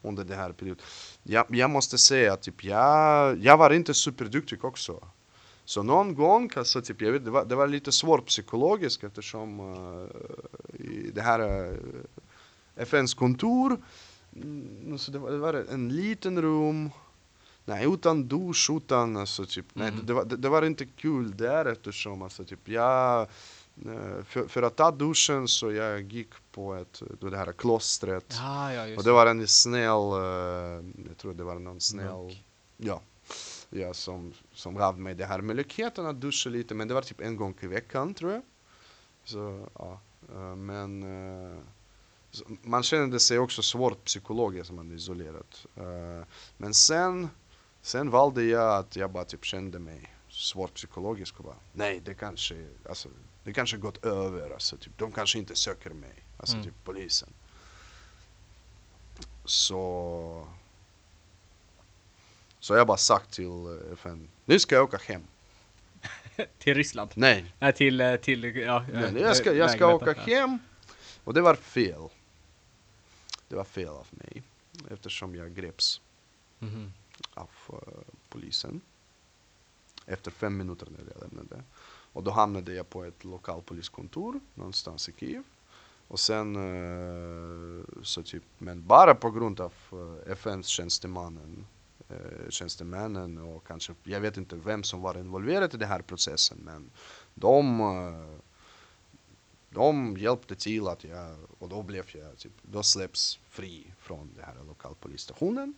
under 0.01 0.23
det 0.23 0.35
här 0.35 0.51
perioden, 0.51 0.83
jag, 1.23 1.45
jag 1.49 1.69
måste 1.69 1.97
säga 1.97 2.33
att 2.33 2.41
typ, 2.41 2.63
jag, 2.63 3.37
jag 3.43 3.57
var 3.57 3.73
inte 3.73 3.93
superduktig 3.93 4.65
också. 4.65 5.03
Så 5.65 5.83
någon 5.83 6.15
gång, 6.15 6.49
alltså, 6.55 6.81
typ, 6.81 7.01
jag 7.01 7.11
vet, 7.11 7.25
det, 7.25 7.31
var, 7.31 7.45
det 7.45 7.55
var 7.55 7.67
lite 7.67 7.91
svårt 7.91 8.25
psykologiskt 8.25 9.03
eftersom 9.03 9.59
eh, 9.59 10.81
i 10.85 11.11
det 11.13 11.21
här 11.21 11.69
uh, 11.71 11.77
FNs 12.75 13.13
kontor, 13.13 13.77
mm, 14.35 14.97
så 14.97 15.11
det, 15.11 15.19
var, 15.19 15.31
det 15.31 15.37
var 15.37 15.53
en 15.53 15.89
liten 15.89 16.41
rum, 16.41 16.89
Nej, 17.69 17.93
utan 17.93 18.27
dusch, 18.27 18.69
utan 18.69 19.17
alltså 19.17 19.45
typ, 19.45 19.65
nej, 19.73 19.91
Mhm. 19.91 20.05
det, 20.05 20.13
var, 20.13 20.25
det, 20.25 20.37
det 20.37 20.49
var 20.49 20.65
inte 20.65 20.85
kul 20.85 21.37
där 21.37 21.65
eftersom 21.65 22.21
alltså 22.21 22.43
typ 22.43 22.69
jag, 22.69 23.21
eh, 23.21 23.27
för, 24.25 24.47
för 24.47 24.61
att 24.63 24.75
ta 24.75 24.91
duschen 24.91 25.47
så 25.47 25.71
jag 25.71 26.01
gick 26.13 26.29
på 26.51 26.73
ett, 26.75 27.01
det 27.21 27.37
här 27.37 27.51
klostret. 27.51 28.33
Ja, 28.37 28.73
ja, 28.73 28.97
Och 28.97 29.03
det 29.03 29.11
var 29.11 29.25
en 29.27 29.47
snäll, 29.47 30.11
eh, 30.11 31.05
jag 31.07 31.17
tror 31.17 31.33
det 31.33 31.43
var 31.43 31.59
någon 31.59 31.81
snäll, 31.81 32.05
Munk. 32.13 32.43
ja, 32.77 33.01
ja 33.69 33.93
som, 33.93 34.33
som 34.53 34.75
gav 34.75 34.99
mig 34.99 35.15
det 35.15 35.25
här 35.25 35.41
möjligheten 35.41 36.05
att 36.05 36.21
duscha 36.21 36.49
lite, 36.49 36.75
men 36.75 36.87
det 36.87 36.93
var 36.93 37.01
typ 37.01 37.21
en 37.21 37.35
gång 37.35 37.55
i 37.59 37.67
veckan 37.67 38.13
tror 38.13 38.31
jag. 38.31 38.41
Så, 39.23 39.67
ja, 39.73 39.99
eh, 40.33 40.55
men 40.55 41.03
eh, 41.03 41.57
man 42.61 42.83
kände 42.83 43.19
sig 43.19 43.39
också 43.39 43.61
svårt 43.61 44.03
psykologiskt 44.05 44.67
som 44.67 44.75
man 44.75 44.91
är 44.91 44.95
isolerad. 44.95 45.55
Eh, 45.75 46.25
Men 46.57 46.73
sen, 46.73 47.29
sen 47.81 48.09
valde 48.09 48.43
jag 48.43 48.77
att 48.77 48.95
jag 48.95 49.11
bara 49.11 49.25
typ 49.25 49.45
kände 49.45 49.79
mig 49.79 50.13
svårt 50.29 50.73
psykologiskt 50.73 51.37
och 51.37 51.43
bara, 51.43 51.55
nej 51.73 52.01
det 52.05 52.13
kanske, 52.13 52.67
alltså, 52.89 53.09
det 53.47 53.53
kanske 53.53 53.77
gått 53.77 54.05
över, 54.05 54.49
alltså, 54.51 54.77
typ, 54.77 54.97
de 54.97 55.11
kanske 55.11 55.37
inte 55.39 55.55
söker 55.55 55.89
mig, 55.89 56.13
alltså 56.37 56.55
Mm. 56.55 56.65
typ 56.65 56.73
polisen. 56.83 57.29
Så, 59.45 60.47
så 62.59 62.73
jag 62.73 62.87
bara 62.87 62.97
sagt 62.97 63.31
till 63.33 63.45
eh, 63.45 63.93
FN, 63.93 64.29
nu 64.45 64.59
ska 64.59 64.75
jag 64.75 64.83
åka 64.83 64.97
hem. 64.97 65.23
Till 66.57 66.75
Ryssland? 66.75 67.09
Nej, 67.15 67.53
Nej, 67.59 67.73
till, 67.73 68.01
eh, 68.01 68.15
till, 68.15 68.55
ja. 68.55 68.85
Nej, 68.93 69.03
eh, 69.03 69.17
jag 69.21 69.35
ska, 69.37 69.53
jag 69.53 69.71
ska 69.71 69.93
åka 69.93 70.13
hem. 70.13 70.59
Och 71.23 71.33
det 71.33 71.41
var 71.41 71.55
fel. 71.55 72.01
Det 73.47 73.55
var 73.55 73.63
fel 73.63 73.87
av 73.87 74.07
mig. 74.11 74.43
Eftersom 74.91 75.35
jag 75.35 75.55
greps 75.55 76.01
Mhm. 76.59 76.93
av 77.33 77.49
eh, 77.69 77.77
polisen. 78.29 78.81
Efter 80.05 80.31
fem 80.31 80.57
minuter 80.57 80.87
när 80.91 80.99
jag 81.13 81.21
lämnade. 81.21 81.63
Och 82.17 82.23
då 82.23 82.31
hamnade 82.31 82.73
jag 82.73 82.89
på 82.89 83.03
ett 83.03 83.23
lokalpoliskontor 83.23 84.39
någonstans 84.53 85.09
i 85.09 85.13
Kiev. 85.19 85.43
Och 86.07 86.19
sen 86.19 86.55
eh, 86.55 87.85
så 88.03 88.23
typ, 88.23 88.43
men 88.57 88.87
bara 88.87 89.15
på 89.15 89.31
grund 89.31 89.59
av 89.59 89.73
eh, 89.91 90.31
FNs 90.31 90.67
tjänstemannen, 90.67 91.65
eh, 92.09 92.49
tjänstemännen 92.49 93.37
och 93.37 93.67
kanske, 93.67 93.93
jag 94.03 94.19
vet 94.19 94.37
inte 94.37 94.55
vem 94.55 94.83
som 94.83 95.01
var 95.01 95.17
involverad 95.17 95.73
i 95.73 95.77
den 95.77 95.89
här 95.89 96.01
processen 96.01 96.57
men 96.61 96.89
de, 97.33 98.39
de 99.69 100.17
hjälpte 100.17 100.55
till 100.55 100.87
att 100.87 101.03
jag, 101.03 101.35
och 101.59 101.69
då 101.69 101.83
blev 101.83 102.05
jag, 102.13 102.37
typ, 102.37 102.53
då 102.61 102.83
släpps 102.83 103.39
fri 103.49 103.93
från 103.99 104.29
den 104.35 104.45
här 104.45 104.55
lokalpolisstationen. 104.67 105.73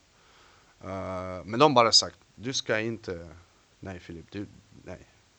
Men 1.45 1.59
de 1.59 1.73
bara 1.73 1.91
sagt, 1.91 2.19
du 2.35 2.53
ska 2.53 2.79
inte, 2.79 3.29
nej 3.79 3.99
Filip, 3.99 4.31
du. 4.31 4.45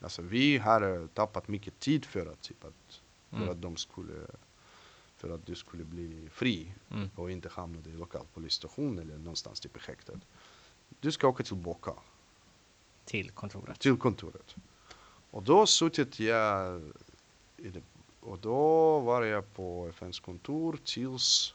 Alltså 0.01 0.23
vi 0.23 0.59
har 0.59 1.07
tappat 1.15 1.49
mycket 1.49 1.79
tid 1.81 2.05
för 2.05 2.27
att, 2.27 2.41
typ, 2.43 2.65
att, 2.65 3.01
för 3.31 3.37
Mm. 3.37 3.49
att 3.49 3.63
de 3.63 3.77
skulle, 3.77 4.27
för 5.17 5.31
att 5.35 5.47
du 5.47 5.55
skulle 5.55 5.85
bli 5.85 6.29
fri 6.33 6.75
Mm. 6.91 7.11
och 7.17 7.31
inte 7.31 7.49
hamnade 7.49 7.91
i 7.91 7.93
lokalpolisstationen 7.93 8.99
eller 8.99 9.19
någonstans 9.19 9.61
typ 9.61 9.77
i 9.77 9.81
häktet. 9.87 10.19
Du 11.01 11.13
ska 11.13 11.29
åka 11.29 11.45
tillbaka 11.45 11.93
Till 13.05 13.31
kontoret. 13.31 13.81
till 13.81 13.97
kontoret. 13.97 14.55
Och 15.31 15.43
då 15.43 15.67
suttit 15.67 16.21
jag 16.21 16.83
det, 17.57 17.83
och 18.21 18.39
då 18.39 18.99
var 19.01 19.23
jag 19.23 19.55
på 19.55 19.89
FNs 19.89 20.21
kontor 20.21 20.79
tills 20.85 21.55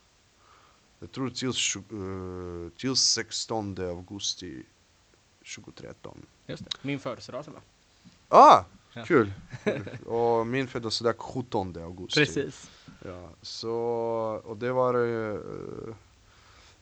jag 1.00 1.12
tror 1.12 1.30
tills, 1.30 1.76
eh, 1.76 2.78
tills 2.78 3.00
16 3.02 3.78
augusti 3.80 4.64
2013. 5.56 6.26
Just 6.48 6.64
det. 6.66 6.72
Min 6.82 7.00
födelsedag 7.00 7.44
var. 7.48 7.62
Ah, 8.30 8.64
kul! 9.06 9.34
och 10.06 10.48
min 10.48 10.68
födelsedag 10.68 11.16
17 11.20 11.78
augusti. 11.84 12.20
Precis. 12.20 12.72
Ja, 13.06 13.30
så, 13.42 13.72
och 14.46 14.58
det 14.58 14.72
var, 14.72 14.94
eh, 14.94 15.40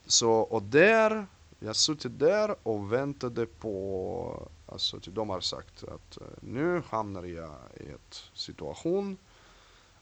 så, 0.06 0.32
och 0.32 0.64
där, 0.64 1.26
jag 1.60 1.76
suttit 1.76 2.20
där 2.20 2.56
och 2.64 2.94
väntade 2.94 3.46
på, 3.46 4.50
alltså 4.66 5.00
typ, 5.00 5.16
de 5.16 5.30
har 5.30 5.42
sagt 5.42 5.84
att 5.84 6.18
eh, 6.22 6.28
nu 6.42 6.82
hamnar 6.90 7.24
jag 7.24 7.56
i 7.80 7.90
ett 7.90 8.24
situation 8.34 9.18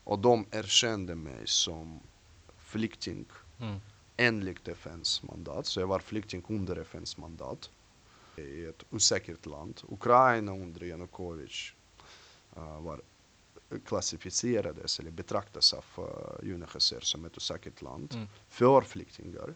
och 0.03 0.19
de 0.19 0.45
erkände 0.51 1.15
mig 1.15 1.41
som 1.47 1.99
flykting 2.57 3.25
Mm. 3.59 3.79
enligt 4.17 4.67
FNs 4.67 5.23
mandat, 5.23 5.65
så 5.65 5.79
jag 5.79 5.87
var 5.87 5.99
flykting 5.99 6.43
under 6.47 6.75
FNs 6.75 7.17
mandat 7.17 7.69
i 8.37 8.65
ett 8.65 8.83
osäkert 8.89 9.45
land. 9.45 9.81
Ukraina 9.89 10.51
under 10.51 10.85
Janukovic 10.85 11.73
uh, 12.57 12.81
var 12.81 13.01
klassificerades 13.85 14.99
eller 14.99 15.11
betraktas 15.11 15.73
av 15.73 15.85
uh, 15.97 16.53
UNHCR 16.53 16.99
som 16.99 17.25
ett 17.25 17.37
osäkert 17.37 17.81
land 17.81 18.13
Mm. 18.13 18.27
för 18.49 18.81
flyktingar. 18.81 19.53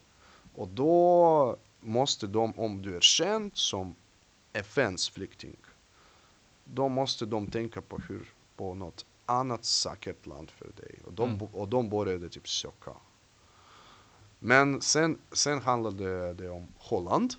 Och 0.56 0.68
då 0.68 1.58
måste 1.80 2.28
de, 2.28 2.54
om 2.60 2.82
du 2.82 2.96
är 2.96 3.02
känd 3.02 3.52
som 3.58 3.96
FNs 4.54 5.10
flykting, 5.10 5.56
då 6.64 6.90
måste 6.90 7.26
de 7.26 7.48
tänka 7.48 7.82
på 7.82 7.98
hur, 7.98 8.34
på 8.56 8.74
något 8.74 9.06
annat 9.26 9.66
säkert 9.66 10.26
land 10.26 10.52
för 10.52 10.72
dig. 10.76 11.00
Och 11.06 11.14
de, 11.14 11.30
Mm. 11.30 11.42
och 11.42 11.68
de 11.68 11.90
började 11.90 12.30
typ 12.30 12.50
söka. 12.50 12.92
Men 14.40 14.82
sen, 14.82 15.18
sen 15.32 15.62
handlade 15.62 16.34
det 16.34 16.50
om 16.50 16.68
Holland, 16.78 17.34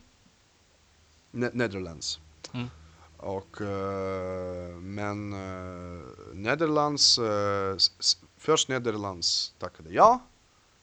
Ne- 1.37 1.51
Netherlands. 1.53 2.21
Mm. 2.55 2.67
Och, 3.17 3.61
eh, 3.61 4.77
men 4.77 5.33
uh, 5.33 6.03
Nederlands, 6.35 7.19
eh, 7.19 7.77
först 8.37 8.69
Nederlands 8.69 9.55
tackade 9.59 9.91
ja, 9.91 10.21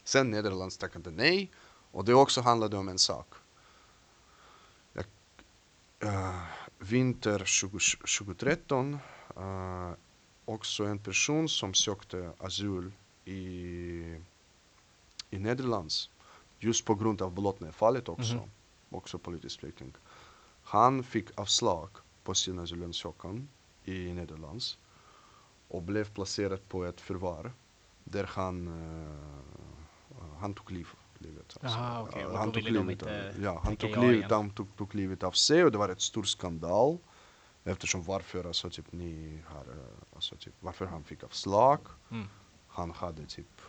sen 0.03 0.31
Nederlands 0.31 0.77
tackade 0.77 1.11
nej. 1.11 1.51
Och 1.91 2.05
det 2.05 2.13
också 2.13 2.41
handlade 2.41 2.77
om 2.77 2.89
en 2.89 2.97
sak. 2.99 3.27
Jag, 4.93 5.05
eh, 5.99 6.41
vinter 6.79 7.45
20, 7.45 7.79
2013, 8.17 8.99
eh, 9.37 9.91
också 10.45 10.83
en 10.85 10.99
person 10.99 11.49
som 11.49 11.73
sökte 11.73 12.31
asyl 12.37 12.91
i, 13.25 13.35
i 15.29 15.39
Nederlands, 15.39 16.09
just 16.59 16.85
på 16.85 16.95
grund 16.95 17.21
av 17.21 17.31
Bolotnaj-fallet 17.31 18.09
också, 18.09 18.33
Mhm. 18.33 18.49
också 18.89 19.17
politisk 19.17 19.59
flykting. 19.59 19.93
Han 20.63 21.03
fick 21.03 21.39
avslag 21.39 21.89
på 22.23 22.33
sin 22.33 22.59
asylansökan 22.59 23.49
i 23.83 24.13
Nederlands 24.13 24.77
och 25.67 25.81
blev 25.81 26.13
placerad 26.13 26.69
på 26.69 26.85
ett 26.85 27.01
förvar 27.01 27.51
där 28.03 28.23
han, 28.23 28.67
eh, 28.67 30.27
han 30.39 30.53
tog 30.53 30.71
liv, 30.71 30.87
livet. 31.17 31.57
Aha, 31.63 32.09
han 32.35 32.51
tog 32.51 32.63
livet 32.63 33.03
av, 33.03 33.09
ja, 33.41 33.61
han 33.63 33.75
tog, 33.75 33.97
livet, 33.97 34.31
han 34.31 34.49
tog, 34.49 34.75
tog 34.75 34.95
livet 34.95 35.23
av 35.23 35.31
sig 35.31 35.63
och 35.63 35.71
det 35.71 35.77
var 35.77 35.89
ett 35.89 36.01
stor 36.01 36.23
skandal 36.23 36.97
eftersom 37.63 38.03
varför 38.03 38.43
alltså, 38.43 38.69
typ, 38.69 38.91
ni 38.91 39.41
har, 39.45 39.65
alltså, 40.15 40.35
typ, 40.35 40.53
varför 40.59 40.85
han 40.85 41.03
fick 41.03 41.23
avslag. 41.23 41.79
Mm. 42.11 42.27
Han 42.67 42.91
hade 42.91 43.25
typ 43.25 43.61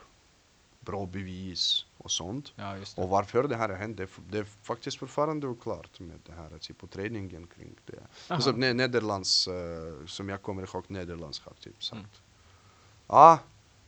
bra 0.85 1.07
bevis 1.07 1.87
och 1.99 2.11
sånt. 2.11 2.53
Ja. 2.57 2.77
Och 2.97 3.09
varför 3.09 3.49
det 3.49 3.57
här 3.57 3.69
har 3.69 3.77
hänt, 3.77 3.97
det, 3.97 4.09
det 4.31 4.39
är 4.39 4.45
faktiskt 4.45 4.99
fortfarande 4.99 5.47
oklart 5.47 6.01
med 6.01 6.21
det 6.27 6.33
här 6.33 6.59
typ 6.59 6.85
utredningen 6.85 7.47
kring 7.47 7.77
det. 7.87 7.99
Aha. 7.99 8.07
Alltså, 8.29 8.53
ne- 8.53 8.75
Nederlands, 8.75 9.49
eh, 9.49 10.07
som 10.07 10.29
jag 10.29 10.43
kommer 10.43 10.63
ihåg, 10.63 10.85
Nederlands 10.89 11.41
har 11.41 11.53
typ 11.53 11.85
sagt. 11.85 11.99
Mm. 11.99 12.11
Ja, 13.07 13.39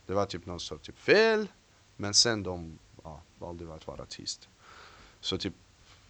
det 0.05 0.13
var 0.13 0.25
typ 0.25 0.45
någon 0.45 0.59
sorts 0.59 0.85
typ 0.85 0.99
fel, 0.99 1.47
men 1.95 2.13
sen 2.13 2.43
de 2.43 2.79
ja, 3.03 3.21
valde 3.39 3.73
att 3.73 3.87
vara 3.87 4.05
tyst. 4.05 4.49
Så 5.19 5.37
typ, 5.37 5.53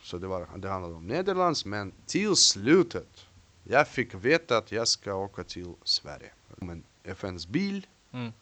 så 0.04 0.18
det, 0.18 0.28
var, 0.28 0.48
det 0.58 0.70
handlade 0.70 0.96
om 0.96 1.08
Nederlands, 1.08 1.66
men 1.66 1.94
till 2.06 2.36
slutet, 2.36 3.26
jag 3.64 3.88
fick 3.88 4.14
veta 4.14 4.58
att 4.58 4.72
jag 4.72 4.88
ska 4.88 5.14
åka 5.14 5.44
till 5.44 5.74
Sverige. 5.84 6.32
Med 6.56 6.84
FNs 7.04 7.48
bil. 7.48 7.88
Mm. 8.12 8.34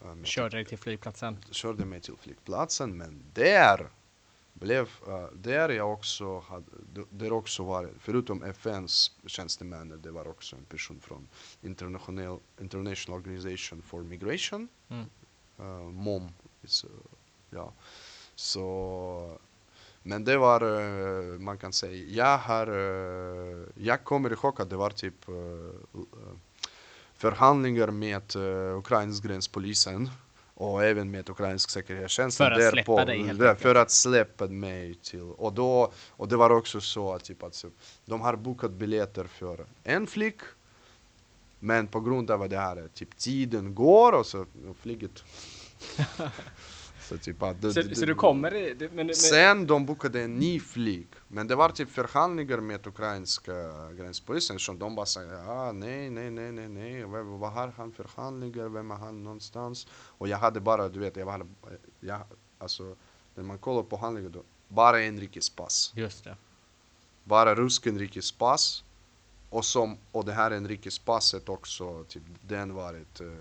Eh, 0.00 0.14
med 0.14 0.26
Körde 0.26 0.56
dig 0.56 0.64
till 0.64 0.78
flygplatsen. 0.78 1.36
körde 1.50 1.84
mig 1.84 2.00
till 2.00 2.16
flygplatsen 2.16 2.96
men 2.96 3.24
där 3.34 3.88
blev, 4.52 4.88
uh, 5.08 5.26
där 5.34 5.68
jag 5.68 5.92
också 5.92 6.38
hade, 6.38 6.64
där 7.10 7.32
också 7.32 7.64
var, 7.64 7.90
förutom 7.98 8.42
FNs 8.42 9.12
tjänstemän, 9.26 10.00
det 10.02 10.10
var 10.10 10.28
också 10.28 10.56
en 10.56 10.64
person 10.64 11.00
från 11.00 11.28
International, 11.62 12.38
International 12.60 13.20
Organization 13.20 13.82
for 13.82 14.02
Migration, 14.02 14.68
Mm. 14.88 15.06
uh, 15.60 15.90
MOM, 15.90 16.28
is, 16.62 16.84
uh, 16.84 16.90
ja. 17.50 17.72
Så, 18.34 19.38
men 20.02 20.24
det 20.24 20.36
var, 20.36 20.64
uh, 20.64 21.38
man 21.38 21.58
kan 21.58 21.72
säga, 21.72 22.04
jag 22.04 22.38
har, 22.38 22.66
jag 23.74 24.04
kommer 24.04 24.32
ihåg 24.32 24.60
att 24.60 24.70
det 24.70 24.76
var 24.76 24.90
typ 24.90 25.28
förhandlingar 27.20 27.86
med 27.86 28.36
uh, 28.36 28.78
ukrainsk 28.78 29.24
gränspolisen 29.24 30.10
och 30.54 30.84
även 30.84 31.10
med 31.10 31.30
ukrainsk 31.30 31.70
säkerhetstjänst. 31.70 32.36
För 32.36 32.50
att 32.50 32.72
släppa 32.72 33.04
dig, 33.04 33.22
helt 33.22 33.38
där. 33.38 33.54
För 33.54 33.74
att 33.74 33.90
släppa 33.90 34.46
mig 34.46 34.94
till, 34.94 35.22
och 35.22 35.52
då, 35.52 35.92
och 36.10 36.28
det 36.28 36.36
var 36.36 36.50
också 36.50 36.80
så 36.80 37.14
att 37.14 37.24
typ, 37.24 37.42
alltså, 37.42 37.68
de 38.04 38.20
har 38.20 38.36
bokat 38.36 38.70
biljetter 38.70 39.24
för 39.24 39.66
en 39.84 40.06
flick 40.06 40.40
Men 41.58 41.86
på 41.86 42.00
grund 42.00 42.30
av 42.30 42.48
det 42.48 42.58
här 42.58 42.88
typ 42.94 43.18
tiden 43.18 43.74
går 43.74 44.12
och 44.12 44.26
så 44.26 44.40
och 44.40 44.76
flyget 44.80 45.24
så, 47.10 47.18
typ 47.18 47.42
att 47.42 47.62
det, 47.62 47.72
så, 47.72 47.82
det, 47.82 47.94
så 47.94 48.06
du 48.06 48.14
kommer 48.14 48.54
i, 48.54 48.74
det, 48.74 48.88
men, 48.92 49.06
men, 49.06 49.14
Sen 49.14 49.66
de 49.66 49.86
bokade 49.86 50.22
en 50.22 50.38
ny 50.38 50.60
flyg. 50.60 51.06
Men 51.28 51.48
det 51.48 51.56
var 51.56 51.68
typ 51.68 51.90
förhandlingar 51.90 52.60
med 52.60 52.86
ukrainska 52.86 53.52
gränspolisen 53.92 54.58
som 54.58 54.78
de 54.78 54.94
bara 54.94 55.06
säger 55.06 55.50
ah, 55.50 55.72
nej, 55.72 56.10
nej, 56.10 56.30
nej, 56.30 56.52
nej, 56.52 56.68
nej, 56.68 57.04
vad 57.04 57.52
har 57.52 57.68
han 57.76 57.92
förhandlingar, 57.92 58.68
vem 58.68 58.90
är 58.90 58.94
han 58.94 59.24
någonstans? 59.24 59.86
Och 59.92 60.28
jag 60.28 60.38
hade 60.38 60.60
bara, 60.60 60.88
du 60.88 61.00
vet, 61.00 61.16
jag 61.16 61.26
var, 61.26 61.46
jag, 62.00 62.20
alltså, 62.58 62.96
när 63.34 63.44
man 63.44 63.58
kollar 63.58 63.82
på 63.82 63.96
handlingar 63.96 64.30
då, 64.30 64.42
bara 64.68 65.02
inrikespass. 65.02 65.92
Just 65.94 66.24
det. 66.24 66.36
Bara 67.24 67.54
rysk 67.54 67.86
inrikespass. 67.86 68.84
Och, 69.50 69.64
som, 69.64 69.98
och 70.12 70.24
det 70.24 70.32
här 70.32 70.56
inrikespasset 70.56 71.48
också, 71.48 72.04
typ, 72.04 72.22
den 72.40 72.74
varit 72.74 73.20
uh, 73.20 73.32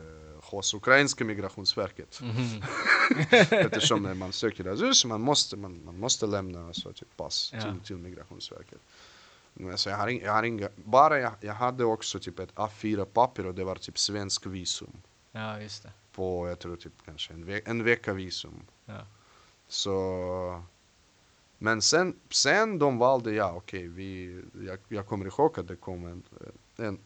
hos 0.43 0.73
ukrainska 0.73 1.25
migrationsverket. 1.25 2.21
Mm. 2.21 2.35
Eftersom 3.65 4.03
när 4.03 4.13
man 4.13 4.33
söker 4.33 4.67
asyl 4.67 5.09
man 5.09 5.21
måste, 5.21 5.57
man, 5.57 5.85
man 5.85 5.99
måste 5.99 6.27
lämna 6.27 6.67
alltså, 6.67 6.93
typ, 6.93 7.17
pass 7.17 7.51
ja. 7.53 7.61
till, 7.61 7.79
till 7.79 7.97
migrationsverket. 7.97 8.79
Men 9.53 9.71
alltså, 9.71 9.89
jag 9.89 9.97
har, 9.97 10.09
jag 10.09 10.33
har 10.33 10.43
inga, 10.43 10.69
bara 10.75 11.19
jag, 11.19 11.33
jag 11.41 11.53
hade 11.53 11.83
också 11.83 12.19
typ 12.19 12.39
ett 12.39 12.55
A4-papper 12.55 13.45
och 13.45 13.55
det 13.55 13.63
var 13.63 13.75
typ 13.75 13.99
svensk 13.99 14.45
visum. 14.45 15.01
Ja, 15.31 15.61
just 15.61 15.83
det. 15.83 15.91
På, 16.11 16.47
jag 16.49 16.59
tror 16.59 16.75
typ 16.75 16.93
kanske 17.05 17.33
en, 17.33 17.45
ve 17.45 17.61
en 17.65 17.83
vecka 17.83 18.13
visum. 18.13 18.61
Ja. 18.85 19.05
Så 19.67 20.63
men 21.61 21.81
sen, 21.81 22.19
sen 22.29 22.79
de 22.79 22.97
valde, 22.97 23.33
ja 23.33 23.53
okej, 23.55 23.89
okay, 23.89 24.43
jag, 24.65 24.79
jag 24.87 25.07
kommer 25.07 25.25
ihåg 25.25 25.59
att 25.59 25.67
det 25.67 25.75
kom 25.75 26.05
en, 26.05 26.23
en, 26.77 26.99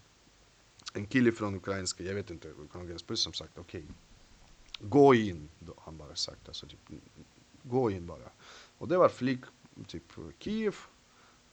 en 0.94 1.06
kille 1.06 1.32
från 1.32 1.56
ukrainska, 1.56 2.04
jag 2.04 2.14
vet 2.14 2.30
inte, 2.30 2.50
ukrainska 2.50 3.16
som 3.16 3.34
sagt 3.34 3.58
okej, 3.58 3.84
okay, 3.84 4.90
gå 4.90 5.16
in, 5.16 5.50
då, 5.60 5.74
han 5.78 5.98
bara 5.98 6.16
sagt 6.16 6.48
alltså 6.48 6.68
typ, 6.68 6.80
gå 7.64 7.92
in 7.92 8.08
bara. 8.08 8.30
Och 8.78 8.88
det 8.88 8.98
var 8.98 9.10
flyg, 9.10 9.44
typ 9.88 10.14
Kiev, 10.40 10.76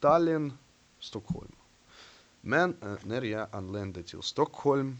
Tallinn, 0.00 0.52
Stockholm. 0.98 1.52
Men 2.40 2.76
eh, 2.82 2.94
när 3.04 3.22
jag 3.22 3.48
anlände 3.52 4.02
till 4.02 4.22
Stockholm 4.22 4.98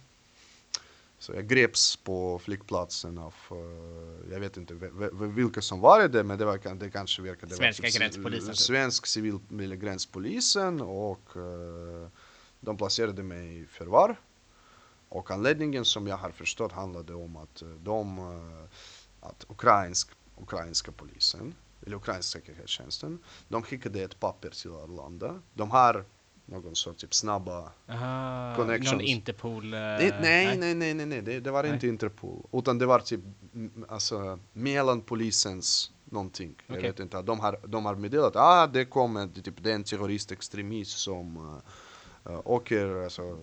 så 1.21 1.33
jag 1.33 1.47
greps 1.47 1.97
på 1.97 2.39
flygplatsen 2.39 3.19
av, 3.19 3.35
uh, 3.53 4.33
jag 4.33 4.41
vet 4.41 4.57
inte 4.57 4.75
vilka 5.35 5.61
som 5.61 5.81
var 5.81 6.09
det, 6.09 6.25
men 6.25 6.39
det, 6.39 6.45
var, 6.45 6.75
det 6.75 6.91
kanske 6.91 7.23
verkade 7.23 7.55
Svenska 7.55 7.83
var, 7.83 7.99
gränspolisen. 7.99 8.49
Typ. 8.49 8.57
Svensk 8.57 9.07
civil 9.07 9.39
gränspolisen 9.77 10.81
och 10.81 11.37
uh, 11.37 12.09
de 12.61 12.77
placerade 12.77 13.23
mig 13.23 13.61
i 13.61 13.67
förvar. 13.67 14.17
Och 15.09 15.31
anledningen 15.31 15.85
som 15.85 16.07
jag 16.07 16.17
har 16.17 16.31
förstått 16.31 16.73
handlade 16.73 17.15
om 17.15 17.37
att 17.37 17.63
de, 17.79 18.19
uh, 18.19 18.65
att 19.21 19.45
ukrainsk, 19.49 20.11
ukrainska 20.43 20.93
polisen, 20.93 21.55
eller 21.87 21.97
ukrainska 21.97 22.39
säkerhetstjänsten, 22.39 23.19
de 23.49 23.63
skickade 23.63 24.03
ett 24.03 24.21
papper 24.21 24.51
till 24.51 24.71
Arlanda. 24.71 25.43
De 25.55 25.71
har 25.71 26.05
någon 26.51 26.77
sorts 26.77 27.01
typ 27.01 27.15
snabba 27.15 27.73
Aha, 27.89 28.57
connections. 28.57 28.93
Någon 28.93 29.01
Interpol? 29.01 29.65
Uh, 29.65 29.81
det, 29.81 30.17
nej, 30.21 30.57
nej, 30.57 30.75
nej, 30.75 30.95
nej, 30.95 31.07
nej, 31.07 31.23
det, 31.23 31.41
det 31.41 31.51
var 31.51 31.63
nej. 31.63 31.73
inte 31.73 31.87
Interpol. 31.87 32.47
Utan 32.53 32.79
det 32.79 32.87
var 32.87 32.99
typ 32.99 33.21
alltså, 33.89 34.39
mellan 34.53 35.01
polisens 35.01 35.91
någonting. 36.05 36.55
Okay. 36.65 36.77
Jag 36.77 36.83
vet 36.83 37.01
inte. 37.01 37.23
De 37.23 37.41
har, 37.41 37.59
de 37.67 37.85
har 37.85 37.95
meddelat 37.95 38.37
att 38.37 38.43
ah, 38.43 38.67
det 38.67 38.85
kommer 38.85 39.29
typ 39.29 39.63
den 39.65 39.85
terroristextremist 39.85 40.99
som 40.99 41.37
uh, 42.27 42.41
åker, 42.45 43.05
alltså, 43.05 43.39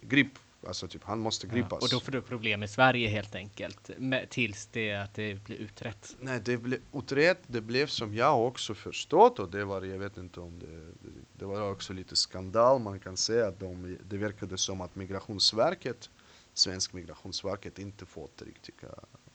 grip 0.00 0.38
Alltså 0.66 0.88
typ 0.88 1.04
han 1.04 1.18
måste 1.18 1.46
gripas. 1.46 1.70
Ja, 1.70 1.76
och 1.76 1.88
då 1.90 2.00
får 2.00 2.12
du 2.12 2.22
problem 2.22 2.62
i 2.62 2.68
Sverige 2.68 3.08
helt 3.08 3.34
enkelt. 3.34 3.90
Med, 3.98 4.30
tills 4.30 4.66
det 4.66 4.92
att 4.92 5.14
det 5.14 5.44
blir 5.44 5.56
utrett. 5.56 6.16
Nej, 6.20 6.40
det 6.44 6.56
blev 6.56 6.80
utrett. 6.92 7.42
Det 7.46 7.60
blev 7.60 7.86
som 7.86 8.14
jag 8.14 8.46
också 8.46 8.74
förstått 8.74 9.38
och 9.38 9.50
det 9.50 9.64
var, 9.64 9.82
jag 9.82 9.98
vet 9.98 10.16
inte 10.16 10.40
om 10.40 10.58
det, 10.58 11.08
det 11.38 11.44
var 11.44 11.70
också 11.70 11.92
lite 11.92 12.16
skandal. 12.16 12.80
Man 12.80 13.00
kan 13.00 13.16
säga 13.16 13.48
att 13.48 13.60
de, 13.60 13.98
det 14.08 14.16
verkade 14.16 14.58
som 14.58 14.80
att 14.80 14.94
Migrationsverket, 14.94 16.10
Svensk 16.54 16.92
Migrationsverket 16.92 17.78
inte 17.78 18.06
fått 18.06 18.42
riktiga, 18.42 18.88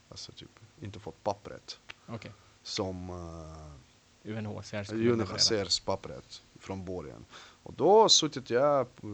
alltså 0.09 0.31
typ 0.31 0.59
inte 0.81 0.99
fått 0.99 1.23
pappret. 1.23 1.79
Okay. 2.07 2.31
Som 2.63 3.09
uh, 3.09 4.37
UNHCRs, 4.37 4.91
UNHCRs 4.91 5.79
pappret 5.79 6.41
från 6.59 6.85
början. 6.85 7.25
Och 7.63 7.73
då 7.73 8.09
suttit 8.09 8.49
jag 8.49 8.87
i, 9.03 9.07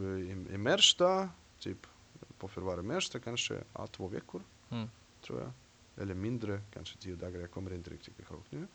i 0.54 0.58
Märsta, 0.58 1.28
typ 1.58 1.86
på 2.38 2.48
förvaret 2.48 3.24
kanske 3.24 3.64
ja, 3.72 3.86
två 3.86 4.08
veckor, 4.08 4.42
mm. 4.70 4.88
tror 5.22 5.40
jag. 5.40 5.52
Eller 6.02 6.14
mindre, 6.14 6.62
kanske 6.72 6.98
tio 6.98 7.16
dagar, 7.16 7.40
jag 7.40 7.50
kommer 7.50 7.74
inte 7.74 7.90
riktigt 7.90 8.18
ihåg 8.18 8.42
nu. 8.50 8.66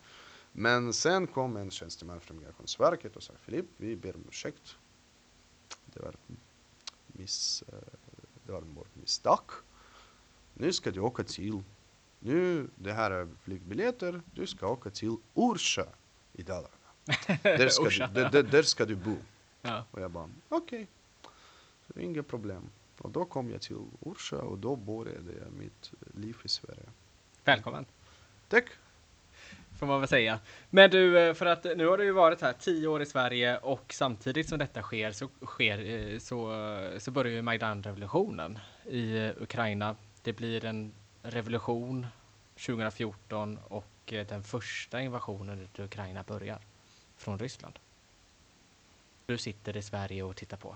Men 0.51 0.93
sen 0.93 1.28
kom 1.28 1.57
en 1.57 1.72
tjänsteman 1.72 2.20
från 2.20 2.38
Migrationsverket 2.38 3.16
och 3.16 3.24
sa 3.24 3.34
Filip, 3.41 3.66
vi 3.78 3.95
ber 3.95 4.16
om 4.16 4.24
ursäkt. 4.30 4.78
Det 5.86 5.99
var, 5.99 6.16
miss, 7.07 7.64
eh, 7.68 7.74
det 8.45 8.51
var 8.51 8.62
vårt 8.62 8.95
misstag. 8.95 9.41
Nu 10.53 10.74
ska 10.74 10.91
du 10.91 10.99
åka 10.99 11.24
till, 11.24 11.64
nu, 12.20 12.70
det 12.76 12.93
här 12.93 13.12
är 13.12 13.28
flygbiljetter, 13.41 14.22
du 14.34 14.47
ska 14.47 14.68
åka 14.68 14.89
till 14.89 15.16
Orsa 15.34 15.88
i 16.34 16.43
Dalarna. 16.43 16.70
Där 17.43 17.70
ska, 17.70 18.07
du, 18.07 18.24
där, 18.24 18.43
där 18.43 18.64
ska 18.64 18.86
du 18.86 18.95
bo. 18.95 19.16
Ja. 19.62 19.86
Och 19.91 20.01
jag 20.01 20.12
bara, 20.12 20.30
okej, 20.49 20.88
okay. 21.89 22.03
inga 22.03 22.24
problem. 22.24 22.70
Och 23.00 23.12
då 23.12 23.26
kom 23.26 23.52
jag 23.52 23.62
till 23.62 23.78
Orsa 24.00 24.38
och 24.38 24.58
då 24.58 24.76
började 24.76 25.34
jag 25.43 25.52
mitt 25.54 25.91
liv 26.14 26.38
i 26.43 26.47
Sverige. 26.47 26.89
Välkommen! 27.43 27.86
Tack! 28.47 28.66
Får 29.80 29.88
man 29.88 30.00
väl 30.00 30.10
säga. 30.10 30.39
Men 30.70 30.89
du, 30.89 31.20
eh, 31.20 31.34
för 31.34 31.45
att 31.45 31.64
nu 31.64 31.88
har 31.88 31.97
du 31.97 32.04
ju 32.04 32.12
varit 32.12 32.41
här 32.41 32.54
tio 32.54 32.88
år 32.88 33.02
i 33.02 33.06
Sverige 33.06 33.58
och 33.58 33.93
samtidigt 33.93 34.50
som 34.50 34.60
detta 34.60 34.82
sker 34.82 35.12
så, 35.12 35.30
sker, 35.45 35.80
eh, 35.86 36.20
så, 36.20 36.54
så 36.97 37.12
börjar 37.12 37.34
ju 37.34 37.41
Majdan-revolutionen 37.41 38.60
i 38.86 39.18
eh, 39.18 39.32
Ukraina. 39.41 39.95
Det 40.24 40.34
blir 40.34 40.66
en 40.66 40.91
revolution 41.22 42.08
2014 42.66 43.60
och 43.68 43.86
den 44.06 44.43
första 44.43 45.02
invasionen 45.02 45.68
i 45.78 45.82
Ukraina 45.82 46.24
börjar 46.24 46.60
från 47.18 47.39
Ryssland. 47.39 47.80
Du 49.26 49.38
sitter 49.38 49.78
i 49.78 49.82
Sverige 49.82 50.24
och 50.24 50.36
tittar 50.36 50.58
på. 50.58 50.76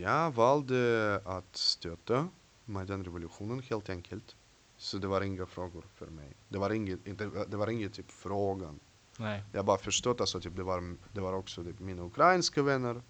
Jag 0.00 0.34
valde 0.34 1.20
att 1.24 1.56
stötta 1.56 2.28
Majdan-revolutionen 2.64 3.62
helt 3.62 3.90
enkelt. 3.90 4.36
Så 4.76 4.98
det 4.98 5.06
var 5.06 5.20
inga 5.20 5.46
frågor 5.46 5.84
för 5.94 6.06
mig. 6.06 6.36
Det 6.48 6.58
var 6.58 6.70
inget, 6.70 7.06
inte, 7.06 7.30
det 7.48 7.56
var 7.56 7.70
inget 7.70 7.94
typ 7.94 8.10
frågan. 8.10 8.80
Nej. 9.18 9.42
Jag 9.52 9.64
bara 9.64 9.78
förstått 9.78 10.20
alltså, 10.20 10.40
typ, 10.40 10.56
det, 10.56 10.62
var, 10.62 10.96
det 11.12 11.20
var 11.20 11.32
också 11.32 11.64
typ, 11.64 11.80
mina 11.80 12.02
ukrainska 12.02 12.62
vänner 12.62 13.02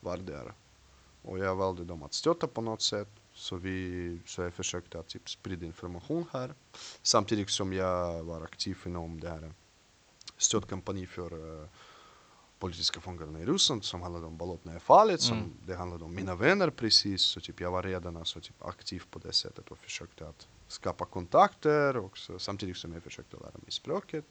var 0.00 0.16
där. 0.16 0.52
Och 1.22 1.38
jag 1.38 1.56
valde 1.56 1.84
dem 1.84 2.02
att 2.02 2.14
stötta 2.14 2.46
på 2.46 2.60
något 2.60 2.82
sätt. 2.82 3.08
Så, 3.32 3.56
vi, 3.56 4.20
så 4.26 4.42
jag 4.42 4.54
försökte 4.54 4.98
att 4.98 5.08
typ, 5.08 5.30
sprida 5.30 5.66
information 5.66 6.24
här. 6.32 6.54
Samtidigt 7.02 7.50
som 7.50 7.72
jag 7.72 8.24
var 8.24 8.42
aktiv 8.42 8.78
inom 8.86 9.20
det 9.20 9.28
här 9.28 9.52
stödkampanj 10.36 11.06
för 11.06 11.68
politiska 12.60 13.00
fångarna 13.00 13.40
i 13.40 13.44
Ryssland 13.44 13.84
som 13.84 14.02
handlade 14.02 14.26
om 14.26 14.36
Bolotnaja-fallet, 14.36 15.20
som 15.20 15.38
mm. 15.38 15.52
det 15.66 15.74
handlade 15.74 16.04
om 16.04 16.14
mina 16.14 16.34
vänner 16.34 16.70
precis. 16.70 17.22
Så 17.22 17.40
typ 17.40 17.60
jag 17.60 17.70
var 17.70 17.82
redan 17.82 18.16
alltså, 18.16 18.40
typ, 18.40 18.62
aktiv 18.62 19.02
på 19.10 19.18
det 19.18 19.32
sättet 19.32 19.68
och 19.70 19.78
försökte 19.78 20.28
att 20.28 20.48
skapa 20.68 21.04
kontakter 21.04 21.96
och 21.96 22.18
så, 22.18 22.38
samtidigt 22.38 22.76
som 22.76 22.92
jag 22.92 23.02
försökte 23.02 23.36
lära 23.36 23.58
mig 23.62 23.70
språket 23.70 24.24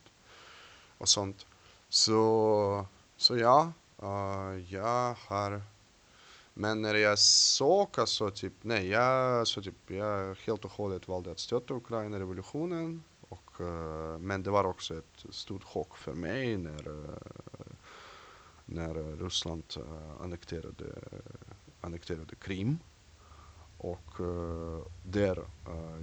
och 0.98 1.10
sånt. 1.10 1.46
Så, 1.90 2.86
så 3.18 3.38
ja, 3.38 3.72
uh, 4.04 4.74
jag 4.74 5.16
har 5.28 5.62
men 6.54 6.82
när 6.82 6.96
jag 6.96 7.20
såg 7.20 7.88
alltså 7.98 8.32
typ, 8.32 8.54
nej, 8.62 8.88
jag, 8.88 9.48
så 9.48 9.62
typ, 9.62 9.76
jag 9.88 10.36
helt 10.36 10.66
och 10.66 10.72
hållet 10.72 11.08
valde 11.08 11.32
att 11.32 11.40
stötta 11.40 11.74
Ukraina-revolutionen. 11.74 13.04
Och, 13.30 13.62
uh, 13.62 14.18
men 14.18 14.44
det 14.44 14.50
var 14.50 14.64
också 14.64 14.98
ett 14.98 15.26
stort 15.30 15.64
chock 15.64 15.98
för 15.98 16.14
mig 16.14 16.58
när 16.58 16.88
uh, 16.88 17.10
när 18.72 19.18
Ryssland 19.24 19.64
eh, 19.78 20.22
annekterade, 20.24 20.86
annekterade 21.82 22.36
Krim. 22.36 22.80
Och 23.78 24.12
där 25.04 25.44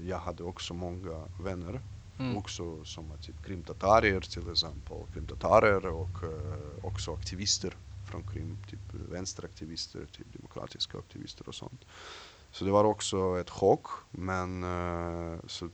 jag 0.03 0.19
hade 0.19 0.43
också 0.43 0.75
många 0.75 1.29
vänner, 1.41 1.81
mm. 2.19 2.37
också 2.37 2.85
som 2.85 3.13
typ 3.21 3.45
krimtatarier 3.45 4.21
till 4.21 4.51
exempel, 4.51 4.97
krimtatarer 5.13 5.87
och 5.87 6.23
uh, 6.23 6.85
också 6.85 7.13
aktivister 7.13 7.77
från 8.11 8.23
Krim, 8.23 8.59
typ 8.71 8.95
vänsteraktivister, 9.11 10.07
typ 10.13 10.33
demokratiska 10.33 10.99
aktivister 10.99 11.49
och 11.49 11.55
sånt. 11.55 11.85
Så 12.51 12.65
det 12.65 12.71
var 12.71 12.85
också 12.85 13.41
ett 13.41 13.51
chock, 13.51 13.87
men 14.11 14.65
så 15.47 15.69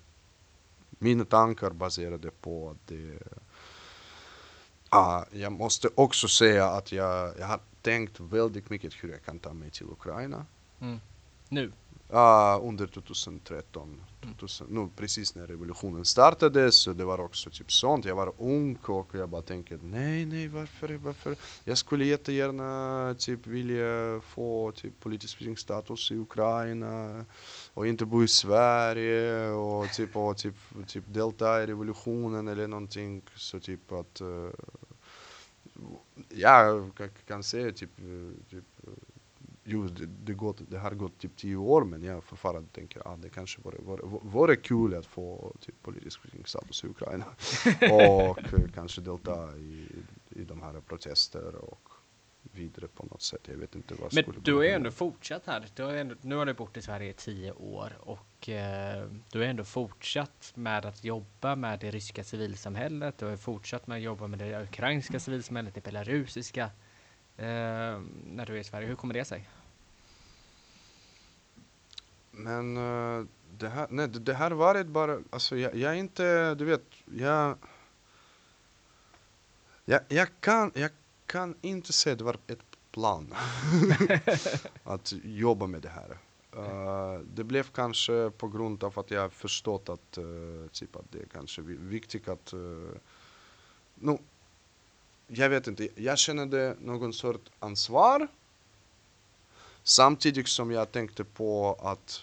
mina 1.02 1.24
tankar 1.24 1.70
baserade 1.70 2.30
på 2.30 2.70
att 2.70 2.86
det 2.86 3.18
Ah, 4.94 5.24
jag 5.32 5.52
måste 5.52 5.88
också 5.94 6.28
säga 6.28 6.66
att 6.66 6.92
jag, 6.92 7.38
jag 7.38 7.46
har 7.46 7.60
tänkt 7.82 8.20
väldigt 8.20 8.70
mycket 8.70 8.92
hur 9.00 9.08
jag 9.08 9.24
kan 9.24 9.38
ta 9.38 9.52
mig 9.52 9.70
till 9.70 9.86
Ukraina. 9.86 10.46
Mm. 10.80 11.00
Nu? 11.48 11.72
Ah, 12.10 12.58
under 12.58 12.86
2013, 12.86 14.00
2000, 14.22 14.66
nu 14.70 14.88
precis 14.96 15.34
när 15.34 15.46
revolutionen 15.46 16.04
startade 16.04 16.72
så 16.72 16.92
det 16.92 17.04
var 17.04 17.20
också 17.20 17.50
typ 17.50 17.72
sånt. 17.72 18.04
Jag 18.04 18.16
var 18.16 18.32
ung 18.38 18.78
och 18.82 19.14
jag 19.14 19.28
bara 19.28 19.42
tänkte 19.42 19.78
nej, 19.82 20.26
nej, 20.26 20.48
varför, 20.48 20.94
varför? 20.94 21.36
Jag 21.64 21.78
skulle 21.78 22.04
jättegärna 22.04 23.14
typ 23.18 23.46
vilja 23.46 24.20
få 24.20 24.72
typ 24.72 25.00
politisk 25.00 25.36
flyktingstatus 25.36 26.10
i 26.10 26.16
Ukraina 26.16 27.24
och 27.74 27.86
inte 27.86 28.06
bo 28.06 28.22
i 28.22 28.28
Sverige 28.28 29.50
och 29.50 29.92
typ, 29.92 30.16
och 30.16 30.36
typ, 30.36 30.54
typ 30.86 31.04
delta 31.06 31.62
i 31.62 31.66
revolutionen 31.66 32.48
eller 32.48 32.68
någonting. 32.68 33.22
Så 33.34 33.60
typ 33.60 33.92
att 33.92 34.20
uh, 34.20 34.50
jag 36.28 36.90
kan 37.26 37.42
säga 37.42 37.72
typ, 37.72 37.90
typ 38.50 38.64
jo, 39.64 39.86
det, 39.86 40.06
det, 40.06 40.34
gått, 40.34 40.60
det 40.68 40.78
har 40.78 40.90
gått 40.90 41.18
typ 41.18 41.36
tio 41.36 41.56
år 41.56 41.84
men 41.84 42.02
jag 42.02 42.24
fortfarande 42.24 42.68
tänker 42.72 43.00
att 43.00 43.06
ah, 43.06 43.16
det 43.16 43.28
kanske 43.28 43.60
vore, 43.62 43.78
vore, 43.78 44.02
vore 44.22 44.56
kul 44.56 44.94
att 44.94 45.06
få 45.06 45.52
typ 45.60 45.82
politisk 45.82 46.20
flyktingstatus 46.20 46.84
i 46.84 46.86
Ukraina 46.86 47.24
och 47.92 48.38
kanske 48.74 49.00
delta 49.00 49.56
i, 49.56 49.86
i 50.30 50.44
de 50.44 50.62
här 50.62 50.80
protester 50.88 51.54
och 51.54 51.91
vidare 52.52 52.88
på 52.88 53.06
något 53.10 53.22
sätt. 53.22 53.40
Jag 53.44 53.56
vet 53.56 53.74
inte 53.74 53.94
vad 53.94 54.14
Men 54.14 54.24
du 54.42 54.54
har 54.54 54.62
ju 54.62 54.68
ändå 54.68 54.90
fortsatt 54.90 55.46
här. 55.46 55.66
Du 55.74 55.82
har 55.82 55.92
ändå, 55.92 56.14
nu 56.20 56.36
har 56.36 56.46
du 56.46 56.54
bott 56.54 56.76
i 56.76 56.82
Sverige 56.82 57.10
i 57.10 57.12
tio 57.12 57.52
år 57.52 57.92
och 58.00 58.48
eh, 58.48 59.06
du 59.32 59.38
har 59.38 59.46
ändå 59.46 59.64
fortsatt 59.64 60.52
med 60.54 60.86
att 60.86 61.04
jobba 61.04 61.56
med 61.56 61.80
det 61.80 61.90
ryska 61.90 62.24
civilsamhället. 62.24 63.18
Du 63.18 63.26
har 63.26 63.36
fortsatt 63.36 63.86
med 63.86 63.96
att 63.96 64.02
jobba 64.02 64.26
med 64.26 64.38
det 64.38 64.62
ukrainska 64.62 65.20
civilsamhället, 65.20 65.74
det 65.74 65.84
belarusiska 65.84 66.64
eh, 67.36 68.00
när 68.26 68.46
du 68.46 68.54
är 68.54 68.60
i 68.60 68.64
Sverige. 68.64 68.88
Hur 68.88 68.94
kommer 68.94 69.14
det 69.14 69.24
sig? 69.24 69.48
Men 72.30 72.76
uh, 72.76 73.26
det 73.58 73.68
här, 73.68 73.86
nej, 73.90 74.08
det, 74.08 74.18
det 74.18 74.34
här 74.34 74.50
varit 74.50 74.86
bara, 74.86 75.18
alltså 75.30 75.56
jag, 75.56 75.74
jag 75.74 75.92
är 75.92 75.96
inte, 75.96 76.54
du 76.54 76.64
vet, 76.64 76.82
jag, 77.04 77.58
jag, 79.84 80.00
jag, 80.08 80.28
kan, 80.40 80.72
jag 80.74 80.90
kan 81.32 81.54
inte 81.60 81.92
säga 81.92 82.12
att 82.12 82.18
det 82.18 82.24
var 82.24 82.36
ett 82.46 82.58
plan 82.90 83.34
att 84.84 85.12
jobba 85.24 85.66
med 85.66 85.82
det 85.82 85.88
här. 85.88 86.18
Uh, 86.56 87.20
det 87.34 87.44
blev 87.44 87.62
kanske 87.62 88.30
på 88.30 88.48
grund 88.48 88.84
av 88.84 88.98
att 88.98 89.10
jag 89.10 89.32
förstått 89.32 89.88
att, 89.88 90.18
uh, 90.18 90.66
typ 90.68 90.96
att 90.96 91.04
det 91.12 91.18
är 91.18 91.26
kanske 91.26 91.62
viktigt 91.62 92.28
att 92.28 92.54
uh, 92.54 92.90
no, 93.94 94.18
jag 95.26 95.50
vet 95.50 95.66
inte, 95.66 95.88
jag 95.94 96.18
kände 96.18 96.76
någon 96.80 97.12
sorts 97.12 97.50
ansvar. 97.58 98.28
Samtidigt 99.82 100.48
som 100.48 100.70
jag 100.70 100.92
tänkte 100.92 101.24
på 101.24 101.78
att 101.82 102.20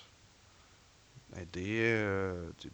nej, 1.27 1.47
det 1.51 1.91
är 1.91 2.51
typ, 2.57 2.73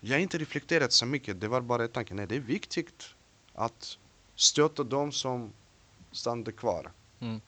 jag 0.00 0.16
har 0.16 0.20
inte 0.20 0.38
reflekterat 0.38 0.92
så 0.92 1.06
mycket, 1.06 1.40
det 1.40 1.48
var 1.48 1.60
bara 1.60 1.88
tanken, 1.88 2.16
nej 2.16 2.26
det 2.26 2.36
är 2.36 2.40
viktigt 2.40 3.14
att 3.54 3.98
stötta 4.34 4.84
de 4.84 5.12
som 5.12 5.52
stannade 6.16 6.52
kvar. 6.52 6.92
Mm. 7.20 7.40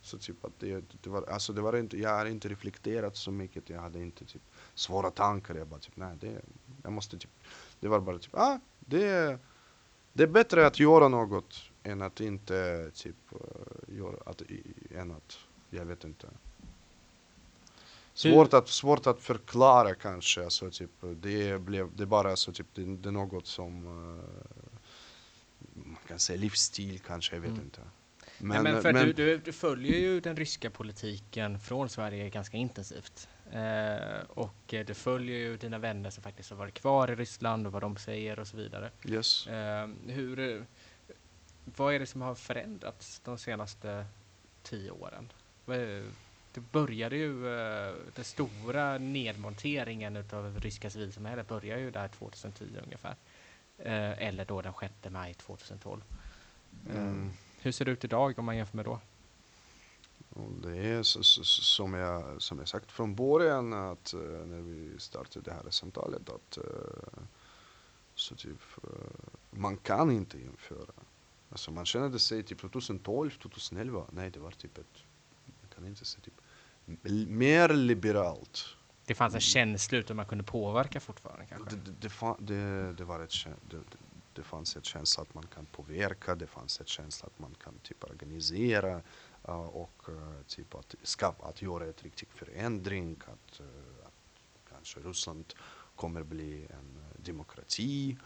Så 0.00 0.18
typ 0.18 0.44
att 0.44 0.52
det, 0.58 0.84
det, 1.02 1.10
var, 1.10 1.22
alltså 1.22 1.52
det 1.52 1.60
var 1.60 1.76
inte, 1.76 1.98
jag 1.98 2.10
har 2.10 2.26
inte 2.26 2.48
reflekterat 2.48 3.16
så 3.16 3.30
mycket, 3.30 3.70
jag 3.70 3.80
hade 3.80 3.98
inte 3.98 4.24
typ 4.24 4.42
svåra 4.74 5.10
tankar, 5.10 5.54
jag 5.54 5.66
bara 5.66 5.80
typ 5.80 5.96
nej 5.96 6.16
det, 6.20 6.42
jag 6.82 6.92
måste 6.92 7.18
typ, 7.18 7.30
det 7.80 7.88
var 7.88 8.00
bara 8.00 8.18
typ, 8.18 8.34
ah 8.34 8.58
det 8.80 9.38
det 10.16 10.22
är 10.22 10.26
bättre 10.26 10.66
att 10.66 10.78
göra 10.78 11.08
något 11.08 11.70
än 11.82 12.02
att 12.02 12.20
inte 12.20 12.90
typ 12.94 13.16
uh, 13.32 13.96
göra, 13.96 14.16
att, 14.26 14.42
än 14.94 15.10
att, 15.10 15.38
jag 15.70 15.84
vet 15.84 16.04
inte. 16.04 16.26
Svårt 18.14 18.54
att, 18.54 18.68
svårt 18.68 19.06
att 19.06 19.20
förklara 19.20 19.94
kanske, 19.94 20.44
alltså, 20.44 20.70
typ, 20.70 20.90
det, 21.00 21.60
blev, 21.60 21.96
det 21.96 22.02
är 22.02 22.06
bara 22.06 22.36
så, 22.36 22.52
typ, 22.52 22.66
det, 22.74 22.96
det 22.96 23.08
är 23.08 23.12
något 23.12 23.46
som 23.46 23.84
man 23.84 24.22
kan 26.06 26.18
säga 26.18 26.40
livsstil 26.40 27.00
kanske, 27.06 27.36
jag 27.36 27.40
vet 27.40 27.50
mm. 27.50 27.62
inte. 27.62 27.80
Men, 28.38 28.62
Nej, 28.62 28.72
men 28.72 28.82
för 28.82 28.92
men, 28.92 29.06
du, 29.06 29.12
du, 29.12 29.38
du, 29.38 29.52
följer 29.52 29.98
ju 29.98 30.20
den 30.20 30.36
ryska 30.36 30.70
politiken 30.70 31.60
från 31.60 31.88
Sverige 31.88 32.30
ganska 32.30 32.56
intensivt. 32.56 33.28
Eh, 33.52 34.20
och 34.28 34.74
du 34.86 34.94
följer 34.94 35.38
ju 35.38 35.56
dina 35.56 35.78
vänner 35.78 36.10
som 36.10 36.22
faktiskt 36.22 36.50
har 36.50 36.56
varit 36.56 36.74
kvar 36.74 37.10
i 37.10 37.14
Ryssland 37.14 37.66
och 37.66 37.72
vad 37.72 37.82
de 37.82 37.96
säger 37.96 38.38
och 38.38 38.46
så 38.46 38.56
vidare. 38.56 38.90
Yes. 39.04 39.46
Eh, 39.46 39.88
hur, 40.06 40.64
vad 41.64 41.94
är 41.94 41.98
det 41.98 42.06
som 42.06 42.22
har 42.22 42.34
förändrats 42.34 43.20
de 43.24 43.38
senaste 43.38 44.06
tio 44.62 44.90
åren? 44.90 45.28
Det 46.52 46.60
började 46.72 47.16
ju, 47.16 47.58
eh, 47.58 47.94
den 48.14 48.24
stora 48.24 48.98
nedmonteringen 48.98 50.16
av 50.16 50.60
ryska 50.60 50.90
civilsamhället 50.90 51.48
började 51.48 51.80
ju 51.80 51.90
där 51.90 52.08
2010 52.08 52.64
ungefär. 52.84 53.16
Eh, 53.78 54.22
eller 54.26 54.44
då 54.44 54.62
den 54.62 54.72
6 54.80 54.94
maj 55.10 55.34
2012. 55.34 56.00
Mm. 56.90 57.30
Hur 57.60 57.72
ser 57.72 57.84
det 57.84 57.90
ut 57.90 58.04
idag 58.04 58.38
om 58.38 58.44
man 58.44 58.56
jämför 58.56 58.76
med 58.76 58.84
då? 58.84 59.00
Det 60.62 60.78
är 60.78 61.02
som, 61.02 61.94
jag, 61.94 62.42
som 62.42 62.58
jag 62.58 62.68
sagt 62.68 62.92
från 62.92 63.14
början 63.14 63.72
att 63.72 64.14
uh, 64.14 64.46
när 64.46 64.60
vi 64.60 64.98
startade 64.98 65.44
det 65.44 65.52
här 65.52 65.70
samtalet 65.70 66.28
att 66.28 66.58
så 68.14 68.34
typ, 68.34 68.60
man 69.50 69.76
kan 69.76 70.10
inte 70.10 70.38
jämföra. 70.38 70.92
Alltså 71.50 71.70
man 71.70 71.86
kände 71.86 72.18
sig 72.18 72.42
typ 72.42 72.60
2012, 72.60 73.30
2011, 73.30 74.04
nej 74.10 74.30
det 74.30 74.40
var 74.40 74.50
typ 74.50 74.78
ett, 74.78 75.04
man 75.44 75.70
kan 75.74 75.86
inte 75.86 76.04
säga 76.04 76.22
typ, 76.24 76.40
mer 77.28 77.68
liberalt. 77.68 78.64
Det 79.06 79.14
fanns 79.14 79.34
en 79.34 79.40
känsla 79.40 79.98
utan 79.98 80.16
man 80.16 80.26
kunde 80.26 80.44
påverka 80.44 81.00
fortfarande 81.00 81.46
kanske? 81.46 81.76
Det, 81.76 81.92
det, 82.00 82.36
det, 82.38 82.92
det, 82.92 83.04
var 83.04 83.20
ett, 83.20 83.34
det, 83.70 83.80
det 84.32 84.42
fanns 84.42 84.76
en 84.76 84.82
känsla 84.82 85.22
att 85.22 85.34
man 85.34 85.46
kan 85.54 85.66
påverka, 85.66 86.34
det 86.34 86.46
fanns 86.46 86.80
en 86.80 86.86
känsla 86.86 87.26
att 87.26 87.38
man 87.38 87.54
kan 87.64 87.78
typ 87.82 88.04
organisera 88.04 89.00
eh, 89.48 89.60
och 89.60 90.02
eh, 90.08 90.42
typ 90.46 90.74
att, 90.74 90.94
skapa, 91.02 91.46
att 91.46 91.62
göra 91.62 91.86
ett 91.86 92.02
riktig 92.02 92.28
förändring, 92.34 93.16
att, 93.20 93.60
eh, 93.60 94.06
att 94.06 94.70
kanske 94.70 95.00
Ryssland 95.00 95.54
kommer 95.96 96.22
bli 96.22 96.66
en 96.70 96.96
eh, 96.96 97.20
demokrati 97.22 98.16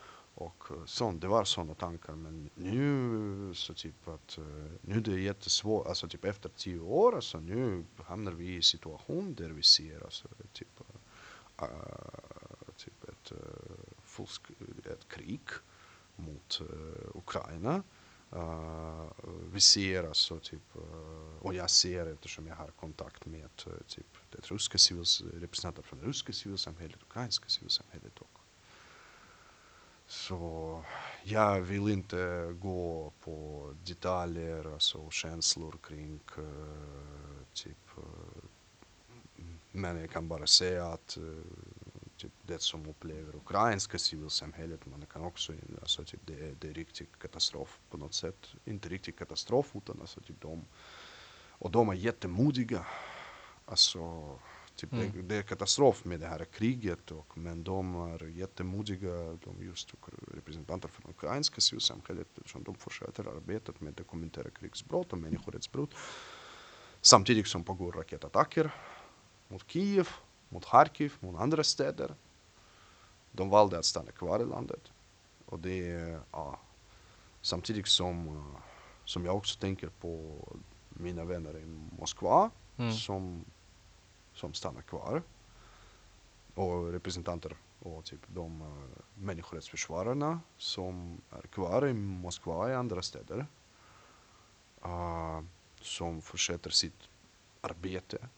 och 0.40 0.64
eh, 0.70 0.84
sånt. 0.84 1.20
Det 1.20 1.28
var 1.28 1.44
sådana 1.44 1.74
tankar 1.74 2.14
men 2.14 2.50
nu 2.54 3.54
så 3.54 3.74
typ 3.74 4.08
att 4.08 4.38
eh, 4.38 4.44
nu 4.80 4.96
är 4.96 5.00
det 5.00 5.20
jättesvårt, 5.20 5.86
alltså 5.86 6.08
typ 6.08 6.24
efter 6.24 6.48
tio 6.48 6.80
år 6.80 7.14
alltså 7.14 7.40
nu 7.40 7.84
hamnar 7.96 8.32
vi 8.32 8.46
i 8.46 8.56
en 8.56 8.62
situation 8.62 9.34
där 9.34 9.50
vi 9.50 9.62
ser 9.62 10.04
alltså 10.04 10.28
typ, 10.52 10.80
äh, 11.58 11.66
typ 12.76 13.04
ett, 13.04 13.32
fusk, 14.04 14.42
ett 14.84 15.08
krig 15.08 15.48
mot 16.16 16.60
äh, 16.60 17.16
Ukraina 17.16 17.82
Uh, 18.36 19.10
vi 19.52 19.60
ser 19.60 20.04
alltså 20.04 20.38
typ, 20.38 20.76
uh, 20.76 21.42
och 21.42 21.54
jag 21.54 21.70
ser 21.70 22.06
eftersom 22.06 22.46
jag 22.46 22.56
har 22.56 22.68
kontakt 22.68 23.26
med 23.26 23.50
uh, 23.66 23.72
typ 23.86 24.06
det 24.30 24.50
ryska 24.50 24.78
civils, 24.78 25.22
representanter 25.34 25.82
från 25.82 25.98
det 25.98 26.06
ryska 26.06 26.32
civilsamhället, 26.32 27.02
ukrainska 27.02 27.48
civilsamhället 27.48 28.18
och 28.18 28.29
så 30.10 30.82
jag 31.22 31.60
vill 31.60 31.88
inte 31.88 32.52
gå 32.60 33.12
på 33.20 33.66
detaljer, 33.84 34.72
alltså 34.72 35.10
känslor 35.10 35.74
kring 35.82 36.20
eh, 36.38 37.44
typ 37.52 37.78
eh, 37.96 38.42
men 39.72 40.00
jag 40.00 40.10
kan 40.10 40.28
bara 40.28 40.46
säga 40.46 40.86
att 40.86 41.16
eh, 41.16 41.22
typ 42.16 42.32
det 42.46 42.62
som 42.62 42.88
upplever 42.88 43.36
ukrainska 43.36 43.98
civilsamhället, 43.98 44.86
men 44.86 45.00
det 45.00 45.06
kan 45.06 45.24
också, 45.24 45.52
alltså 45.80 46.04
typ 46.04 46.20
det 46.26 46.34
är, 46.34 46.56
det 46.60 46.68
är 46.68 46.74
riktig 46.74 47.06
katastrof 47.20 47.78
på 47.90 47.96
något 47.96 48.14
sätt. 48.14 48.46
Inte 48.64 48.88
riktig 48.88 49.18
katastrof 49.18 49.76
utan 49.76 50.00
alltså 50.00 50.20
typ 50.20 50.40
de, 50.40 50.64
och 51.48 51.70
de 51.70 51.88
är 51.88 51.94
jättemodiga. 51.94 52.86
Alltså, 53.66 54.34
typ 54.80 54.92
mm. 54.92 55.12
det, 55.12 55.22
det, 55.22 55.36
är 55.36 55.42
katastrof 55.42 56.04
med 56.04 56.20
det 56.20 56.26
här 56.26 56.44
kriget, 56.44 57.10
och, 57.10 57.38
men 57.38 57.64
de 57.64 57.94
är 57.94 58.24
jättemodiga, 58.24 59.38
de 59.44 59.64
just 59.64 59.94
representanter 60.34 60.88
för 60.88 61.02
det 61.02 61.08
ukrainska 61.08 61.60
civilsamhället, 61.60 62.26
eftersom 62.36 62.62
de 62.62 62.74
fortsätter 62.74 63.36
arbetet 63.36 63.80
med 63.80 63.94
dokumentera 63.94 64.50
krigsbrott 64.50 65.12
och 65.12 65.18
människorättsbrott. 65.18 65.90
Samtidigt 67.00 67.46
som 67.46 67.64
pågår 67.64 67.92
raketattacker 67.92 68.70
mot 69.48 69.70
Kiev 69.70 70.08
mot 70.50 70.64
Kharkiv, 70.64 71.12
mot 71.20 71.40
andra 71.40 71.64
städer. 71.64 72.14
De 73.32 73.48
valde 73.48 73.78
att 73.78 73.84
stanna 73.84 74.10
kvar 74.10 74.40
i 74.40 74.44
landet. 74.44 74.92
Och 75.46 75.58
det 75.58 75.90
är, 75.90 76.20
ja, 76.32 76.58
samtidigt 77.42 77.86
som, 77.86 78.44
som 79.04 79.24
jag 79.24 79.36
också 79.36 79.58
tänker 79.58 79.88
på 79.88 80.42
mina 80.88 81.24
vänner 81.24 81.58
i 81.58 81.64
Moskva 81.98 82.50
mm. 82.76 82.92
som, 82.92 83.44
som 84.40 84.54
stannar 84.54 84.82
kvar. 84.82 85.22
Och 86.54 86.92
representanter 86.92 87.56
och 87.78 88.04
typ 88.04 88.20
de, 88.26 88.74
människorättsförsvararna 89.14 90.40
som 90.58 91.20
är 91.30 91.42
kvar 91.42 91.88
i 91.88 91.92
Moskva 91.92 92.54
och 92.54 92.70
i 92.70 92.74
andra 92.74 93.02
städer. 93.02 93.46
Uh, 94.84 95.40
som 95.80 96.22
fortsätter 96.22 96.70
sitt 96.70 97.08
arbete 97.60 98.28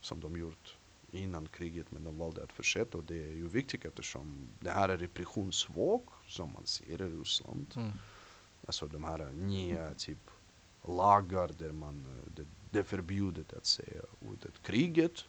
som 0.00 0.20
de 0.20 0.36
gjort 0.36 0.76
innan 1.10 1.48
kriget 1.48 1.86
men 1.90 2.04
de 2.04 2.18
valde 2.18 2.42
att 2.42 2.52
fortsätta 2.52 2.98
och 2.98 3.04
det 3.04 3.24
är 3.24 3.32
ju 3.32 3.48
viktigt 3.48 3.84
eftersom 3.84 4.48
det 4.60 4.70
här 4.70 4.88
är 4.88 4.98
repressionsvåg 4.98 6.02
som 6.26 6.52
man 6.52 6.66
ser 6.66 7.02
i 7.02 7.08
Ryssland. 7.08 7.66
Mm. 7.76 7.92
Alltså 8.66 8.86
de 8.86 9.04
här 9.04 9.32
nya 9.32 9.94
typ 9.94 10.30
lagar 10.88 11.50
där 11.58 11.72
man, 11.72 12.06
det, 12.36 12.46
det 12.70 12.78
är 12.78 12.82
förbjudet 12.82 13.52
att 13.52 13.66
säga 13.66 14.02
ordet 14.28 14.62
kriget, 14.62 15.24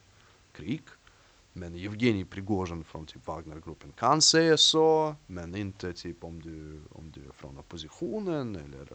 krig. 0.57 0.81
Men 1.53 1.75
Evgenij 1.75 2.25
Prigozjin 2.25 2.83
från 2.83 3.05
typ 3.05 3.27
Wagnergruppen 3.27 3.91
kan 3.91 4.21
säga 4.21 4.57
så, 4.57 5.15
men 5.27 5.55
inte 5.55 5.93
typ 5.93 6.23
om 6.23 6.41
du, 6.41 6.81
om 6.91 7.11
du 7.11 7.21
är 7.21 7.31
från 7.33 7.57
oppositionen 7.57 8.55
eller, 8.55 8.87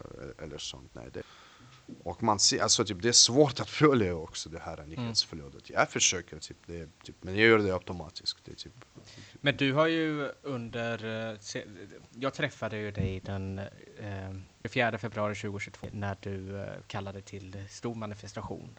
eller 0.43 0.59
sånt. 0.59 0.95
Nej, 0.95 1.09
det, 1.13 1.23
och 2.03 2.23
man 2.23 2.39
ser, 2.39 2.63
alltså 2.63 2.85
typ 2.85 3.03
det 3.03 3.09
är 3.09 3.13
svårt 3.13 3.61
att 3.61 3.71
följa 3.71 4.15
också 4.15 4.49
det 4.49 4.59
här 4.59 4.85
nyhetsflödet. 4.87 5.71
Mm. 5.71 5.81
Jag 5.81 5.91
försöker, 5.91 6.39
typ, 6.39 6.57
det, 6.67 6.89
typ, 7.03 7.17
men 7.21 7.37
jag 7.37 7.49
gör 7.49 7.59
det 7.59 7.73
automatiskt. 7.73 8.39
Det, 8.45 8.55
typ, 8.55 8.73
men 9.41 9.57
du 9.57 9.73
har 9.73 9.87
ju 9.87 10.31
under, 10.43 11.31
eh, 11.31 11.39
jag 12.15 12.35
träffade 12.35 12.79
ju 12.79 12.91
dig 12.91 13.21
den 13.21 13.59
eh, 13.99 14.35
4 14.65 14.99
februari 14.99 15.35
2022 15.35 15.87
när 15.93 16.17
du 16.21 16.61
eh, 16.61 16.67
kallade 16.87 17.21
till 17.23 17.65
stor 17.69 17.95
manifestation 17.95 18.79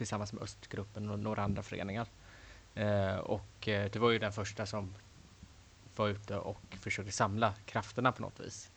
tillsammans 0.00 0.32
med 0.32 0.42
Östgruppen 0.42 1.10
och 1.10 1.18
några 1.18 1.42
andra 1.42 1.62
föreningar. 1.62 2.06
Eh, 2.74 3.16
och 3.16 3.68
eh, 3.68 3.90
det 3.90 3.98
var 3.98 4.10
ju 4.10 4.18
den 4.18 4.32
första 4.32 4.66
som 4.66 4.94
var 5.96 6.08
ute 6.08 6.36
och 6.36 6.76
försökte 6.80 7.12
samla 7.12 7.54
krafterna 7.64 8.12
på 8.12 8.22
något 8.22 8.40
vis. 8.40 8.70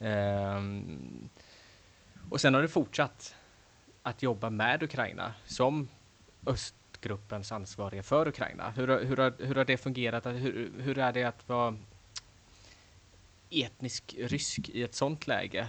Eh, 0.00 0.62
och 2.30 2.40
sen 2.40 2.54
har 2.54 2.62
det 2.62 2.68
fortsatt 2.68 3.34
att 4.02 4.22
jobba 4.22 4.50
med 4.50 4.82
Ukraina 4.82 5.34
som 5.46 5.88
östgruppens 6.46 7.52
ansvariga 7.52 8.02
för 8.02 8.28
Ukraina. 8.28 8.70
Hur, 8.70 9.04
hur, 9.04 9.16
har, 9.16 9.34
hur 9.38 9.54
har 9.54 9.64
det 9.64 9.76
fungerat? 9.76 10.26
Hur, 10.26 10.72
hur 10.78 10.98
är 10.98 11.12
det 11.12 11.24
att 11.24 11.48
vara 11.48 11.76
etnisk 13.50 14.14
rysk 14.18 14.68
i 14.68 14.82
ett 14.82 14.94
sånt 14.94 15.26
läge? 15.26 15.68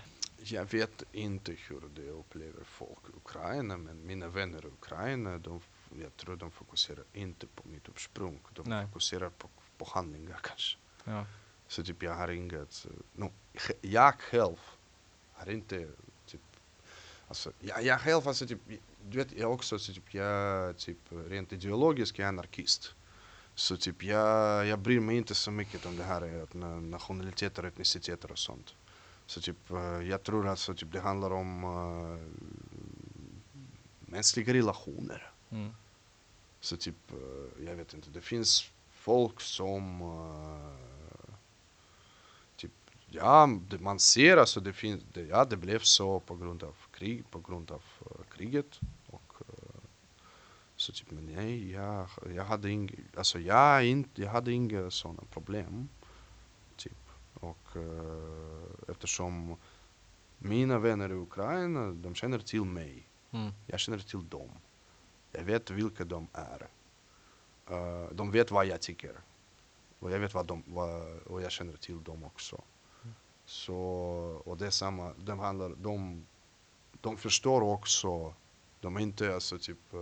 Jag 0.51 0.65
vet 0.65 1.03
inte 1.11 1.51
hur 1.51 1.81
det 1.95 2.09
upplever 2.09 2.63
folk 2.63 2.99
i 3.13 3.17
Ukraina, 3.17 3.77
men 3.77 4.05
mina 4.05 4.27
vänner 4.27 4.65
i 4.65 4.67
Ukraina, 4.67 5.37
de, 5.37 5.61
jag 6.01 6.17
tror 6.17 6.35
de 6.35 6.51
fokuserar 6.51 7.03
inte 7.13 7.47
på 7.47 7.67
mitt 7.67 7.89
ursprung. 7.95 8.39
De 8.53 8.69
Nej. 8.69 8.87
fokuserar 8.87 9.29
på, 9.29 9.49
på 9.77 9.85
handlingar 9.93 10.39
kanske. 10.43 10.77
Ja. 11.03 11.25
Så 11.67 11.83
typ 11.83 12.03
jag 12.03 12.15
har 12.15 12.27
inget, 12.27 12.87
no, 13.13 13.31
jag 13.81 14.21
själv 14.21 14.57
har 15.33 15.49
inte 15.49 15.87
Alltså, 17.27 17.51
jag, 17.59 17.83
jag 17.83 18.01
själv, 18.01 18.27
alltså, 18.27 18.47
typ, 18.47 18.59
du 19.03 19.17
vet, 19.17 19.31
jag 19.31 19.53
också, 19.53 19.79
så, 19.79 19.93
typ, 19.93 20.13
jag 20.13 20.77
typ 20.77 20.97
rent 21.09 21.53
ideologiskt, 21.53 22.17
jag 22.17 22.25
är 22.25 22.29
anarkist. 22.29 22.95
Så 23.55 23.77
typ 23.77 24.03
jag, 24.03 24.65
jag 24.65 24.79
bryr 24.79 24.99
mig 24.99 25.17
inte 25.17 25.35
så 25.35 25.51
mycket 25.51 25.85
om 25.85 25.97
det 25.97 26.03
här 26.03 26.55
nationaliteter, 26.81 27.63
etniciteter 27.63 28.31
och 28.31 28.39
sånt. 28.39 28.75
Så 29.26 29.41
typ 29.41 29.57
jag 30.09 30.23
tror 30.23 30.47
alltså 30.47 30.73
typ 30.73 30.91
det 30.91 30.99
handlar 30.99 31.32
om 31.32 31.63
uh, 31.63 32.19
mänskliga 33.99 34.53
relationer. 34.53 35.32
Mm. 35.49 35.71
Så 36.59 36.78
typ, 36.78 36.95
uh, 37.13 37.65
jag 37.65 37.76
vet 37.76 37.93
inte, 37.93 38.09
det 38.09 38.21
finns 38.21 38.71
folk 38.91 39.41
som 39.41 40.01
uh, 40.01 40.86
Ja, 43.07 43.59
det, 43.69 43.80
man 43.80 43.99
ser 43.99 44.38
alltså, 44.38 44.59
det 44.59 44.73
finns, 44.73 45.03
det, 45.13 45.21
ja 45.21 45.45
det 45.45 45.57
blev 45.57 45.80
så 45.80 46.19
på 46.19 46.36
grund 46.36 46.63
av 46.63 46.76
krig, 46.91 47.23
på 47.32 47.39
grund 47.39 47.71
av 47.71 47.84
kriget. 48.32 48.80
Och, 49.07 49.34
så 50.76 50.91
typ, 50.91 51.11
men 51.11 51.26
nej, 51.26 51.71
jag, 51.71 52.07
jag 52.36 52.43
hade 52.43 52.69
inga, 52.71 52.93
alltså 53.17 53.39
jag, 53.39 53.86
inte, 53.86 54.21
jag 54.21 54.30
hade 54.30 54.51
inga 54.51 54.91
sådana 54.91 55.23
problem. 55.32 55.89
Och 57.45 57.75
uh, 57.75 58.65
eftersom 58.87 59.57
mina 60.37 60.79
vänner 60.79 61.09
i 61.09 61.13
Ukraina, 61.13 61.91
de 61.91 62.15
känner 62.15 62.39
till 62.39 62.63
mig. 62.63 63.07
Mm. 63.31 63.51
Jag 63.67 63.79
känner 63.79 63.99
till 63.99 64.29
dem. 64.29 64.49
Jag 65.31 65.43
vet 65.43 65.69
vilka 65.69 66.05
de 66.05 66.27
är. 66.33 66.67
Uh, 67.71 68.13
de 68.13 68.31
vet 68.31 68.51
vad 68.51 68.65
jag 68.65 68.81
tycker. 68.81 69.15
Och 69.99 70.11
jag 70.11 70.19
vet 70.19 70.33
vad 70.33 70.45
de, 70.45 70.63
vad, 70.67 71.19
och 71.19 71.41
jag 71.41 71.51
känner 71.51 71.77
till 71.77 72.03
dem 72.03 72.23
också. 72.23 72.61
Så, 73.45 73.75
och 74.45 74.57
det 74.57 74.65
är 74.65 74.69
samma, 74.69 75.13
de, 75.17 75.39
handlar, 75.39 75.69
de, 75.69 76.25
de 77.01 77.17
förstår 77.17 77.61
också, 77.61 78.33
de 78.79 78.95
är 78.95 78.99
inte 78.99 79.33
alltså 79.33 79.57
typ, 79.57 79.93
uh, 79.93 79.99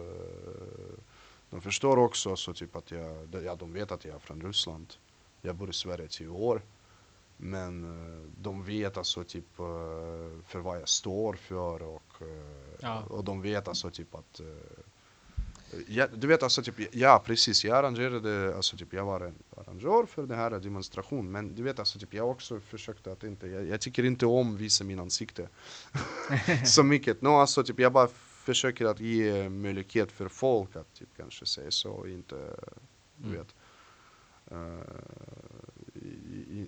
de 1.49 1.61
förstår 1.61 1.97
också 1.97 2.29
alltså 2.29 2.53
typ 2.53 2.75
att 2.75 2.91
jag, 2.91 3.35
ja 3.43 3.55
de 3.55 3.73
vet 3.73 3.91
att 3.91 4.05
jag 4.05 4.15
är 4.15 4.19
från 4.19 4.41
Ryssland. 4.41 4.93
Jag 5.41 5.55
bor 5.55 5.69
i 5.69 5.73
Sverige 5.73 6.05
i 6.05 6.09
tio 6.09 6.27
år. 6.27 6.61
Men 7.45 7.85
uh, 7.85 8.29
de 8.41 8.63
vet 8.63 8.97
alltså 8.97 9.23
typ 9.23 9.59
uh, 9.59 9.65
för 10.45 10.59
vad 10.59 10.81
jag 10.81 10.89
står 10.89 11.33
för 11.33 11.81
och, 11.81 12.13
ja. 12.79 13.03
och 13.09 13.23
de 13.23 13.41
vet 13.41 13.67
alltså 13.67 13.89
typ 13.89 14.15
att 14.15 14.41
Ja, 15.87 16.07
du 16.15 16.27
vet 16.27 16.43
alltså 16.43 16.61
typ, 16.63 16.95
ja 16.95 17.23
precis, 17.25 17.65
jag 17.65 17.77
arrangerade, 17.77 18.55
alltså 18.55 18.77
typ 18.77 18.93
jag 18.93 19.05
var 19.05 19.21
en 19.21 19.35
arrangör 19.57 20.05
för 20.05 20.23
den 20.23 20.37
här 20.37 20.51
demonstrationen 20.51 21.31
men 21.31 21.55
du 21.55 21.63
vet 21.63 21.79
alltså 21.79 21.99
typ 21.99 22.13
jag 22.13 22.29
också 22.29 22.59
försökte 22.59 23.11
att 23.11 23.23
inte, 23.23 23.47
jag, 23.47 23.67
jag 23.67 23.81
tycker 23.81 24.03
inte 24.03 24.25
om 24.25 24.57
visa 24.57 24.83
min 24.83 24.99
ansikte 24.99 25.49
så 26.65 26.83
mycket. 26.93 27.21
No, 27.21 27.29
alltså 27.29 27.63
typ 27.63 27.79
jag 27.79 27.91
bara 27.91 28.07
försöker 28.43 28.85
att 28.85 28.99
ge 28.99 29.49
möjlighet 29.49 30.11
för 30.11 30.27
folk 30.27 30.75
att 30.75 30.93
typ 30.93 31.09
kanske 31.17 31.45
säga 31.45 31.71
så, 31.71 32.07
inte, 32.07 32.35
du 33.15 33.27
mm. 33.27 33.37
vet. 33.37 33.55
Uh, 34.51 34.79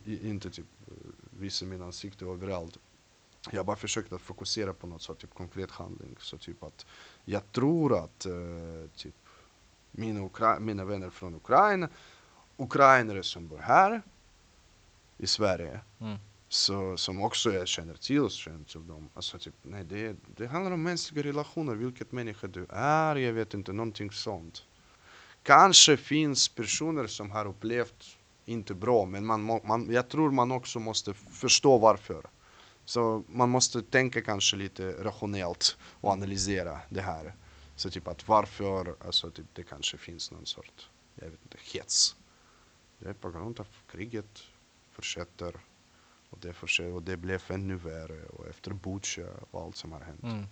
inte 0.06 0.50
typ 0.50 0.66
visa 1.40 1.66
min 1.66 1.82
ansikte 1.82 2.26
överallt 2.26 2.80
jag 3.52 3.66
bara 3.66 3.76
försökte 3.76 4.16
att 4.16 4.22
fokusera 4.22 4.74
på 4.74 4.88
något 4.88 5.02
så 5.02 5.14
typ 5.14 5.34
konkret 5.34 5.72
handling. 5.72 6.16
Så 6.20 6.38
typ 6.38 6.64
att 6.64 6.86
jag 7.26 7.52
tror 7.52 8.04
att 8.04 8.26
uh, 8.26 8.90
typ 8.96 9.16
mina, 9.92 10.26
Ukra 10.26 10.60
mina 10.60 10.86
vänner 10.86 11.10
från 11.10 11.36
Ukraina, 11.36 11.90
ukrainare 12.58 13.24
som 13.24 13.48
bor 13.48 13.58
här 13.58 14.02
i 15.18 15.28
Sverige, 15.28 15.80
mm. 16.00 16.18
så, 16.50 16.98
som 16.98 17.22
också 17.22 17.54
jag 17.54 17.68
känner 17.68 17.94
till, 17.94 18.30
känner 18.30 18.64
till 18.64 18.88
dem. 18.88 19.10
Alltså 19.14 19.40
typ, 19.40 19.54
nej, 19.62 19.84
det, 19.84 20.16
det 20.38 20.48
handlar 20.48 20.72
om 20.72 20.84
mänskliga 20.84 21.24
relationer, 21.24 21.76
vilket 21.76 22.12
människa 22.12 22.48
du 22.48 22.66
är, 22.70 23.16
jag 23.16 23.34
vet 23.34 23.54
inte, 23.54 23.74
någonting 23.74 24.12
sånt. 24.12 24.64
Kanske 25.44 25.98
finns 25.98 26.50
personer 26.50 27.08
som 27.08 27.32
har 27.32 27.46
upplevt 27.46 28.18
inte 28.46 28.74
bra, 28.74 29.06
men 29.06 29.26
man, 29.26 29.43
man, 29.43 29.91
jag 29.91 30.10
tror 30.10 30.32
man 30.32 30.52
också 30.52 30.80
måste 30.80 31.14
förstå 31.14 31.78
varför. 31.78 32.26
Så 32.86 33.24
man 33.28 33.50
måste 33.50 33.82
tänka 33.82 34.22
kanske 34.22 34.58
lite 34.58 35.04
rationellt 35.04 35.78
och 36.02 36.12
analysera 36.12 36.80
det 36.89 37.02
här. 37.02 37.36
Så 37.76 37.89
typ 37.89 38.08
att 38.08 38.28
varför, 38.28 38.96
alltså 39.06 39.32
typ 39.32 39.46
det 39.54 39.64
kanske 39.64 39.98
finns 39.98 40.32
någon 40.32 40.46
sort, 40.46 40.89
jag 41.16 41.30
vet 41.30 41.43
inte, 41.43 41.58
hets. 41.74 42.16
Det 43.00 43.10
är 43.10 43.14
på 43.14 43.32
grund 43.32 43.60
av 43.60 43.68
kriget 43.91 44.43
fortsätter 44.91 45.56
och 46.30 46.38
det, 46.41 46.54
fortsätter, 46.54 46.93
och 46.93 47.04
det 47.04 47.18
blev 47.18 47.43
ännu 47.50 47.76
värre 47.76 48.26
och 48.26 48.48
efter 48.48 48.74
Butja 48.74 49.28
och 49.52 49.62
allt 49.62 49.76
som 49.76 49.91
har 49.91 50.00
hänt. 50.00 50.24
Mm. 50.24 50.46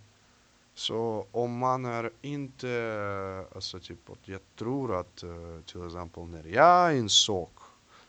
Så 0.74 1.28
om 1.32 1.58
man 1.58 1.86
är 1.86 2.12
inte, 2.22 3.46
alltså 3.56 3.80
typ, 3.80 4.00
jag 4.24 4.42
tror 4.56 5.00
att 5.00 5.24
uh, 5.24 5.62
till 5.62 5.86
exempel 5.86 6.24
när 6.24 6.44
jag 6.44 6.98
insåg 6.98 7.50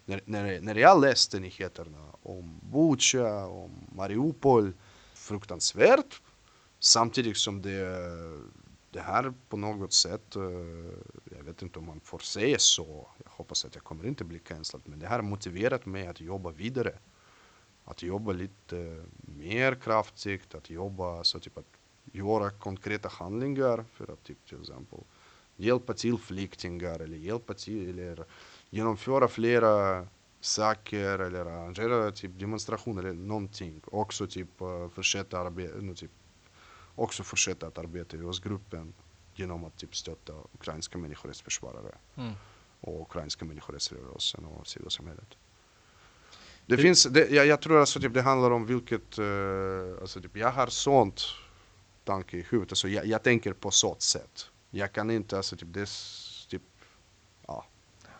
när, 0.04 0.20
när, 0.24 0.60
när 0.60 0.74
jag 0.74 1.00
läste 1.00 1.40
nyheterna 1.40 1.98
om 2.22 2.60
Butja, 2.72 3.46
om 3.46 3.70
Mariupol, 3.92 4.72
fruktansvärt. 5.14 6.20
Samtidigt 6.78 7.36
som 7.36 7.62
det, 7.62 8.10
det 8.90 9.00
här 9.00 9.32
på 9.48 9.56
något 9.56 9.92
sätt, 9.92 10.36
eh, 10.36 10.42
jag 11.36 11.44
vet 11.44 11.62
inte 11.62 11.78
om 11.78 11.86
man 11.86 12.00
får 12.00 12.18
säga 12.18 12.58
så, 12.58 13.08
jag 13.24 13.30
hoppas 13.30 13.64
att 13.64 13.74
jag 13.74 13.84
kommer 13.84 14.06
inte 14.06 14.24
bli 14.24 14.38
cancellad, 14.38 14.82
men 14.84 14.98
det 14.98 15.06
här 15.06 15.16
har 15.16 15.22
motiverat 15.22 15.86
mig 15.86 16.06
att 16.06 16.20
jobba 16.20 16.50
vidare. 16.50 16.98
Att 17.84 18.02
jobba 18.02 18.32
lite 18.32 19.04
mer 19.16 19.74
kraftigt, 19.74 20.54
att 20.54 20.70
jobba 20.70 21.24
så 21.24 21.40
typ 21.40 21.58
att 21.58 21.64
göra 22.12 22.50
konkreta 22.50 23.08
handlingar 23.08 23.84
för 23.92 24.12
att 24.12 24.24
typ 24.24 24.46
till 24.48 24.60
exempel 24.60 24.98
hjälpa 25.56 25.92
till 25.92 26.18
flyktingar 26.18 27.00
eller 27.00 27.16
hjälpa 27.16 27.54
till 27.54 27.98
eller 27.98 28.24
genomföra 28.74 29.28
flera 29.28 30.06
saker 30.40 31.18
eller 31.18 31.46
arrangera 31.46 32.10
typ 32.10 32.38
demonstrationer 32.38 33.02
eller 33.02 33.26
någonting. 33.26 33.80
Också 33.84 34.26
typ 34.26 34.62
uh, 34.62 34.88
fortsätta 34.88 35.38
arbeta, 35.38 35.76
no, 35.76 35.94
typ, 35.94 36.10
också 36.94 37.22
fortsätta 37.22 37.66
att 37.66 37.78
arbeta 37.78 38.16
i 38.16 38.20
OS-gruppen 38.20 38.94
genom 39.34 39.64
att 39.64 39.76
typ 39.76 39.96
stötta 39.96 40.32
ukrainska 40.54 40.98
människorättsförsvarare 40.98 41.94
mm. 42.14 42.32
och 42.80 43.02
ukrainska 43.02 43.44
människorättsrörelsen 43.44 44.44
och 44.44 44.66
civilsamhället. 44.66 45.28
Det 46.66 46.76
finns, 46.76 47.04
det, 47.04 47.30
jag, 47.30 47.46
jag 47.46 47.60
tror 47.60 47.80
alltså 47.80 48.00
typ 48.00 48.14
det 48.14 48.22
handlar 48.22 48.50
om 48.50 48.66
vilket, 48.66 49.18
uh, 49.18 50.00
alltså 50.00 50.20
typ 50.20 50.36
jag 50.36 50.50
har 50.50 50.66
sånt 50.66 51.22
tanke 52.04 52.36
i 52.36 52.46
huvudet, 52.48 52.72
alltså 52.72 52.88
jag, 52.88 53.06
jag 53.06 53.22
tänker 53.22 53.52
på 53.52 53.70
sånt 53.70 54.02
sätt. 54.02 54.50
Jag 54.70 54.92
kan 54.92 55.10
inte, 55.10 55.36
alltså 55.36 55.56
typ 55.56 55.68
det, 55.72 55.86
typ, 55.86 56.23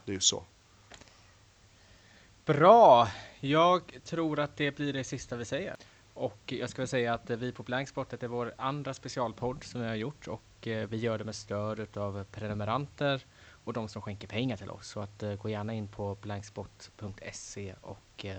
det 0.05 0.13
är 0.13 0.15
ju 0.15 0.21
så. 0.21 0.45
Bra! 2.45 3.09
Jag 3.41 3.99
tror 4.05 4.41
att 4.41 4.57
det 4.57 4.77
blir 4.77 4.93
det 4.93 5.05
sista 5.05 5.37
vi 5.37 5.45
säger. 5.45 5.77
Och 6.15 6.39
jag 6.47 6.71
ska 6.71 6.83
väl 6.83 6.89
säga 6.89 7.15
att 7.15 7.31
vi 7.31 7.53
på 7.53 7.63
Blanksportet 7.63 8.23
är 8.23 8.29
vår 8.29 8.55
andra 8.59 8.95
specialpodd 8.95 9.65
som 9.65 9.81
vi 9.81 9.87
har 9.87 9.95
gjort 9.95 10.29
och 10.29 10.67
eh, 10.67 10.89
vi 10.89 10.97
gör 10.97 11.19
det 11.19 11.25
med 11.25 11.35
stöd 11.35 11.97
av 11.97 12.25
prenumeranter 12.25 13.25
och 13.65 13.73
de 13.73 13.89
som 13.89 14.03
skänker 14.03 14.29
pengar 14.29 14.57
till 14.57 14.71
oss. 14.71 14.89
Så 14.89 15.01
att 15.01 15.23
uh, 15.23 15.35
gå 15.35 15.49
gärna 15.49 15.73
in 15.73 15.89
på 15.89 16.15
blankspot.se 16.21 17.75
och 17.81 18.25
uh, 18.25 18.31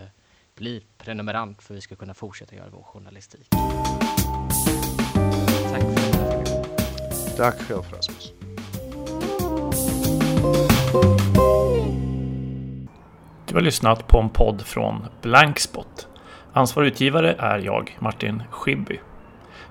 bli 0.56 0.86
prenumerant 0.98 1.62
för 1.62 1.74
vi 1.74 1.82
ska 1.82 1.96
kunna 1.96 2.14
fortsätta 2.14 2.56
göra 2.56 2.70
vår 2.70 2.84
journalistik. 2.84 3.48
Tack 5.72 5.84
för 5.84 7.38
Tack 7.38 7.62
själv 7.62 7.84
Rasmus. 7.92 8.45
Du 13.56 13.60
har 13.60 13.64
lyssnat 13.64 14.08
på 14.08 14.20
en 14.20 14.30
podd 14.30 14.62
från 14.62 15.06
Blankspot. 15.22 16.08
Ansvarig 16.54 16.88
utgivare 16.88 17.36
är 17.40 17.60
jag, 17.60 17.98
Martin 18.00 18.44
Schibbye. 18.52 19.00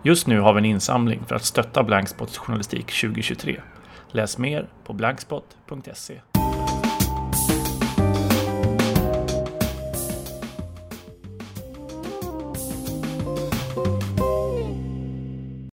Just 0.02 0.26
nu 0.26 0.40
har 0.40 0.52
vi 0.52 0.58
en 0.58 0.64
insamling 0.64 1.22
för 1.26 1.34
att 1.34 1.44
stötta 1.44 1.82
Blankspots 1.82 2.38
journalistik 2.38 2.86
2023. 3.00 3.60
Läs 4.10 4.38
mer 4.38 4.68
på 4.84 4.92
blankspot.se 4.92 6.20